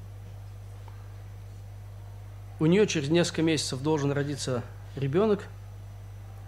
У 2.62 2.66
нее 2.66 2.86
через 2.86 3.08
несколько 3.10 3.42
месяцев 3.42 3.82
должен 3.82 4.12
родиться 4.12 4.62
ребенок. 4.94 5.48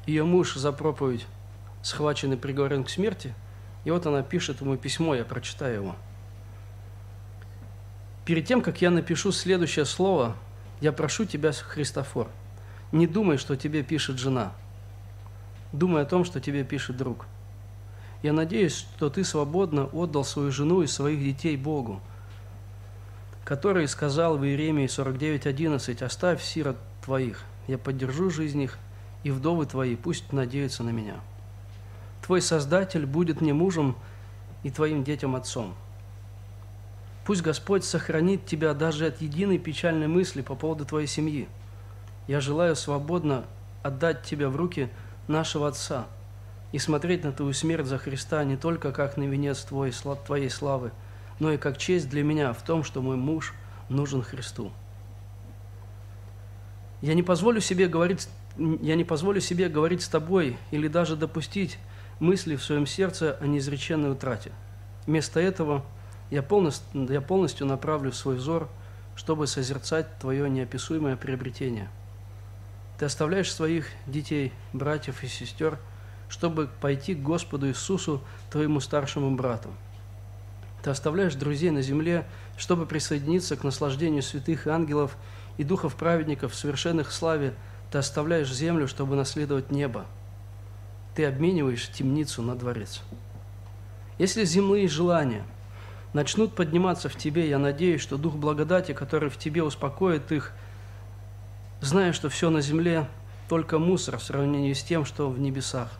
Ее 0.06 0.22
муж 0.22 0.54
за 0.54 0.70
проповедь 0.70 1.26
схвачен 1.82 2.32
и 2.32 2.36
приговорен 2.36 2.84
к 2.84 2.88
смерти. 2.88 3.34
И 3.84 3.90
вот 3.90 4.06
она 4.06 4.22
пишет 4.22 4.60
ему 4.60 4.76
письмо, 4.76 5.16
я 5.16 5.24
прочитаю 5.24 5.74
его. 5.74 5.96
Перед 8.24 8.46
тем, 8.46 8.62
как 8.62 8.80
я 8.80 8.92
напишу 8.92 9.32
следующее 9.32 9.84
слово, 9.84 10.36
я 10.80 10.92
прошу 10.92 11.24
тебя, 11.24 11.50
Христофор, 11.50 12.28
не 12.92 13.08
думай, 13.08 13.36
что 13.36 13.56
тебе 13.56 13.82
пишет 13.82 14.16
жена. 14.16 14.52
Думай 15.72 16.02
о 16.02 16.06
том, 16.06 16.24
что 16.24 16.40
тебе 16.40 16.62
пишет 16.62 16.96
друг. 16.96 17.26
Я 18.22 18.32
надеюсь, 18.32 18.76
что 18.76 19.10
ты 19.10 19.24
свободно 19.24 19.86
отдал 19.86 20.24
свою 20.24 20.52
жену 20.52 20.82
и 20.82 20.86
своих 20.86 21.18
детей 21.18 21.56
Богу, 21.56 22.00
который 23.44 23.86
сказал 23.88 24.38
в 24.38 24.44
Иеремии 24.44 24.86
49.11, 24.86 26.02
«Оставь 26.02 26.42
сирот 26.42 26.76
твоих, 27.04 27.42
я 27.66 27.78
поддержу 27.78 28.30
жизнь 28.30 28.62
их, 28.62 28.78
и 29.22 29.30
вдовы 29.30 29.66
твои 29.66 29.96
пусть 29.96 30.32
надеются 30.32 30.82
на 30.82 30.90
меня. 30.90 31.16
Твой 32.22 32.40
Создатель 32.40 33.06
будет 33.06 33.40
мне 33.40 33.52
мужем 33.52 33.96
и 34.62 34.70
твоим 34.70 35.04
детям 35.04 35.36
отцом». 35.36 35.74
Пусть 37.24 37.40
Господь 37.40 37.84
сохранит 37.84 38.44
тебя 38.44 38.74
даже 38.74 39.06
от 39.06 39.22
единой 39.22 39.58
печальной 39.58 40.08
мысли 40.08 40.42
по 40.42 40.54
поводу 40.54 40.84
твоей 40.84 41.06
семьи. 41.06 41.48
Я 42.26 42.40
желаю 42.40 42.76
свободно 42.76 43.44
отдать 43.82 44.22
тебя 44.24 44.50
в 44.50 44.56
руки 44.56 44.90
нашего 45.26 45.68
Отца 45.68 46.06
и 46.72 46.78
смотреть 46.78 47.24
на 47.24 47.32
твою 47.32 47.54
смерть 47.54 47.86
за 47.86 47.96
Христа 47.96 48.44
не 48.44 48.56
только 48.56 48.92
как 48.92 49.16
на 49.16 49.22
венец 49.22 49.62
твой, 49.64 49.92
твоей 50.26 50.50
славы, 50.50 50.92
но 51.38 51.52
и 51.52 51.56
как 51.56 51.78
честь 51.78 52.08
для 52.08 52.22
меня 52.22 52.52
в 52.52 52.62
том, 52.62 52.84
что 52.84 53.02
мой 53.02 53.16
муж 53.16 53.54
нужен 53.88 54.22
Христу. 54.22 54.72
Я 57.00 57.14
не 57.14 57.22
позволю 57.22 57.60
себе 57.60 57.86
говорить, 57.86 58.28
я 58.56 58.94
не 58.94 59.04
позволю 59.04 59.40
себе 59.40 59.68
говорить 59.68 60.02
с 60.02 60.08
тобой 60.08 60.56
или 60.70 60.88
даже 60.88 61.16
допустить 61.16 61.78
мысли 62.20 62.56
в 62.56 62.64
своем 62.64 62.86
сердце 62.86 63.36
о 63.40 63.46
неизреченной 63.46 64.12
утрате. 64.12 64.52
Вместо 65.06 65.40
этого– 65.40 65.84
я 66.30 66.42
полностью, 66.42 67.06
я 67.12 67.20
полностью 67.20 67.66
направлю 67.66 68.12
свой 68.12 68.36
взор, 68.36 68.68
чтобы 69.14 69.46
созерцать 69.46 70.18
Твое 70.18 70.48
неописуемое 70.48 71.16
приобретение. 71.16 71.88
Ты 72.98 73.04
оставляешь 73.04 73.52
своих 73.52 73.86
детей, 74.06 74.52
братьев 74.72 75.22
и 75.22 75.28
сестер, 75.28 75.78
чтобы 76.28 76.68
пойти 76.80 77.14
к 77.14 77.22
Господу 77.22 77.68
Иисусу, 77.68 78.22
Твоему 78.50 78.80
старшему 78.80 79.30
брату. 79.36 79.70
Ты 80.84 80.90
оставляешь 80.90 81.34
друзей 81.34 81.70
на 81.70 81.82
земле, 81.82 82.24
чтобы 82.56 82.86
присоединиться 82.86 83.56
к 83.56 83.64
наслаждению 83.64 84.22
святых 84.22 84.68
и 84.68 84.70
ангелов 84.70 85.16
и 85.58 85.64
духов 85.64 85.96
праведников 85.96 86.52
в 86.52 86.56
совершенных 86.56 87.10
славе. 87.10 87.54
Ты 87.90 87.98
оставляешь 87.98 88.52
землю, 88.52 88.86
чтобы 88.86 89.16
наследовать 89.16 89.72
небо. 89.72 90.04
Ты 91.16 91.24
обмениваешь 91.24 91.90
темницу 91.90 92.42
на 92.42 92.54
дворец. 92.54 93.02
Если 94.18 94.44
земные 94.44 94.86
желания– 94.86 95.42
начнут 96.14 96.54
подниматься 96.54 97.10
в 97.10 97.16
тебе. 97.16 97.46
Я 97.48 97.58
надеюсь, 97.58 98.00
что 98.00 98.16
Дух 98.16 98.36
благодати, 98.36 98.92
который 98.92 99.28
в 99.28 99.36
тебе 99.36 99.62
успокоит 99.62 100.32
их, 100.32 100.52
зная, 101.82 102.14
что 102.14 102.30
все 102.30 102.48
на 102.48 102.62
земле 102.62 103.06
только 103.48 103.78
мусор 103.78 104.16
в 104.16 104.22
сравнении 104.22 104.72
с 104.72 104.82
тем, 104.82 105.04
что 105.04 105.28
в 105.28 105.38
небесах. 105.38 105.90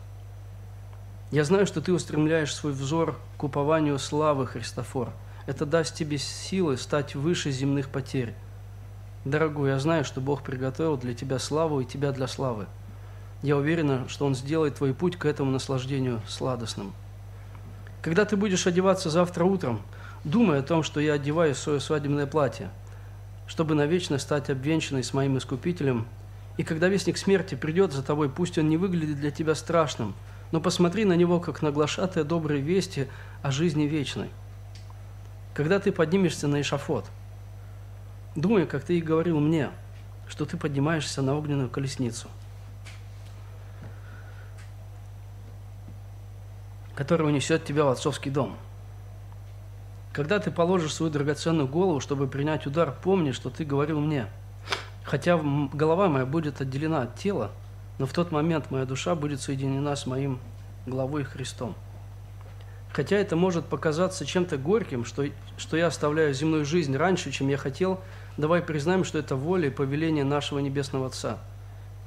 Я 1.35 1.43
знаю, 1.43 1.65
что 1.65 1.81
ты 1.81 1.91
устремляешь 1.91 2.55
свой 2.55 2.71
взор 2.71 3.19
к 3.37 3.43
упованию 3.43 3.99
славы, 3.99 4.47
Христофор. 4.47 5.11
Это 5.47 5.65
даст 5.65 5.93
тебе 5.93 6.17
силы 6.17 6.77
стать 6.77 7.13
выше 7.13 7.51
земных 7.51 7.89
потерь. 7.89 8.33
Дорогой, 9.25 9.71
я 9.71 9.79
знаю, 9.79 10.05
что 10.05 10.21
Бог 10.21 10.43
приготовил 10.43 10.95
для 10.95 11.13
тебя 11.13 11.37
славу 11.37 11.81
и 11.81 11.85
тебя 11.85 12.13
для 12.13 12.27
славы. 12.27 12.67
Я 13.41 13.57
уверена, 13.57 14.07
что 14.07 14.25
Он 14.25 14.33
сделает 14.33 14.75
твой 14.75 14.93
путь 14.93 15.17
к 15.17 15.25
этому 15.25 15.51
наслаждению 15.51 16.21
сладостным. 16.25 16.93
Когда 18.01 18.23
ты 18.23 18.37
будешь 18.37 18.65
одеваться 18.65 19.09
завтра 19.09 19.43
утром– 19.43 19.81
думая 20.23 20.61
о 20.61 20.63
том, 20.63 20.83
что 20.83 21.01
я 21.01 21.15
одеваю 21.15 21.53
свое 21.53 21.81
свадебное 21.81 22.27
платье, 22.27 22.69
чтобы 23.45 23.75
навечно 23.75 24.19
стать 24.19 24.49
обвенчанной 24.49 25.03
с 25.03 25.13
моим 25.13 25.37
Искупителем, 25.37 26.07
и 26.55 26.63
когда 26.63 26.87
вестник 26.87 27.17
смерти 27.17 27.55
придет 27.55 27.91
за 27.91 28.03
тобой, 28.03 28.29
пусть 28.29 28.57
он 28.57 28.69
не 28.69 28.77
выглядит 28.77 29.19
для 29.19 29.31
тебя 29.31 29.53
страшным, 29.53 30.15
но 30.51 30.61
посмотри 30.61 31.05
на 31.05 31.13
него, 31.13 31.39
как 31.39 31.61
на 31.61 31.71
глашатая 31.71 32.23
доброй 32.23 32.61
вести 32.61 33.07
о 33.41 33.51
жизни 33.51 33.83
вечной. 33.83 34.29
Когда 35.53 35.79
ты 35.79 35.91
поднимешься 35.91 36.47
на 36.47 36.61
эшафот, 36.61 37.05
думай, 38.35 38.65
как 38.65 38.83
ты 38.83 38.97
и 38.97 39.01
говорил 39.01 39.39
мне, 39.39 39.69
что 40.27 40.45
ты 40.45 40.57
поднимаешься 40.57 41.21
на 41.21 41.35
огненную 41.35 41.69
колесницу, 41.69 42.27
которая 46.95 47.27
унесет 47.27 47.65
тебя 47.65 47.85
в 47.85 47.89
отцовский 47.89 48.31
дом– 48.31 48.57
когда 50.15 50.39
ты 50.39 50.49
положишь 50.49 50.93
свою 50.93 51.11
драгоценную 51.11 51.67
голову, 51.67 51.99
чтобы 51.99 52.27
принять 52.27 52.65
удар, 52.65 52.95
помни, 53.03 53.31
что 53.31 53.49
ты 53.49 53.65
говорил 53.65 53.99
мне. 53.99 54.27
Хотя 55.03 55.37
голова 55.37 56.07
моя 56.07 56.25
будет 56.25 56.61
отделена 56.61 57.01
от 57.01 57.17
тела, 57.17 57.51
но 57.97 58.05
в 58.05 58.13
тот 58.13 58.31
момент 58.31 58.71
моя 58.71 58.85
душа 58.85 59.15
будет 59.15 59.41
соединена 59.41 59.95
с 59.95 60.05
моим 60.05 60.39
главой 60.85 61.23
Христом. 61.23 61.75
Хотя 62.91 63.17
это 63.17 63.35
может 63.35 63.65
показаться 63.65 64.25
чем-то 64.25 64.57
горьким, 64.57 65.05
что, 65.05 65.25
что 65.57 65.77
я 65.77 65.87
оставляю 65.87 66.33
земную 66.33 66.65
жизнь 66.65 66.95
раньше, 66.95 67.31
чем 67.31 67.49
я 67.49 67.57
хотел, 67.57 67.99
давай 68.37 68.61
признаем, 68.61 69.03
что 69.03 69.19
это 69.19 69.35
воля 69.35 69.67
и 69.67 69.71
повеление 69.71 70.23
нашего 70.23 70.59
Небесного 70.59 71.07
Отца. 71.07 71.39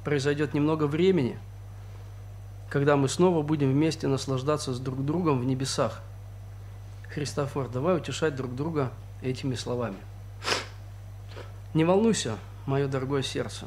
Произойдет 0.03 0.53
немного 0.53 0.85
времени, 0.85 1.37
когда 2.69 2.95
мы 2.95 3.07
снова 3.07 3.43
будем 3.43 3.71
вместе 3.71 4.07
наслаждаться 4.07 4.73
с 4.73 4.79
друг 4.79 5.05
другом 5.05 5.39
в 5.39 5.45
небесах– 5.45 6.01
Христофор, 7.09 7.69
давай 7.69 7.97
утешать 7.97 8.35
друг 8.35 8.55
друга 8.55 8.91
этими 9.23 9.55
словами. 9.55 9.97
Не 11.73 11.83
волнуйся, 11.83 12.37
мое 12.67 12.87
дорогое 12.87 13.23
сердце. 13.23 13.65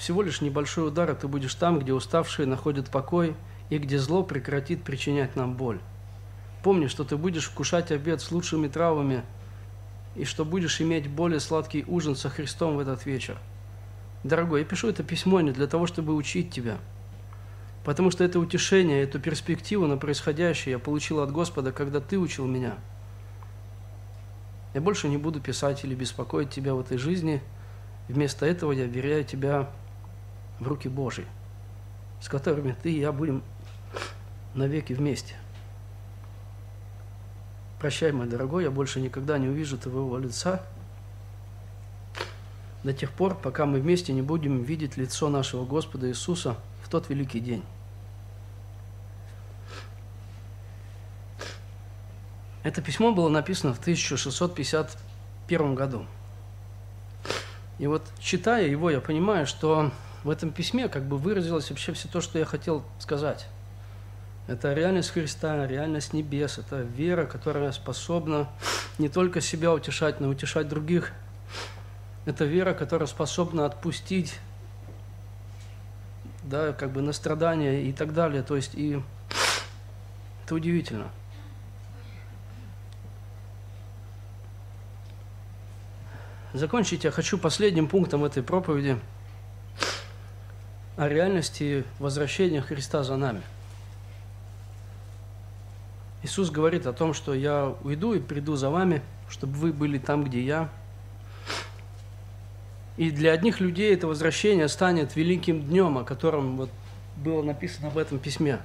Всего 0.00 0.22
лишь 0.22 0.40
небольшой 0.40 0.88
удар, 0.88 1.08
и 1.12 1.14
ты 1.14 1.28
будешь 1.28 1.54
там, 1.54 1.78
где 1.78 1.92
уставшие 1.92 2.46
находят 2.46 2.90
покой, 2.90 3.36
и 3.68 3.78
где 3.78 3.98
зло 3.98 4.24
прекратит 4.24 4.82
причинять 4.82 5.36
нам 5.36 5.54
боль. 5.54 5.78
Помни, 6.64 6.88
что 6.88 7.04
ты 7.04 7.16
будешь 7.16 7.44
вкушать 7.44 7.92
обед 7.92 8.20
с 8.20 8.32
лучшими 8.32 8.66
травами, 8.66 9.22
и 10.16 10.24
что 10.24 10.44
будешь 10.44 10.80
иметь 10.80 11.08
более 11.08 11.38
сладкий 11.38 11.84
ужин 11.86 12.16
со 12.16 12.28
Христом 12.30 12.76
в 12.76 12.80
этот 12.80 13.06
вечер. 13.06 13.38
Дорогой, 14.24 14.62
я 14.62 14.66
пишу 14.66 14.88
это 14.88 15.04
письмо 15.04 15.40
не 15.40 15.52
для 15.52 15.68
того, 15.68 15.86
чтобы 15.86 16.16
учить 16.16 16.50
тебя– 16.50 16.78
Потому 17.84 18.10
что 18.10 18.24
это 18.24 18.38
утешение, 18.38 19.02
эту 19.02 19.18
перспективу 19.18 19.86
на 19.86 19.96
происходящее 19.96 20.72
я 20.72 20.78
получил 20.78 21.20
от 21.20 21.32
Господа, 21.32 21.72
когда 21.72 22.00
Ты 22.00 22.18
учил 22.18 22.46
меня. 22.46 22.74
Я 24.74 24.80
больше 24.80 25.08
не 25.08 25.16
буду 25.16 25.40
писать 25.40 25.84
или 25.84 25.94
беспокоить 25.94 26.50
Тебя 26.50 26.74
в 26.74 26.80
этой 26.80 26.98
жизни. 26.98 27.42
Вместо 28.08 28.44
этого 28.44 28.72
я 28.72 28.84
веряю 28.84 29.24
Тебя 29.24 29.70
в 30.60 30.68
руки 30.68 30.88
Божьи, 30.88 31.26
с 32.20 32.28
которыми 32.28 32.76
Ты 32.80 32.92
и 32.92 33.00
я 33.00 33.10
будем 33.10 33.42
навеки 34.54 34.92
вместе. 34.92 35.34
Прощай, 37.80 38.12
мой 38.12 38.28
дорогой, 38.28 38.64
я 38.64 38.70
больше 38.70 39.00
никогда 39.00 39.38
не 39.38 39.48
увижу 39.48 39.78
Твоего 39.78 40.16
лица 40.18 40.62
до 42.84 42.92
тех 42.92 43.10
пор, 43.10 43.34
пока 43.34 43.66
мы 43.66 43.80
вместе 43.80 44.12
не 44.12 44.22
будем 44.22 44.62
видеть 44.62 44.96
лицо 44.96 45.28
нашего 45.28 45.64
Господа 45.64 46.08
Иисуса– 46.08 46.56
тот 46.90 47.08
великий 47.08 47.40
день. 47.40 47.64
Это 52.62 52.82
письмо 52.82 53.12
было 53.12 53.30
написано 53.30 53.72
в 53.72 53.78
1651 53.78 55.74
году. 55.74 56.04
И 57.78 57.86
вот 57.86 58.02
читая 58.18 58.66
его, 58.66 58.90
я 58.90 59.00
понимаю, 59.00 59.46
что 59.46 59.90
в 60.22 60.30
этом 60.30 60.50
письме 60.50 60.88
как 60.88 61.04
бы 61.04 61.16
выразилось 61.16 61.70
вообще 61.70 61.92
все 61.92 62.08
то, 62.08 62.20
что 62.20 62.38
я 62.38 62.44
хотел 62.44 62.84
сказать. 62.98 63.46
Это 64.46 64.72
реальность 64.74 65.10
Христа, 65.10 65.66
реальность 65.66 66.12
небес, 66.12 66.58
это 66.58 66.80
вера, 66.80 67.24
которая 67.24 67.72
способна 67.72 68.48
не 68.98 69.08
только 69.08 69.40
себя 69.40 69.72
утешать, 69.72 70.20
но 70.20 70.28
и 70.28 70.30
утешать 70.30 70.68
других. 70.68 71.12
Это 72.26 72.44
вера, 72.44 72.74
которая 72.74 73.06
способна 73.06 73.64
отпустить 73.64 74.38
да, 76.42 76.72
как 76.72 76.90
бы 76.90 77.00
на 77.00 77.12
страдания 77.12 77.84
и 77.84 77.92
так 77.92 78.12
далее. 78.12 78.42
То 78.42 78.56
есть 78.56 78.74
и 78.74 79.00
это 80.44 80.54
удивительно. 80.54 81.08
Закончить 86.52 87.04
я 87.04 87.12
хочу 87.12 87.38
последним 87.38 87.86
пунктом 87.86 88.24
этой 88.24 88.42
проповеди 88.42 88.98
о 90.96 91.08
реальности 91.08 91.84
возвращения 91.98 92.60
Христа 92.60 93.02
за 93.02 93.16
нами. 93.16 93.42
Иисус 96.22 96.50
говорит 96.50 96.86
о 96.86 96.92
том, 96.92 97.14
что 97.14 97.32
я 97.32 97.74
уйду 97.82 98.12
и 98.12 98.20
приду 98.20 98.56
за 98.56 98.68
вами, 98.68 99.02
чтобы 99.28 99.54
вы 99.54 99.72
были 99.72 99.98
там, 99.98 100.24
где 100.24 100.42
я. 100.42 100.68
И 102.96 103.10
для 103.10 103.32
одних 103.32 103.60
людей 103.60 103.94
это 103.94 104.06
возвращение 104.06 104.68
станет 104.68 105.16
великим 105.16 105.62
днем, 105.62 105.96
о 105.96 106.04
котором 106.04 106.58
вот 106.58 106.70
было 107.16 107.42
написано 107.42 107.88
в 107.88 107.96
этом 107.96 108.18
письме. 108.18 108.58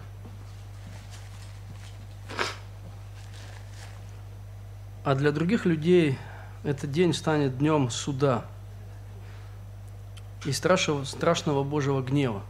А 5.05 5.15
для 5.15 5.31
других 5.31 5.65
людей 5.65 6.17
этот 6.63 6.91
день 6.91 7.13
станет 7.13 7.59
днем 7.59 7.89
суда 7.89 8.45
и 10.45 10.51
страшного, 10.51 11.03
страшного 11.03 11.63
Божьего 11.63 12.01
гнева. 12.01 12.41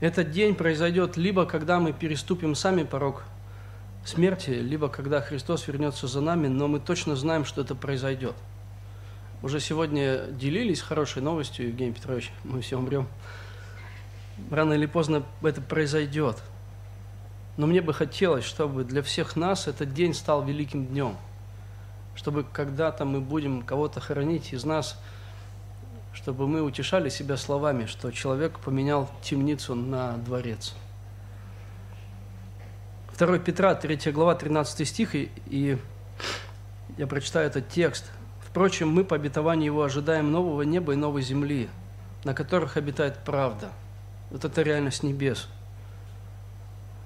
Этот 0.00 0.30
день 0.30 0.54
произойдет 0.54 1.16
либо 1.16 1.44
когда 1.46 1.78
мы 1.78 1.92
переступим 1.92 2.54
сами 2.54 2.84
порог 2.84 3.24
смерти, 4.04 4.50
либо 4.50 4.88
когда 4.88 5.20
Христос 5.20 5.68
вернется 5.68 6.06
за 6.06 6.20
нами, 6.20 6.48
но 6.48 6.68
мы 6.68 6.80
точно 6.80 7.16
знаем, 7.16 7.44
что 7.44 7.60
это 7.60 7.74
произойдет– 7.74 8.34
уже 9.42 9.58
сегодня 9.58 10.26
делились 10.26 10.82
хорошей 10.82 11.22
новостью, 11.22 11.68
Евгений 11.68 11.92
Петрович, 11.92 12.30
мы 12.44 12.60
все 12.60 12.76
умрем. 12.76 13.08
Рано 14.50 14.74
или 14.74 14.84
поздно 14.84 15.22
это 15.42 15.62
произойдет. 15.62 16.36
Но 17.56 17.66
мне 17.66 17.80
бы 17.80 17.94
хотелось, 17.94 18.44
чтобы 18.44 18.84
для 18.84 19.02
всех 19.02 19.36
нас 19.36 19.66
этот 19.66 19.94
день 19.94 20.12
стал 20.12 20.44
великим 20.44 20.84
днем. 20.84 21.16
Чтобы 22.14 22.44
когда-то 22.44 23.06
мы 23.06 23.20
будем 23.20 23.62
кого-то 23.62 23.98
хоронить 23.98 24.52
из 24.52 24.64
нас, 24.64 25.00
чтобы 26.12 26.46
мы 26.46 26.62
утешали 26.62 27.08
себя 27.08 27.36
словами, 27.36 27.86
что 27.86 28.10
человек 28.10 28.58
поменял 28.58 29.10
темницу 29.22 29.74
на 29.74 30.16
дворец. 30.18 30.74
2 33.18 33.38
Петра, 33.38 33.74
3 33.74 34.12
глава, 34.12 34.34
13 34.34 34.88
стих, 34.88 35.14
и, 35.14 35.78
я 36.96 37.06
прочитаю 37.06 37.46
этот 37.46 37.68
текст– 37.68 38.10
Впрочем, 38.50 38.88
мы 38.88 39.04
по 39.04 39.14
обетованию 39.14 39.66
Его 39.66 39.84
ожидаем 39.84 40.32
нового 40.32 40.62
неба 40.62 40.92
и 40.92 40.96
новой 40.96 41.22
земли, 41.22 41.68
на 42.24 42.34
которых 42.34 42.76
обитает 42.76 43.18
правда. 43.24 43.70
Вот 44.30 44.44
это 44.44 44.62
реальность 44.62 45.04
небес. 45.04 45.46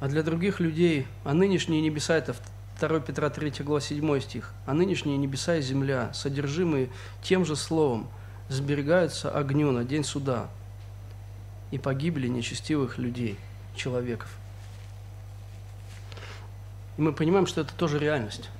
А 0.00 0.08
для 0.08 0.22
других 0.22 0.58
людей, 0.58 1.06
а 1.22 1.34
нынешние 1.34 1.82
небеса– 1.82 2.14
это 2.16 2.34
2 2.80 3.00
Петра 3.00 3.28
3 3.28 3.62
глава 3.62 3.82
7 3.82 4.20
стих, 4.20 4.54
а 4.64 4.72
нынешние 4.72 5.18
небеса 5.18 5.56
и 5.56 5.60
земля, 5.60 6.14
содержимые 6.14 6.88
тем 7.22 7.44
же 7.44 7.56
словом, 7.56 8.08
сберегаются 8.48 9.30
огню 9.30 9.70
на 9.72 9.84
день 9.84 10.04
суда 10.04 10.48
и 11.70 11.78
погибли 11.78 12.28
нечестивых 12.28 12.98
людей, 12.98 13.38
человеков. 13.74 14.28
И 16.96 17.02
мы 17.02 17.12
понимаем, 17.12 17.46
что 17.46 17.62
это 17.62 17.74
тоже 17.74 17.98
реальность. 17.98 18.50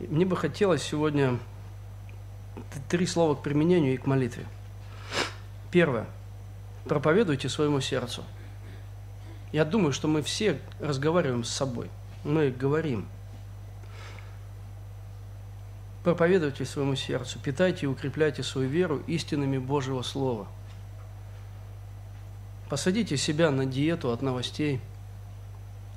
Мне 0.00 0.24
бы 0.24 0.36
хотелось 0.36 0.82
сегодня 0.82 1.38
три 2.88 3.06
слова 3.06 3.34
к 3.34 3.42
применению 3.42 3.94
и 3.94 3.98
к 3.98 4.06
молитве. 4.06 4.46
Первое. 5.70 6.06
Проповедуйте 6.86 7.48
своему 7.48 7.80
сердцу. 7.80 8.24
Я 9.52 9.64
думаю, 9.64 9.92
что 9.92 10.08
мы 10.08 10.22
все 10.22 10.58
разговариваем 10.80 11.44
с 11.44 11.50
собой. 11.50 11.90
Мы 12.24 12.50
говорим. 12.50 13.06
Проповедуйте 16.02 16.64
своему 16.64 16.96
сердцу, 16.96 17.38
питайте 17.42 17.86
и 17.86 17.88
укрепляйте 17.88 18.42
свою 18.42 18.68
веру 18.68 19.02
истинами 19.06 19.58
Божьего 19.58 20.02
Слова. 20.02 20.48
Посадите 22.68 23.16
себя 23.16 23.50
на 23.50 23.66
диету 23.66 24.10
от 24.10 24.22
новостей, 24.22 24.80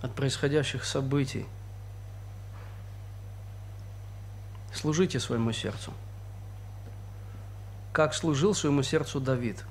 от 0.02 0.14
происходящих 0.14 0.84
событий– 0.84 1.46
Служите 4.74 5.20
своему 5.20 5.54
сердцу. 5.54 5.94
Как 7.92 8.14
служил 8.16 8.56
своему 8.56 8.82
сердцу 8.82 9.20
Давид. 9.20 9.64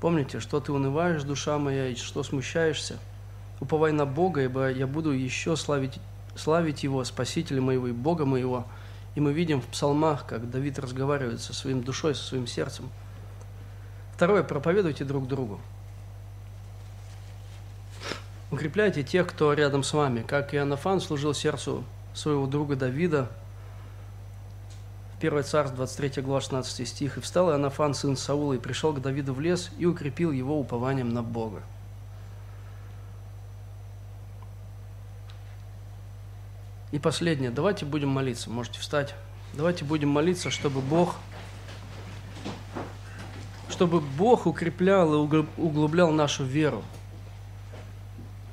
Помните, 0.00 0.40
что 0.40 0.60
ты 0.60 0.72
унываешь, 0.72 1.22
душа 1.22 1.56
моя, 1.58 1.88
и 1.88 1.94
что 1.94 2.22
смущаешься? 2.24 2.98
Уповай 3.60 3.92
на 3.92 4.04
Бога, 4.04 4.42
ибо 4.42 4.70
я 4.70 4.86
буду 4.86 5.12
еще 5.12 5.56
славить, 5.56 6.00
славить 6.34 6.82
Его, 6.82 7.04
Спасителя 7.04 7.62
моего 7.62 7.86
и 7.86 7.92
Бога 7.92 8.26
моего. 8.26 8.66
И 9.14 9.20
мы 9.20 9.32
видим 9.32 9.60
в 9.60 9.66
псалмах, 9.66 10.26
как 10.26 10.50
Давид 10.50 10.78
разговаривает 10.78 11.40
со 11.40 11.52
своим 11.52 11.82
душой, 11.82 12.14
со 12.14 12.22
своим 12.22 12.46
сердцем. 12.46 12.88
Второе, 14.14 14.42
проповедуйте 14.42 15.04
друг 15.04 15.26
другу. 15.26 15.60
Укрепляйте 18.50 19.02
тех, 19.02 19.26
кто 19.26 19.52
рядом 19.52 19.82
с 19.82 19.92
вами. 19.92 20.22
Как 20.22 20.54
Иоаннафан 20.54 21.00
служил 21.00 21.34
сердцу 21.34 21.84
своего 22.14 22.46
друга 22.46 22.76
Давида, 22.76 23.30
1 25.20 25.42
Царств, 25.42 25.74
23 25.74 26.22
глава, 26.22 26.40
16 26.40 26.86
стих. 26.86 27.18
«И 27.18 27.20
встал 27.20 27.50
Иоаннафан, 27.50 27.92
сын 27.92 28.16
Саула, 28.16 28.52
и 28.52 28.58
пришел 28.58 28.92
к 28.92 29.02
Давиду 29.02 29.34
в 29.34 29.40
лес, 29.40 29.70
и 29.76 29.84
укрепил 29.84 30.30
его 30.30 30.58
упованием 30.58 31.08
на 31.08 31.22
Бога». 31.22 31.62
И 36.90 36.98
последнее. 36.98 37.50
Давайте 37.50 37.84
будем 37.84 38.08
молиться. 38.08 38.50
Можете 38.50 38.80
встать. 38.80 39.14
Давайте 39.54 39.84
будем 39.84 40.08
молиться, 40.08 40.50
чтобы 40.50 40.80
Бог, 40.80 41.16
чтобы 43.70 44.00
Бог 44.00 44.46
укреплял 44.46 45.12
и 45.14 45.44
углублял 45.56 46.10
нашу 46.10 46.44
веру. 46.44 46.82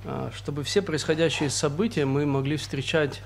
А, 0.05 0.31
чтобы 0.33 0.63
все 0.63 0.81
происходящие 0.81 1.49
события 1.49 2.05
мы 2.05 2.25
могли 2.25 2.57
встречать 2.57 3.21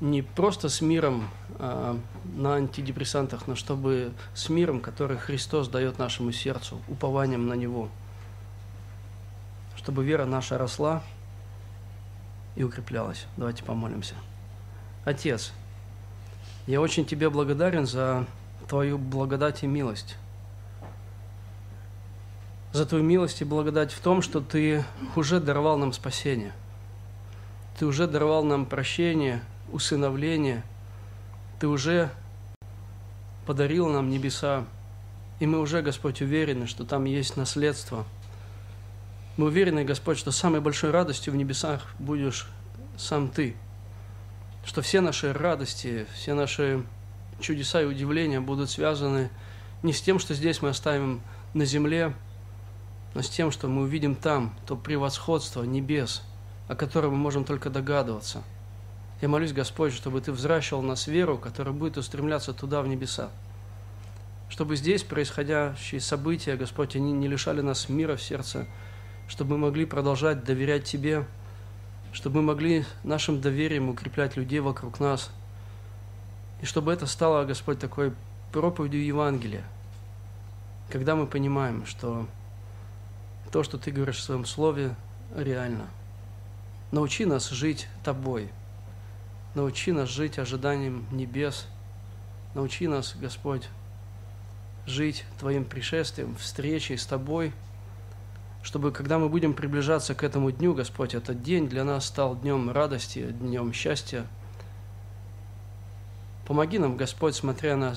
не 0.00 0.22
просто 0.22 0.68
с 0.68 0.80
миром 0.80 1.28
а, 1.58 1.98
на 2.36 2.54
антидепрессантах, 2.54 3.46
но 3.46 3.54
чтобы 3.56 4.12
с 4.34 4.48
миром, 4.48 4.80
который 4.80 5.18
Христос 5.18 5.68
дает 5.68 5.98
нашему 5.98 6.32
сердцу, 6.32 6.80
упованием 6.88 7.46
на 7.48 7.54
Него. 7.54 7.88
Чтобы 9.76 10.04
вера 10.04 10.24
наша 10.24 10.58
росла 10.58 11.02
и 12.56 12.62
укреплялась. 12.62 13.26
Давайте 13.36 13.64
помолимся. 13.64 14.14
Отец, 15.04 15.52
я 16.66 16.80
очень 16.80 17.04
Тебе 17.04 17.30
благодарен 17.30 17.86
за 17.86 18.26
Твою 18.68 18.98
благодать 18.98 19.62
и 19.62 19.66
милость. 19.66 20.16
За 22.72 22.84
Твою 22.86 23.04
милость 23.04 23.40
и 23.40 23.44
благодать 23.44 23.92
в 23.92 24.00
том, 24.00 24.22
что 24.22 24.40
Ты 24.40 24.84
уже 25.16 25.40
даровал 25.40 25.78
нам 25.78 25.92
спасение. 25.92 26.52
Ты 27.78 27.86
уже 27.86 28.06
даровал 28.06 28.44
нам 28.44 28.66
прощение– 28.66 29.42
усыновление, 29.72 30.62
Ты 31.58 31.66
уже 31.68 32.10
подарил 33.46 33.88
нам 33.88 34.10
небеса, 34.10 34.64
и 35.40 35.46
мы 35.46 35.60
уже, 35.60 35.82
Господь, 35.82 36.20
уверены, 36.20 36.66
что 36.66 36.84
там 36.84 37.04
есть 37.04 37.36
наследство. 37.36 38.04
Мы 39.36 39.46
уверены, 39.46 39.84
Господь, 39.84 40.18
что 40.18 40.32
самой 40.32 40.60
большой 40.60 40.90
радостью 40.90 41.32
в 41.32 41.36
небесах 41.36 41.94
будешь 41.98 42.48
сам 42.96 43.28
Ты, 43.28 43.54
что 44.64 44.82
все 44.82 45.00
наши 45.00 45.32
радости, 45.32 46.06
все 46.14 46.34
наши 46.34 46.84
чудеса 47.40 47.82
и 47.82 47.84
удивления 47.84 48.40
будут 48.40 48.70
связаны 48.70 49.30
не 49.82 49.92
с 49.92 50.00
тем, 50.00 50.18
что 50.18 50.34
здесь 50.34 50.60
мы 50.62 50.70
оставим 50.70 51.20
на 51.54 51.64
земле, 51.64 52.14
но 53.14 53.22
с 53.22 53.28
тем, 53.28 53.50
что 53.50 53.68
мы 53.68 53.82
увидим 53.82 54.14
там, 54.14 54.54
то 54.66 54.76
превосходство 54.76 55.62
небес, 55.62 56.22
о 56.68 56.74
котором 56.74 57.12
мы 57.12 57.18
можем 57.18 57.44
только 57.44 57.70
догадываться– 57.70 58.42
я 59.20 59.28
молюсь, 59.28 59.52
Господь, 59.52 59.92
чтобы 59.92 60.20
Ты 60.20 60.30
взращивал 60.30 60.80
нас 60.80 61.08
веру, 61.08 61.38
которая 61.38 61.74
будет 61.74 61.96
устремляться 61.96 62.52
туда, 62.52 62.82
в 62.82 62.88
небеса. 62.88 63.30
Чтобы 64.48 64.76
здесь 64.76 65.02
происходящие 65.02 66.00
события, 66.00 66.54
Господь, 66.54 66.94
они 66.94 67.12
не 67.12 67.26
лишали 67.26 67.60
нас 67.60 67.88
мира 67.88 68.14
в 68.14 68.22
сердце, 68.22 68.66
чтобы 69.26 69.58
мы 69.58 69.66
могли 69.66 69.86
продолжать 69.86 70.44
доверять 70.44 70.84
Тебе, 70.84 71.26
чтобы 72.12 72.36
мы 72.36 72.54
могли 72.54 72.84
нашим 73.04 73.40
доверием 73.40 73.88
укреплять 73.88 74.36
людей 74.36 74.60
вокруг 74.60 75.00
нас, 75.00 75.30
и 76.60 76.66
чтобы 76.66 76.92
это 76.92 77.06
стало, 77.06 77.44
Господь, 77.44 77.78
такой 77.78 78.12
проповедью 78.52 79.04
Евангелия, 79.04 79.64
когда 80.90 81.14
мы 81.14 81.26
понимаем, 81.26 81.86
что 81.86 82.26
то, 83.52 83.62
что 83.62 83.78
Ты 83.78 83.90
говоришь 83.90 84.18
в 84.18 84.22
Своем 84.22 84.44
Слове, 84.44 84.94
реально. 85.36 85.86
Научи 86.90 87.24
нас 87.24 87.48
жить 87.50 87.88
Тобой– 88.02 88.50
Научи 89.54 89.92
нас 89.92 90.08
жить 90.08 90.38
ожиданием 90.38 91.06
небес. 91.10 91.66
Научи 92.54 92.86
нас, 92.86 93.16
Господь, 93.16 93.68
жить 94.86 95.24
Твоим 95.40 95.64
пришествием, 95.64 96.36
встречей 96.36 96.98
с 96.98 97.06
Тобой, 97.06 97.52
чтобы, 98.68 98.92
когда 98.92 99.18
мы 99.18 99.30
будем 99.30 99.54
приближаться 99.54 100.14
к 100.14 100.22
этому 100.22 100.50
дню, 100.50 100.74
Господь, 100.74 101.14
этот 101.14 101.42
день 101.42 101.70
для 101.70 101.84
нас 101.84 102.04
стал 102.04 102.36
днем 102.36 102.70
радости, 102.70 103.30
днем 103.30 103.72
счастья. 103.72 104.26
Помоги 106.46 106.78
нам, 106.78 106.98
Господь, 106.98 107.34
смотря 107.34 107.76
на 107.78 107.94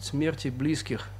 смерти 0.00 0.48
близких, 0.48 1.10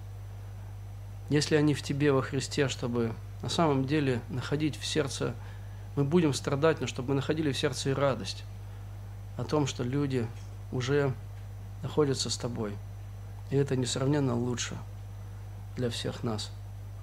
если 1.29 1.57
они 1.57 1.75
в 1.75 1.83
Тебе 1.83 2.11
во 2.11 2.23
Христе, 2.23 2.69
чтобы 2.69 3.13
на 3.43 3.51
самом 3.51 3.85
деле 3.85 4.23
находить 4.31 4.79
в 4.79 4.87
сердце 4.87 5.35
мы 5.95 6.03
будем 6.03 6.33
страдать, 6.33 6.81
но 6.81 6.87
чтобы 6.87 7.11
мы 7.11 7.17
находили 7.17 7.53
в 7.53 7.59
сердце 7.59 7.91
и 7.91 7.93
радость 7.93 8.45
о 9.37 9.45
том, 9.45 9.67
что 9.67 9.85
люди 9.85 10.27
уже 10.73 11.13
находятся 11.83 12.31
с 12.31 12.39
Тобой. 12.39 12.73
И 13.51 13.57
это 13.57 13.77
несравненно 13.77 14.35
лучше 14.35 14.75
для 15.77 15.91
всех 15.91 16.23
нас. 16.23 16.51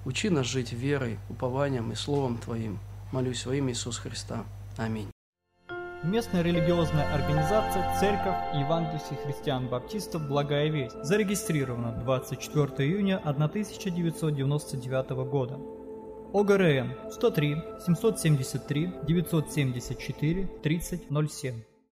Учи 0.04 0.28
нас 0.28 0.46
жить 0.46 0.72
верой, 0.72 1.18
упованием 1.30 1.90
и 1.90 1.94
Словом 1.94 2.36
Твоим. 2.36 2.78
Молюсь 3.10 3.46
во 3.46 3.54
имя 3.54 3.70
Иисуса 3.70 4.02
Христа. 4.02 4.44
Аминь. 4.76 5.10
Местная 6.02 6.42
религиозная 6.42 7.10
организация 7.14 7.98
Церковь 7.98 8.36
Евангельских 8.54 9.18
христиан-баптистов 9.24 10.28
«Благая 10.28 10.68
весть» 10.68 11.02
зарегистрирована 11.02 11.92
24 11.92 12.86
июня 12.86 13.16
1999 13.24 15.10
года. 15.30 15.58
ОГРН 16.34 17.10
103 17.10 17.56
773 17.86 18.92
974 19.06 20.46
3007 20.62 21.73